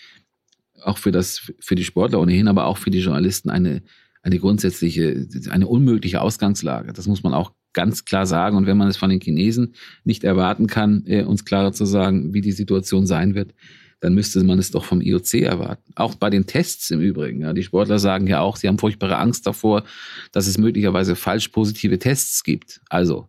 auch 0.83 0.99
für 0.99 1.13
das, 1.13 1.53
für 1.61 1.75
die 1.75 1.85
Sportler 1.85 2.21
ohnehin, 2.21 2.49
aber 2.49 2.67
auch 2.67 2.77
für 2.77 2.91
die 2.91 3.01
Journalisten 3.01 3.51
eine, 3.51 3.83
eine 4.23 4.39
grundsätzliche, 4.39 5.27
eine 5.49 5.67
unmögliche 5.67 6.21
Ausgangslage. 6.21 6.93
Das 6.93 7.07
muss 7.07 7.23
man 7.23 7.35
auch 7.35 7.53
ganz 7.73 8.05
klar 8.05 8.27
sagen. 8.27 8.57
Und 8.57 8.67
wenn 8.67 8.77
man 8.77 8.89
es 8.89 8.97
von 8.97 9.11
den 9.11 9.21
Chinesen 9.21 9.75
nicht 10.05 10.25
erwarten 10.25 10.67
kann, 10.67 11.05
äh, 11.07 11.25
uns 11.25 11.45
klarer 11.45 11.73
zu 11.73 11.85
sagen, 11.85 12.35
wie 12.35 12.41
die 12.41 12.53
Situation 12.53 13.07
sein 13.07 13.35
wird, 13.35 13.55
dann 14.01 14.15
müsste 14.15 14.43
man 14.45 14.59
es 14.59 14.71
doch 14.71 14.85
vom 14.85 15.01
IOC 15.01 15.35
erwarten. 15.43 15.93
Auch 15.95 16.15
bei 16.15 16.31
den 16.31 16.47
Tests 16.47 16.91
im 16.91 17.01
Übrigen. 17.01 17.43
Ja, 17.43 17.53
die 17.53 17.63
Sportler 17.63 17.99
sagen 17.99 18.27
ja 18.27 18.41
auch, 18.41 18.57
sie 18.57 18.67
haben 18.67 18.79
furchtbare 18.79 19.19
Angst 19.19 19.47
davor, 19.47 19.85
dass 20.33 20.47
es 20.47 20.59
möglicherweise 20.59 21.17
falsch 21.17 21.49
positive 21.49 21.99
Tests 21.99 22.43
gibt. 22.43 22.81
Also 22.89 23.29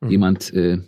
mhm. 0.00 0.10
jemand 0.10 0.52
äh, 0.52 0.78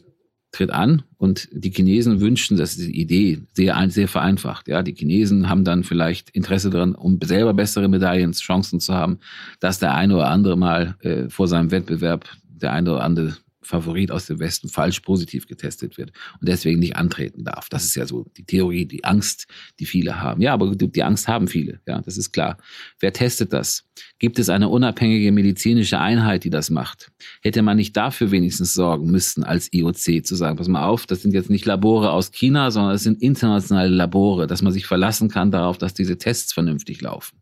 tritt 0.50 0.70
an 0.70 1.02
und 1.16 1.48
die 1.50 1.70
Chinesen 1.70 2.20
wünschen, 2.20 2.58
das 2.58 2.76
ist 2.76 2.88
die 2.88 3.00
Idee, 3.00 3.40
sehr, 3.54 3.88
sehr 3.88 4.08
vereinfacht. 4.08 4.68
Ja, 4.68 4.82
die 4.82 4.94
Chinesen 4.94 5.48
haben 5.48 5.64
dann 5.64 5.82
vielleicht 5.82 6.30
Interesse 6.30 6.68
daran, 6.68 6.94
um 6.94 7.18
selber 7.22 7.54
bessere 7.54 7.88
Medaillenchancen 7.88 8.78
zu 8.78 8.92
haben, 8.92 9.18
dass 9.60 9.78
der 9.78 9.94
eine 9.94 10.14
oder 10.14 10.28
andere 10.28 10.58
mal 10.58 10.96
äh, 11.00 11.30
vor 11.30 11.48
seinem 11.48 11.70
Wettbewerb 11.70 12.28
der 12.62 12.72
eine 12.72 12.92
oder 12.92 13.04
andere 13.04 13.36
Favorit 13.62 14.10
aus 14.10 14.26
dem 14.26 14.40
Westen 14.40 14.68
falsch 14.68 15.00
positiv 15.00 15.46
getestet 15.46 15.96
wird 15.96 16.12
und 16.40 16.48
deswegen 16.48 16.80
nicht 16.80 16.96
antreten 16.96 17.44
darf. 17.44 17.68
Das 17.68 17.84
ist 17.84 17.94
ja 17.94 18.06
so 18.06 18.26
die 18.36 18.44
Theorie, 18.44 18.86
die 18.86 19.04
Angst, 19.04 19.46
die 19.78 19.86
viele 19.86 20.20
haben. 20.20 20.42
Ja, 20.42 20.52
aber 20.52 20.74
die 20.74 21.02
Angst 21.02 21.28
haben 21.28 21.46
viele. 21.46 21.80
Ja, 21.86 22.00
das 22.00 22.16
ist 22.16 22.32
klar. 22.32 22.58
Wer 22.98 23.12
testet 23.12 23.52
das? 23.52 23.84
Gibt 24.18 24.38
es 24.38 24.48
eine 24.48 24.68
unabhängige 24.68 25.30
medizinische 25.30 25.98
Einheit, 25.98 26.44
die 26.44 26.50
das 26.50 26.70
macht? 26.70 27.12
Hätte 27.40 27.62
man 27.62 27.76
nicht 27.76 27.96
dafür 27.96 28.30
wenigstens 28.30 28.74
sorgen 28.74 29.10
müssen, 29.10 29.44
als 29.44 29.72
IOC 29.72 30.26
zu 30.26 30.34
sagen, 30.34 30.56
pass 30.56 30.68
mal 30.68 30.84
auf, 30.84 31.06
das 31.06 31.22
sind 31.22 31.32
jetzt 31.32 31.50
nicht 31.50 31.64
Labore 31.64 32.10
aus 32.10 32.32
China, 32.32 32.70
sondern 32.70 32.94
es 32.94 33.04
sind 33.04 33.22
internationale 33.22 33.88
Labore, 33.88 34.46
dass 34.46 34.62
man 34.62 34.72
sich 34.72 34.86
verlassen 34.86 35.28
kann 35.28 35.50
darauf, 35.50 35.78
dass 35.78 35.94
diese 35.94 36.18
Tests 36.18 36.52
vernünftig 36.52 37.00
laufen. 37.00 37.38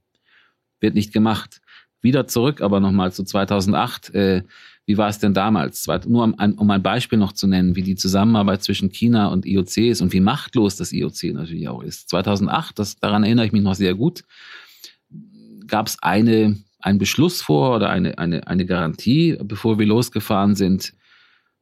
Wird 0.81 0.95
nicht 0.95 1.13
gemacht. 1.13 1.61
Wieder 2.03 2.27
zurück, 2.27 2.63
aber 2.63 2.81
nochmal 2.81 3.13
zu 3.13 3.25
2008. 3.25 4.15
Äh, 4.15 4.43
wie 4.91 4.99
war 4.99 5.09
es 5.09 5.21
denn 5.21 5.35
damals? 5.35 5.87
Nur 6.09 6.25
um 6.25 6.35
ein, 6.37 6.83
Beispiel 6.83 7.17
noch 7.17 7.31
zu 7.31 7.47
nennen, 7.47 7.77
wie 7.77 7.85
die 7.85 7.95
Zusammenarbeit 7.95 8.65
zwischen 8.65 8.91
China 8.91 9.29
und 9.29 9.47
IOC 9.47 9.77
ist 9.77 10.01
und 10.01 10.13
wie 10.13 10.19
machtlos 10.19 10.75
das 10.75 10.93
IOC 10.93 11.33
natürlich 11.33 11.69
auch 11.69 11.85
ist. 11.85 12.09
2008, 12.09 12.77
das, 12.77 12.97
daran 12.97 13.23
erinnere 13.23 13.47
ich 13.47 13.53
mich 13.53 13.63
noch 13.63 13.77
sehr 13.77 13.95
gut, 13.95 14.25
gab 15.69 15.87
es 15.87 16.03
eine, 16.03 16.59
einen 16.81 16.99
Beschluss 16.99 17.41
vor 17.41 17.77
oder 17.77 17.89
eine, 17.91 18.19
eine, 18.19 18.49
eine 18.49 18.67
Garantie, 18.67 19.39
bevor 19.45 19.79
wir 19.79 19.87
losgefahren 19.87 20.57
sind. 20.57 20.93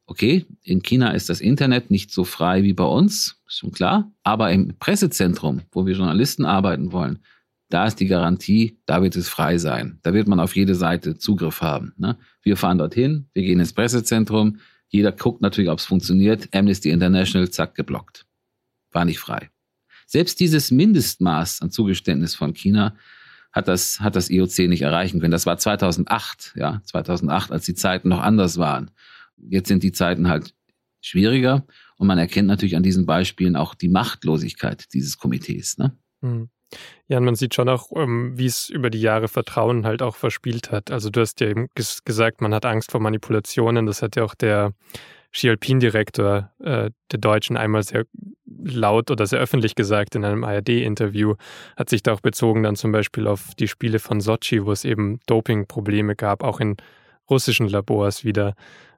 Okay, 0.07 0.47
in 0.62 0.81
China 0.81 1.11
ist 1.11 1.29
das 1.29 1.43
Internet 1.43 1.91
nicht 1.91 2.11
so 2.11 2.24
frei 2.24 2.62
wie 2.62 2.72
bei 2.72 2.85
uns, 2.85 3.43
ist 3.47 3.59
schon 3.59 3.72
klar, 3.72 4.11
aber 4.22 4.51
im 4.53 4.72
Pressezentrum, 4.79 5.61
wo 5.70 5.85
wir 5.85 5.95
Journalisten 5.95 6.47
arbeiten 6.47 6.93
wollen, 6.93 7.18
da 7.69 7.87
ist 7.87 7.97
die 7.97 8.07
Garantie, 8.07 8.81
da 8.87 9.03
wird 9.03 9.16
es 9.16 9.29
frei 9.29 9.59
sein. 9.59 9.99
Da 10.03 10.14
wird 10.14 10.27
man 10.27 10.41
auf 10.41 10.57
jede 10.57 10.75
Seite 10.75 11.19
Zugriff 11.19 11.61
haben. 11.61 11.93
Ne? 11.97 12.19
Wir 12.43 12.57
fahren 12.57 12.79
dorthin, 12.79 13.29
wir 13.35 13.43
gehen 13.43 13.61
ins 13.61 13.75
Pressezentrum, 13.75 14.59
jeder 14.89 15.12
guckt 15.12 15.43
natürlich, 15.43 15.71
ob 15.71 15.79
es 15.79 15.85
funktioniert. 15.85 16.49
Amnesty 16.55 16.91
International, 16.91 17.51
zack, 17.51 17.75
geblockt. 17.75 18.27
War 18.91 19.05
nicht 19.05 19.19
frei. 19.19 19.51
Selbst 20.07 20.41
dieses 20.41 20.71
Mindestmaß 20.71 21.61
an 21.61 21.71
Zugeständnis 21.71 22.35
von 22.35 22.55
China 22.55 22.97
hat 23.53 23.69
das, 23.69 24.01
hat 24.01 24.16
das 24.16 24.31
IOC 24.31 24.61
nicht 24.61 24.83
erreichen 24.83 25.21
können. 25.21 25.31
Das 25.31 25.45
war 25.45 25.59
2008, 25.59 26.55
ja, 26.57 26.81
2008, 26.85 27.53
als 27.53 27.66
die 27.66 27.75
Zeiten 27.75 28.09
noch 28.09 28.23
anders 28.23 28.57
waren. 28.57 28.91
Jetzt 29.37 29.69
sind 29.69 29.83
die 29.83 29.93
Zeiten 29.93 30.29
halt 30.29 30.55
schwieriger 31.03 31.66
und 31.97 32.07
man 32.07 32.19
erkennt 32.19 32.49
natürlich 32.49 32.77
an 32.77 32.83
diesen 32.83 33.05
Beispielen 33.05 33.57
auch 33.57 33.75
die 33.75 33.89
Machtlosigkeit 33.89 34.93
dieses 34.95 35.19
Komitees. 35.19 35.77
Ne? 35.77 35.97
Hm. 36.23 36.49
Ja, 37.07 37.19
und 37.19 37.25
man 37.25 37.35
sieht 37.35 37.55
schon 37.55 37.69
auch, 37.69 37.91
ähm, 37.97 38.37
wie 38.37 38.47
es 38.47 38.69
über 38.69 38.91
die 38.91 39.01
Jahre 39.01 39.29
Vertrauen 39.29 39.87
halt 39.87 40.03
auch 40.03 40.16
verspielt 40.16 40.71
hat. 40.71 40.91
Also 40.91 41.11
du 41.11 41.21
hast 41.21 41.41
ja 41.41 41.49
eben 41.49 41.69
gesagt, 42.05 42.41
man 42.41 42.55
hat 42.55 42.66
Angst 42.66 42.91
vor 42.91 43.01
Manipulationen. 43.01 43.87
Das 43.87 44.03
hat 44.03 44.16
ja 44.16 44.25
auch 44.25 44.35
der 44.35 44.73
Ski-Alpin-Direktor 45.33 46.51
äh, 46.61 46.91
der 47.11 47.19
Deutschen 47.19 47.57
einmal 47.57 47.83
sehr 47.83 48.05
laut 48.45 49.11
oder 49.11 49.27
sehr 49.27 49.41
öffentlich 49.41 49.75
gesagt 49.75 50.14
in 50.14 50.25
einem 50.25 50.45
ARD-Interview, 50.45 51.35
hat 51.77 51.89
sich 51.91 52.03
da 52.03 52.12
auch 52.12 52.21
bezogen 52.21 52.62
dann 52.62 52.77
zum 52.77 52.93
Beispiel 52.93 53.27
auf 53.27 53.55
die 53.59 53.69
Spiele 53.69 53.99
von 53.99 54.21
Sochi, 54.21 54.64
wo 54.64 54.73
es 54.73 54.85
eben 54.85 55.21
Doping-Probleme 55.27 56.16
gab, 56.16 56.43
auch 56.43 56.61
in 56.61 56.77
russischen 57.31 57.69
Labors 57.69 58.25
wieder, 58.25 58.55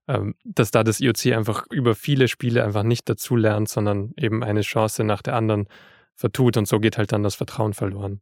ähm, 0.09 0.35
dass 0.45 0.71
da 0.71 0.85
das 0.85 1.01
IOC 1.01 1.27
einfach 1.37 1.66
über 1.71 1.95
viele 1.95 2.29
Spiele 2.29 2.64
einfach 2.64 2.85
nicht 2.85 3.09
dazulernt, 3.09 3.68
sondern 3.68 4.12
eben 4.16 4.43
eine 4.45 4.62
Chance 4.62 5.05
nach 5.05 5.23
der 5.23 5.35
anderen 5.35 5.66
vertut 6.17 6.57
und 6.57 6.69
so 6.69 6.81
geht 6.81 6.99
halt 6.99 7.13
dann 7.13 7.23
das 7.23 7.35
Vertrauen 7.35 7.75
verloren. 7.75 8.21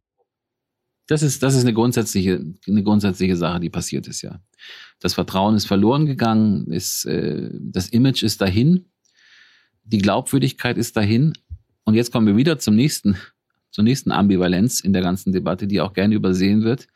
Das 1.09 1.23
ist, 1.23 1.43
das 1.43 1.55
ist 1.55 1.63
eine 1.63 1.73
grundsätzliche, 1.73 2.45
eine 2.67 2.83
grundsätzliche 2.83 3.37
Sache, 3.37 3.61
die 3.61 3.71
passiert 3.71 4.07
ist, 4.07 4.23
ja. 4.23 4.41
Das 5.01 5.15
Vertrauen 5.15 5.55
ist 5.55 5.67
verloren 5.67 6.05
gegangen, 6.05 6.71
ist, 6.71 7.07
äh, 7.07 7.51
das 7.55 7.89
Image 7.89 8.23
ist 8.23 8.41
dahin, 8.41 8.87
die 9.85 9.99
Glaubwürdigkeit 9.99 10.77
ist 10.77 10.97
dahin. 10.97 11.33
Und 11.85 11.95
jetzt 11.95 12.13
kommen 12.13 12.27
wir 12.27 12.37
wieder 12.37 12.59
zum 12.59 12.75
nächsten, 12.75 13.17
zur 13.71 13.85
nächsten 13.85 14.13
Ambivalenz 14.13 14.81
in 14.81 14.93
der 14.93 15.03
ganzen 15.03 15.33
Debatte, 15.33 15.67
die 15.67 15.81
auch 15.81 15.95
gerne 15.95 16.15
übersehen 16.15 16.63
wird. 16.63 16.89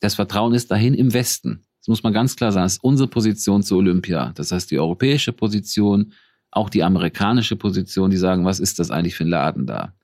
Das 0.00 0.14
Vertrauen 0.14 0.52
ist 0.52 0.70
dahin 0.70 0.94
im 0.94 1.14
Westen. 1.14 1.64
Das 1.80 1.88
muss 1.88 2.02
man 2.02 2.12
ganz 2.12 2.36
klar 2.36 2.52
sagen. 2.52 2.66
Das 2.66 2.74
ist 2.74 2.84
unsere 2.84 3.08
Position 3.08 3.62
zu 3.62 3.76
Olympia. 3.76 4.32
Das 4.34 4.52
heißt, 4.52 4.70
die 4.70 4.78
europäische 4.78 5.32
Position, 5.32 6.12
auch 6.50 6.70
die 6.70 6.82
amerikanische 6.82 7.56
Position, 7.56 8.10
die 8.10 8.16
sagen, 8.16 8.44
was 8.44 8.60
ist 8.60 8.78
das 8.78 8.90
eigentlich 8.90 9.14
für 9.14 9.24
ein 9.24 9.30
Laden 9.30 9.66
da? 9.66 9.94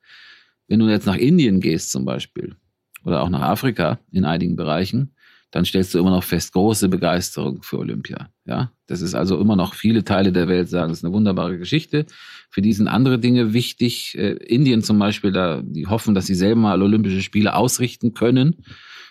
Wenn 0.68 0.78
du 0.78 0.88
jetzt 0.88 1.06
nach 1.06 1.16
Indien 1.16 1.60
gehst 1.60 1.90
zum 1.90 2.04
Beispiel 2.04 2.56
oder 3.04 3.22
auch 3.22 3.28
nach 3.28 3.42
Afrika 3.42 3.98
in 4.10 4.24
einigen 4.24 4.56
Bereichen, 4.56 5.14
dann 5.54 5.64
stellst 5.64 5.94
du 5.94 6.00
immer 6.00 6.10
noch 6.10 6.24
fest, 6.24 6.52
große 6.52 6.88
Begeisterung 6.88 7.62
für 7.62 7.78
Olympia. 7.78 8.28
Ja, 8.44 8.72
das 8.88 9.02
ist 9.02 9.14
also 9.14 9.38
immer 9.38 9.54
noch 9.54 9.74
viele 9.74 10.02
Teile 10.02 10.32
der 10.32 10.48
Welt 10.48 10.68
sagen, 10.68 10.88
das 10.88 10.98
ist 10.98 11.04
eine 11.04 11.14
wunderbare 11.14 11.58
Geschichte. 11.58 12.06
Für 12.50 12.60
die 12.60 12.72
sind 12.72 12.88
andere 12.88 13.20
Dinge 13.20 13.52
wichtig. 13.52 14.18
Äh, 14.18 14.32
Indien 14.32 14.82
zum 14.82 14.98
Beispiel, 14.98 15.30
da, 15.30 15.62
die 15.62 15.86
hoffen, 15.86 16.16
dass 16.16 16.26
sie 16.26 16.34
selber 16.34 16.60
mal 16.60 16.82
Olympische 16.82 17.22
Spiele 17.22 17.54
ausrichten 17.54 18.14
können. 18.14 18.64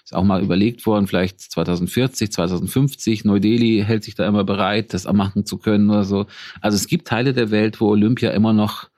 Ist 0.04 0.14
auch 0.14 0.24
mal 0.24 0.44
überlegt 0.44 0.86
worden, 0.86 1.08
vielleicht 1.08 1.40
2040, 1.40 2.32
2050. 2.32 3.24
Neu-Delhi 3.24 3.84
hält 3.86 4.04
sich 4.04 4.16
da 4.16 4.28
immer 4.28 4.44
bereit, 4.44 4.94
das 4.94 5.12
machen 5.12 5.46
zu 5.46 5.58
können 5.58 5.90
oder 5.90 6.04
so. 6.04 6.26
Also 6.60 6.76
es 6.76 6.88
gibt 6.88 7.08
Teile 7.08 7.34
der 7.34 7.52
Welt, 7.52 7.80
wo 7.80 7.88
Olympia 7.88 8.32
immer 8.32 8.52
noch 8.52 8.90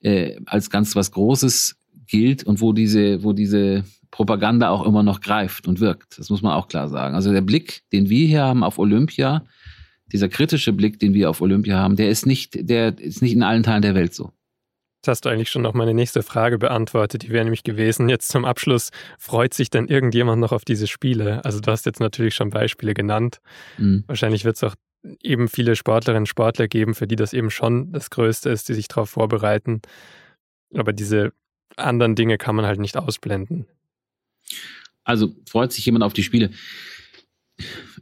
äh, 0.00 0.36
als 0.46 0.70
ganz 0.70 0.96
was 0.96 1.10
Großes 1.12 1.76
gilt 2.06 2.44
und 2.44 2.60
wo 2.62 2.72
diese, 2.72 3.22
wo 3.22 3.34
diese 3.34 3.84
Propaganda 4.10 4.70
auch 4.70 4.86
immer 4.86 5.02
noch 5.02 5.20
greift 5.20 5.68
und 5.68 5.80
wirkt. 5.80 6.18
Das 6.18 6.30
muss 6.30 6.40
man 6.40 6.52
auch 6.52 6.68
klar 6.68 6.88
sagen. 6.88 7.14
Also 7.14 7.30
der 7.32 7.42
Blick, 7.42 7.82
den 7.92 8.08
wir 8.08 8.26
hier 8.26 8.42
haben 8.42 8.64
auf 8.64 8.78
Olympia, 8.78 9.44
dieser 10.12 10.30
kritische 10.30 10.72
Blick, 10.72 10.98
den 10.98 11.12
wir 11.12 11.28
auf 11.28 11.42
Olympia 11.42 11.76
haben, 11.76 11.96
der 11.96 12.08
ist 12.08 12.24
nicht, 12.24 12.68
der 12.68 12.98
ist 12.98 13.20
nicht 13.20 13.34
in 13.34 13.42
allen 13.42 13.62
Teilen 13.62 13.82
der 13.82 13.94
Welt 13.94 14.14
so. 14.14 14.32
Das 15.02 15.12
hast 15.12 15.24
du 15.24 15.28
eigentlich 15.28 15.50
schon 15.50 15.62
noch 15.62 15.74
meine 15.74 15.94
nächste 15.94 16.22
Frage 16.22 16.58
beantwortet. 16.58 17.22
Die 17.22 17.30
wäre 17.30 17.44
nämlich 17.44 17.62
gewesen, 17.62 18.08
jetzt 18.08 18.28
zum 18.28 18.44
Abschluss, 18.44 18.90
freut 19.18 19.54
sich 19.54 19.70
denn 19.70 19.86
irgendjemand 19.86 20.40
noch 20.40 20.52
auf 20.52 20.64
diese 20.64 20.88
Spiele? 20.88 21.44
Also 21.44 21.60
du 21.60 21.70
hast 21.70 21.86
jetzt 21.86 22.00
natürlich 22.00 22.34
schon 22.34 22.50
Beispiele 22.50 22.94
genannt. 22.94 23.38
Mhm. 23.76 24.04
Wahrscheinlich 24.06 24.44
wird 24.44 24.56
es 24.56 24.64
auch 24.64 24.74
eben 25.22 25.48
viele 25.48 25.76
Sportlerinnen 25.76 26.22
und 26.22 26.26
Sportler 26.26 26.66
geben, 26.66 26.94
für 26.94 27.06
die 27.06 27.16
das 27.16 27.32
eben 27.32 27.50
schon 27.50 27.92
das 27.92 28.10
Größte 28.10 28.50
ist, 28.50 28.68
die 28.68 28.74
sich 28.74 28.88
darauf 28.88 29.10
vorbereiten. 29.10 29.82
Aber 30.74 30.92
diese 30.92 31.32
anderen 31.76 32.16
Dinge 32.16 32.36
kann 32.36 32.56
man 32.56 32.66
halt 32.66 32.80
nicht 32.80 32.96
ausblenden. 32.96 33.66
Also 35.04 35.34
freut 35.48 35.72
sich 35.72 35.86
jemand 35.86 36.04
auf 36.04 36.12
die 36.12 36.22
Spiele. 36.22 36.50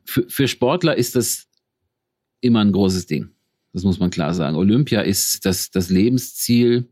Für, 0.05 0.29
für 0.29 0.49
Sportler 0.49 0.97
ist 0.97 1.15
das 1.15 1.49
immer 2.41 2.61
ein 2.61 2.73
großes 2.73 3.07
Ding. 3.07 3.36
Das 3.77 3.85
muss 3.85 4.01
man 4.01 4.09
klar 4.09 4.33
sagen. 4.33 4.57
Olympia 4.57 5.03
ist 5.03 5.45
das, 5.45 5.71
das 5.71 5.91
Lebensziel. 5.91 6.89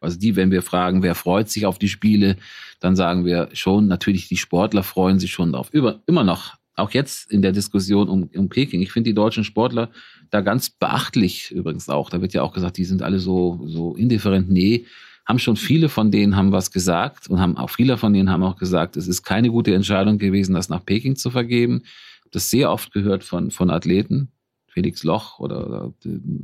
Also 0.00 0.16
die, 0.16 0.36
wenn 0.36 0.52
wir 0.52 0.62
fragen, 0.62 1.02
wer 1.02 1.16
freut 1.16 1.50
sich 1.50 1.66
auf 1.66 1.76
die 1.76 1.88
Spiele, 1.88 2.36
dann 2.78 2.94
sagen 2.94 3.24
wir 3.24 3.48
schon, 3.52 3.88
natürlich 3.88 4.28
die 4.28 4.36
Sportler 4.36 4.84
freuen 4.84 5.18
sich 5.18 5.32
schon 5.32 5.50
drauf. 5.50 5.70
Über, 5.72 6.04
immer 6.06 6.22
noch, 6.22 6.54
auch 6.76 6.92
jetzt 6.92 7.32
in 7.32 7.42
der 7.42 7.50
Diskussion 7.50 8.08
um, 8.08 8.30
um 8.32 8.48
Peking. 8.48 8.80
Ich 8.80 8.92
finde 8.92 9.10
die 9.10 9.14
deutschen 9.14 9.42
Sportler 9.42 9.90
da 10.30 10.40
ganz 10.40 10.70
beachtlich 10.70 11.50
übrigens 11.50 11.88
auch. 11.88 12.10
Da 12.10 12.22
wird 12.22 12.32
ja 12.32 12.42
auch 12.42 12.52
gesagt, 12.52 12.76
die 12.76 12.84
sind 12.84 13.02
alle 13.02 13.18
so, 13.18 13.64
so 13.66 13.96
indifferent. 13.96 14.48
Nee, 14.48 14.86
haben 15.26 15.40
schon 15.40 15.56
viele 15.56 15.88
von 15.88 16.12
denen 16.12 16.36
haben 16.36 16.52
was 16.52 16.70
gesagt 16.70 17.28
und 17.28 17.40
haben 17.40 17.56
auch 17.56 17.70
viele 17.70 17.98
von 17.98 18.12
denen 18.12 18.30
haben 18.30 18.44
auch 18.44 18.56
gesagt, 18.56 18.96
es 18.96 19.08
ist 19.08 19.24
keine 19.24 19.50
gute 19.50 19.74
Entscheidung 19.74 20.18
gewesen, 20.18 20.54
das 20.54 20.68
nach 20.68 20.86
Peking 20.86 21.16
zu 21.16 21.32
vergeben. 21.32 21.82
Das 22.30 22.50
sehr 22.50 22.70
oft 22.70 22.92
gehört 22.92 23.24
von, 23.24 23.50
von 23.50 23.68
Athleten. 23.68 24.30
Felix 24.70 25.04
Loch 25.04 25.38
oder, 25.38 25.66
oder 25.66 25.92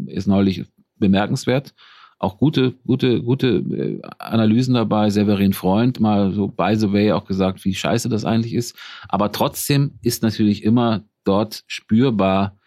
ist 0.07 0.27
neulich 0.27 0.64
bemerkenswert. 0.97 1.74
Auch 2.18 2.39
gute, 2.39 2.72
gute, 2.87 3.22
gute 3.22 3.49
äh, 3.57 4.01
Analysen 4.18 4.74
dabei. 4.74 5.11
Severin 5.11 5.53
Freund 5.53 6.01
mal 6.01 6.33
so 6.33 6.49
by 6.49 6.74
the 6.74 6.93
way 6.93 7.12
auch 7.12 7.27
gesagt, 7.27 7.64
wie 7.64 7.74
scheiße 7.74 8.09
das 8.09 8.24
eigentlich 8.24 8.55
ist. 8.55 8.77
Aber 9.09 9.33
trotzdem 9.33 9.99
ist 10.03 10.22
natürlich 10.22 10.64
immer 10.64 11.05
dort 11.24 11.64
spürbar, 11.66 12.59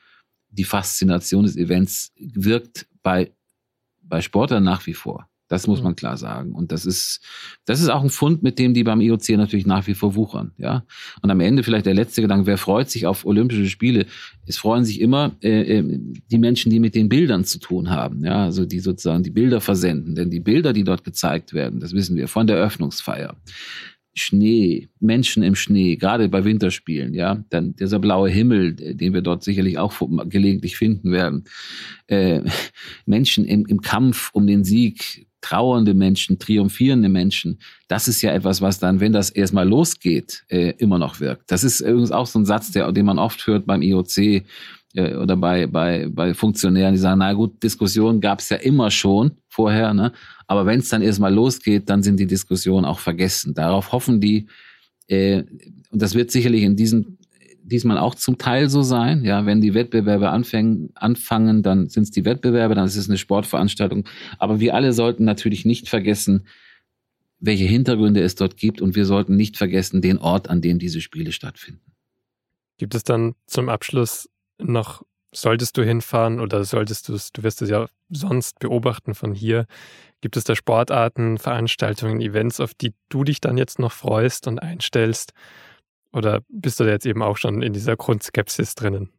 die 0.49 0.63
Faszination 0.63 1.43
des 1.43 1.57
Events 1.57 2.11
wirkt 2.17 2.87
bei, 3.01 3.31
bei 4.01 4.21
Sportlern 4.21 4.63
nach 4.63 4.85
wie 4.85 4.93
vor. 4.93 5.27
Das 5.49 5.65
muss 5.65 5.81
man 5.81 5.95
klar 5.95 6.15
sagen. 6.15 6.53
Und 6.53 6.71
das 6.71 6.85
ist, 6.85 7.21
das 7.65 7.81
ist 7.81 7.89
auch 7.89 8.03
ein 8.03 8.11
Fund, 8.11 8.43
mit 8.43 8.59
dem 8.59 8.73
die 8.75 8.83
beim 8.83 9.01
IOC 9.01 9.29
natürlich 9.29 9.65
nach 9.65 9.87
wie 9.87 9.95
vor 9.95 10.15
wuchern, 10.15 10.51
ja. 10.57 10.85
Und 11.21 11.31
am 11.31 11.39
Ende 11.39 11.63
vielleicht 11.63 11.87
der 11.87 11.95
letzte 11.95 12.21
Gedanke, 12.21 12.45
wer 12.45 12.57
freut 12.57 12.89
sich 12.89 13.07
auf 13.07 13.25
Olympische 13.25 13.65
Spiele? 13.65 14.05
Es 14.45 14.57
freuen 14.57 14.85
sich 14.85 15.01
immer 15.01 15.35
äh, 15.41 15.79
äh, 15.79 15.99
die 16.31 16.37
Menschen, 16.37 16.69
die 16.69 16.79
mit 16.79 16.93
den 16.93 17.09
Bildern 17.09 17.43
zu 17.45 17.59
tun 17.59 17.89
haben, 17.89 18.23
ja, 18.23 18.45
also 18.45 18.65
die 18.65 18.79
sozusagen 18.79 19.23
die 19.23 19.31
Bilder 19.31 19.59
versenden. 19.59 20.13
Denn 20.13 20.29
die 20.29 20.39
Bilder, 20.39 20.71
die 20.71 20.83
dort 20.83 21.03
gezeigt 21.03 21.53
werden, 21.53 21.79
das 21.79 21.93
wissen 21.93 22.15
wir 22.15 22.27
von 22.27 22.45
der 22.45 22.57
Eröffnungsfeier, 22.57 23.35
Schnee, 24.13 24.89
Menschen 24.99 25.43
im 25.43 25.55
Schnee, 25.55 25.95
gerade 25.95 26.29
bei 26.29 26.43
Winterspielen, 26.43 27.13
ja, 27.13 27.43
dann 27.49 27.75
dieser 27.75 27.99
blaue 27.99 28.29
Himmel, 28.29 28.73
den 28.73 29.13
wir 29.13 29.21
dort 29.21 29.43
sicherlich 29.43 29.77
auch 29.77 29.93
gelegentlich 30.25 30.77
finden 30.77 31.11
werden, 31.11 31.45
äh, 32.07 32.41
Menschen 33.05 33.45
im, 33.45 33.65
im 33.65 33.81
Kampf 33.81 34.29
um 34.33 34.45
den 34.45 34.63
Sieg, 34.63 35.27
trauernde 35.41 35.93
Menschen, 35.93 36.39
triumphierende 36.39 37.09
Menschen, 37.09 37.59
das 37.87 38.07
ist 38.07 38.21
ja 38.21 38.33
etwas, 38.33 38.61
was 38.61 38.79
dann, 38.79 38.99
wenn 38.99 39.13
das 39.13 39.29
erstmal 39.29 39.67
losgeht, 39.67 40.43
äh, 40.49 40.73
immer 40.77 40.97
noch 40.97 41.19
wirkt. 41.19 41.51
Das 41.51 41.63
ist 41.63 41.81
übrigens 41.81 42.11
auch 42.11 42.27
so 42.27 42.39
ein 42.39 42.45
Satz, 42.45 42.71
der, 42.71 42.91
den 42.91 43.05
man 43.05 43.19
oft 43.19 43.45
hört 43.47 43.65
beim 43.65 43.81
IOC, 43.81 44.43
äh, 44.95 45.15
oder 45.15 45.37
bei, 45.37 45.67
bei, 45.67 46.07
bei 46.09 46.33
Funktionären, 46.33 46.93
die 46.93 46.99
sagen, 46.99 47.19
na 47.19 47.33
gut, 47.33 47.61
Diskussionen 47.61 48.21
gab 48.21 48.39
es 48.39 48.49
ja 48.49 48.57
immer 48.57 48.89
schon 48.91 49.31
vorher, 49.47 49.93
ne? 49.93 50.11
aber 50.47 50.65
wenn 50.65 50.79
es 50.79 50.89
dann 50.89 51.01
erstmal 51.01 51.33
losgeht, 51.33 51.89
dann 51.89 52.01
sind 52.01 52.19
die 52.19 52.27
Diskussionen 52.27 52.85
auch 52.85 52.99
vergessen. 52.99 53.53
Darauf 53.53 53.91
hoffen 53.91 54.19
die, 54.19 54.47
äh, 55.07 55.43
und 55.91 56.01
das 56.01 56.15
wird 56.15 56.31
sicherlich 56.31 56.63
in 56.63 56.75
diesem 56.75 57.18
diesmal 57.69 57.97
auch 57.97 58.15
zum 58.15 58.37
Teil 58.37 58.69
so 58.69 58.81
sein. 58.81 59.23
Ja, 59.23 59.45
wenn 59.45 59.61
die 59.61 59.73
Wettbewerbe 59.73 60.29
anfangen, 60.29 60.89
anfangen 60.95 61.63
dann 61.63 61.89
sind 61.89 62.03
es 62.03 62.11
die 62.11 62.25
Wettbewerbe, 62.25 62.75
dann 62.75 62.85
ist 62.85 62.95
es 62.95 63.07
eine 63.07 63.17
Sportveranstaltung. 63.17 64.05
Aber 64.37 64.59
wir 64.59 64.75
alle 64.75 64.93
sollten 64.93 65.23
natürlich 65.23 65.65
nicht 65.65 65.87
vergessen, 65.87 66.45
welche 67.39 67.65
Hintergründe 67.65 68.21
es 68.21 68.35
dort 68.35 68.57
gibt 68.57 68.81
und 68.81 68.95
wir 68.95 69.05
sollten 69.05 69.35
nicht 69.35 69.57
vergessen 69.57 70.01
den 70.01 70.17
Ort, 70.17 70.49
an 70.49 70.61
dem 70.61 70.79
diese 70.79 70.99
Spiele 70.99 71.31
stattfinden. 71.31 71.93
Gibt 72.77 72.95
es 72.95 73.03
dann 73.03 73.35
zum 73.45 73.69
Abschluss 73.69 74.29
noch 74.57 75.03
solltest 75.31 75.77
du 75.77 75.83
hinfahren 75.83 76.39
oder 76.39 76.63
solltest 76.65 77.07
du 77.07 77.13
es, 77.13 77.31
du 77.31 77.43
wirst 77.43 77.61
es 77.61 77.69
ja 77.69 77.87
sonst 78.09 78.59
beobachten 78.59 79.13
von 79.13 79.33
hier, 79.33 79.65
gibt 80.21 80.37
es 80.37 80.43
da 80.43 80.55
Sportarten, 80.55 81.37
Veranstaltungen, 81.37 82.19
Events, 82.21 82.59
auf 82.59 82.73
die 82.73 82.93
du 83.09 83.23
dich 83.23 83.39
dann 83.39 83.57
jetzt 83.57 83.79
noch 83.79 83.91
freust 83.91 84.47
und 84.47 84.59
einstellst? 84.59 85.33
Oder 86.11 86.41
bist 86.49 86.79
du 86.79 86.83
da 86.83 86.91
jetzt 86.91 87.05
eben 87.05 87.21
auch 87.21 87.37
schon 87.37 87.61
in 87.61 87.73
dieser 87.73 87.95
Grundskepsis 87.95 88.75
drinnen? 88.75 89.09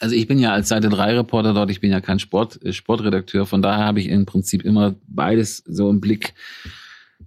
Also 0.00 0.14
ich 0.14 0.26
bin 0.26 0.38
ja 0.38 0.52
als 0.52 0.68
Seite 0.68 0.90
3 0.90 1.14
Reporter 1.14 1.54
dort, 1.54 1.70
ich 1.70 1.80
bin 1.80 1.90
ja 1.90 2.00
kein 2.00 2.18
Sport, 2.18 2.62
äh, 2.62 2.72
Sportredakteur, 2.72 3.46
von 3.46 3.62
daher 3.62 3.84
habe 3.84 4.00
ich 4.00 4.08
im 4.08 4.26
Prinzip 4.26 4.62
immer 4.62 4.94
beides 5.06 5.62
so 5.66 5.88
im 5.88 6.00
Blick 6.00 6.34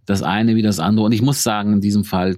das 0.10 0.24
eine 0.24 0.56
wie 0.56 0.64
das 0.64 0.80
andere. 0.80 1.06
Und 1.06 1.12
ich 1.12 1.22
muss 1.22 1.44
sagen, 1.44 1.74
in 1.74 1.82
diesem 1.82 2.04
Fall 2.04 2.36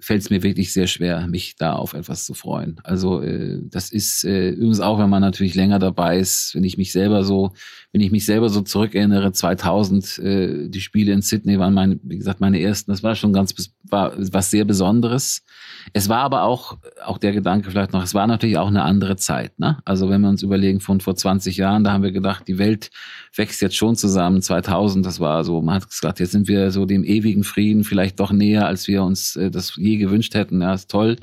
fällt 0.00 0.22
es 0.22 0.30
mir 0.30 0.42
wirklich 0.42 0.72
sehr 0.72 0.88
schwer, 0.88 1.28
mich 1.28 1.54
da 1.54 1.74
auf 1.74 1.94
etwas 1.94 2.24
zu 2.24 2.34
freuen. 2.34 2.80
Also 2.82 3.22
äh, 3.22 3.60
das 3.62 3.92
ist 3.92 4.24
äh, 4.24 4.50
übrigens 4.50 4.80
auch, 4.80 4.98
wenn 4.98 5.10
man 5.10 5.20
natürlich 5.20 5.54
länger 5.54 5.78
dabei 5.78 6.18
ist, 6.18 6.56
wenn 6.56 6.64
ich 6.64 6.76
mich 6.76 6.90
selber 6.90 7.22
so, 7.22 7.52
wenn 7.92 8.00
ich 8.00 8.10
mich 8.10 8.26
selber 8.26 8.48
so 8.48 8.62
zurückerinnere, 8.62 9.30
2000, 9.30 10.18
äh, 10.18 10.68
die 10.68 10.80
Spiele 10.80 11.12
in 11.12 11.22
Sydney 11.22 11.60
waren 11.60 11.72
meine, 11.72 12.00
wie 12.02 12.18
gesagt, 12.18 12.40
meine 12.40 12.60
ersten. 12.60 12.90
Das 12.90 13.04
war 13.04 13.14
schon 13.14 13.32
ganz, 13.32 13.54
war 13.84 14.12
was 14.16 14.50
sehr 14.50 14.64
Besonderes. 14.64 15.44
Es 15.92 16.08
war 16.08 16.18
aber 16.18 16.42
auch, 16.42 16.78
auch 17.04 17.18
der 17.18 17.30
Gedanke 17.30 17.70
vielleicht 17.70 17.92
noch, 17.92 18.02
es 18.02 18.14
war 18.14 18.26
natürlich 18.26 18.58
auch 18.58 18.66
eine 18.66 18.82
andere 18.82 19.14
Zeit. 19.14 19.56
Ne? 19.60 19.78
Also 19.84 20.08
wenn 20.08 20.20
wir 20.22 20.30
uns 20.30 20.42
überlegen 20.42 20.80
von 20.80 21.00
vor 21.00 21.14
20 21.14 21.58
Jahren, 21.58 21.84
da 21.84 21.92
haben 21.92 22.02
wir 22.02 22.10
gedacht, 22.10 22.48
die 22.48 22.58
Welt 22.58 22.90
wächst 23.36 23.62
jetzt 23.62 23.76
schon 23.76 23.94
zusammen. 23.94 24.42
2000, 24.42 25.06
das 25.06 25.20
war 25.20 25.44
so, 25.44 25.62
man 25.62 25.76
hat 25.76 25.88
gesagt, 25.88 26.18
jetzt 26.18 26.32
sind 26.32 26.48
wir 26.48 26.72
so 26.72 26.86
dem 26.86 27.03
ewigen 27.04 27.44
Frieden 27.44 27.84
vielleicht 27.84 28.20
doch 28.20 28.32
näher, 28.32 28.66
als 28.66 28.88
wir 28.88 29.02
uns 29.02 29.36
äh, 29.36 29.50
das 29.50 29.76
je 29.76 29.96
gewünscht 29.96 30.34
hätten. 30.34 30.60
Ja, 30.60 30.74
ist 30.74 30.90
toll. 30.90 31.16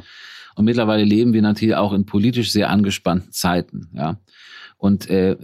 Und 0.56 0.66
mittlerweile 0.66 1.04
leben 1.04 1.34
wir 1.34 1.42
natürlich 1.42 1.76
auch 1.76 1.94
in 1.94 2.06
politisch 2.06 2.52
sehr 2.52 2.70
angespannten 2.70 3.32
Zeiten. 3.32 3.90
Ja, 3.94 4.20
und 4.78 5.10
äh, 5.10 5.38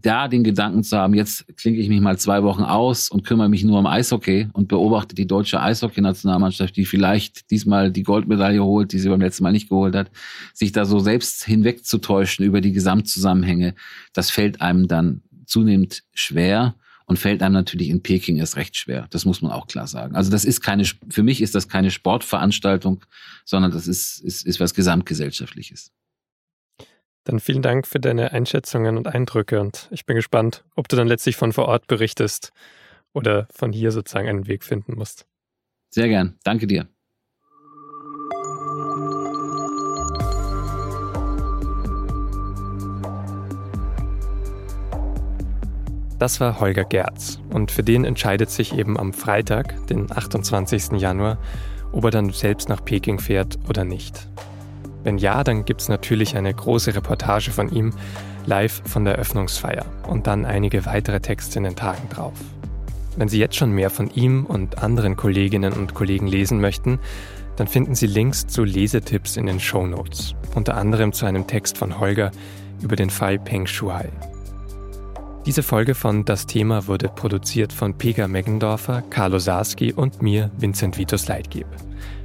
da 0.00 0.26
den 0.26 0.42
Gedanken 0.42 0.82
zu 0.82 0.96
haben, 0.96 1.14
jetzt 1.14 1.46
klinke 1.56 1.80
ich 1.80 1.88
mich 1.88 2.00
mal 2.00 2.18
zwei 2.18 2.42
Wochen 2.42 2.62
aus 2.62 3.10
und 3.10 3.24
kümmere 3.24 3.48
mich 3.48 3.62
nur 3.62 3.78
um 3.78 3.86
Eishockey 3.86 4.48
und 4.52 4.68
beobachte 4.68 5.14
die 5.14 5.26
deutsche 5.26 5.60
Eishockey-Nationalmannschaft, 5.60 6.76
die 6.76 6.86
vielleicht 6.86 7.50
diesmal 7.50 7.92
die 7.92 8.02
Goldmedaille 8.02 8.64
holt, 8.64 8.92
die 8.92 8.98
sie 8.98 9.10
beim 9.10 9.20
letzten 9.20 9.44
Mal 9.44 9.52
nicht 9.52 9.68
geholt 9.68 9.94
hat, 9.94 10.10
sich 10.54 10.72
da 10.72 10.86
so 10.86 10.98
selbst 10.98 11.44
hinwegzutäuschen 11.44 12.44
über 12.44 12.60
die 12.60 12.72
Gesamtzusammenhänge, 12.72 13.74
das 14.14 14.30
fällt 14.30 14.60
einem 14.62 14.88
dann 14.88 15.22
zunehmend 15.44 16.04
schwer 16.14 16.74
und 17.06 17.18
fällt 17.18 17.42
einem 17.42 17.54
natürlich 17.54 17.88
in 17.88 18.02
Peking 18.02 18.36
erst 18.36 18.56
recht 18.56 18.76
schwer. 18.76 19.06
Das 19.10 19.24
muss 19.24 19.42
man 19.42 19.52
auch 19.52 19.66
klar 19.66 19.86
sagen. 19.86 20.14
Also 20.14 20.30
das 20.30 20.44
ist 20.44 20.60
keine, 20.60 20.84
für 20.84 21.22
mich 21.22 21.40
ist 21.42 21.54
das 21.54 21.68
keine 21.68 21.90
Sportveranstaltung, 21.90 23.04
sondern 23.44 23.70
das 23.70 23.86
ist, 23.86 24.20
ist, 24.20 24.46
ist 24.46 24.60
was 24.60 24.74
Gesamtgesellschaftliches. 24.74 25.92
Dann 27.24 27.38
vielen 27.38 27.62
Dank 27.62 27.86
für 27.86 28.00
deine 28.00 28.32
Einschätzungen 28.32 28.96
und 28.96 29.06
Eindrücke 29.06 29.60
und 29.60 29.88
ich 29.92 30.06
bin 30.06 30.16
gespannt, 30.16 30.64
ob 30.74 30.88
du 30.88 30.96
dann 30.96 31.06
letztlich 31.06 31.36
von 31.36 31.52
vor 31.52 31.66
Ort 31.66 31.86
berichtest 31.86 32.52
oder 33.12 33.46
von 33.52 33.72
hier 33.72 33.92
sozusagen 33.92 34.28
einen 34.28 34.46
Weg 34.48 34.64
finden 34.64 34.94
musst. 34.96 35.26
Sehr 35.90 36.08
gern. 36.08 36.38
Danke 36.42 36.66
dir. 36.66 36.88
Das 46.22 46.38
war 46.38 46.60
Holger 46.60 46.84
Gerz 46.84 47.40
und 47.50 47.72
für 47.72 47.82
den 47.82 48.04
entscheidet 48.04 48.48
sich 48.48 48.78
eben 48.78 48.96
am 48.96 49.12
Freitag, 49.12 49.88
den 49.88 50.08
28. 50.08 50.92
Januar, 50.92 51.36
ob 51.90 52.04
er 52.04 52.12
dann 52.12 52.30
selbst 52.30 52.68
nach 52.68 52.84
Peking 52.84 53.18
fährt 53.18 53.58
oder 53.68 53.84
nicht. 53.84 54.28
Wenn 55.02 55.18
ja, 55.18 55.42
dann 55.42 55.64
gibt 55.64 55.80
es 55.80 55.88
natürlich 55.88 56.36
eine 56.36 56.54
große 56.54 56.94
Reportage 56.94 57.50
von 57.50 57.70
ihm, 57.70 57.92
live 58.46 58.82
von 58.86 59.04
der 59.04 59.14
Eröffnungsfeier 59.14 59.84
und 60.06 60.28
dann 60.28 60.44
einige 60.44 60.86
weitere 60.86 61.18
Texte 61.18 61.58
in 61.58 61.64
den 61.64 61.74
Tagen 61.74 62.08
drauf. 62.08 62.38
Wenn 63.16 63.26
Sie 63.26 63.40
jetzt 63.40 63.56
schon 63.56 63.72
mehr 63.72 63.90
von 63.90 64.08
ihm 64.08 64.46
und 64.46 64.80
anderen 64.80 65.16
Kolleginnen 65.16 65.72
und 65.72 65.92
Kollegen 65.92 66.28
lesen 66.28 66.60
möchten, 66.60 67.00
dann 67.56 67.66
finden 67.66 67.96
Sie 67.96 68.06
Links 68.06 68.46
zu 68.46 68.62
Lesetipps 68.62 69.36
in 69.36 69.46
den 69.46 69.58
Show 69.58 69.88
Notes, 69.88 70.36
unter 70.54 70.76
anderem 70.76 71.12
zu 71.12 71.26
einem 71.26 71.48
Text 71.48 71.78
von 71.78 71.98
Holger 71.98 72.30
über 72.80 72.94
den 72.94 73.10
Fall 73.10 73.40
Peng 73.40 73.66
Shuai. 73.66 74.08
Diese 75.44 75.64
Folge 75.64 75.96
von 75.96 76.24
Das 76.24 76.46
Thema 76.46 76.86
wurde 76.86 77.08
produziert 77.08 77.72
von 77.72 77.98
Pega 77.98 78.28
Meggendorfer, 78.28 79.02
Carlo 79.10 79.40
Sarski 79.40 79.92
und 79.92 80.22
mir, 80.22 80.52
Vincent 80.56 80.98
Vitus 80.98 81.26
Leitgeb. 81.26 81.66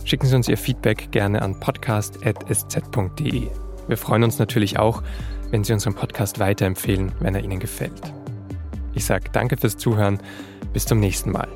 Schicken 0.06 0.28
Sie 0.28 0.36
uns 0.36 0.48
Ihr 0.48 0.58
Feedback 0.58 1.12
gerne 1.12 1.42
an 1.42 1.60
podcast.sz.de. 1.60 3.48
Wir 3.88 3.98
freuen 3.98 4.24
uns 4.24 4.38
natürlich 4.38 4.78
auch, 4.78 5.02
wenn 5.50 5.64
Sie 5.64 5.74
unseren 5.74 5.96
Podcast 5.96 6.40
weiterempfehlen, 6.40 7.12
wenn 7.20 7.34
er 7.34 7.44
Ihnen 7.44 7.60
gefällt. 7.60 8.14
Ich 8.94 9.06
sage 9.06 9.30
danke 9.34 9.58
fürs 9.58 9.78
Zuhören. 9.78 10.20
Bis 10.72 10.86
zum 10.86 11.00
nächsten 11.00 11.32
Mal. 11.32 11.48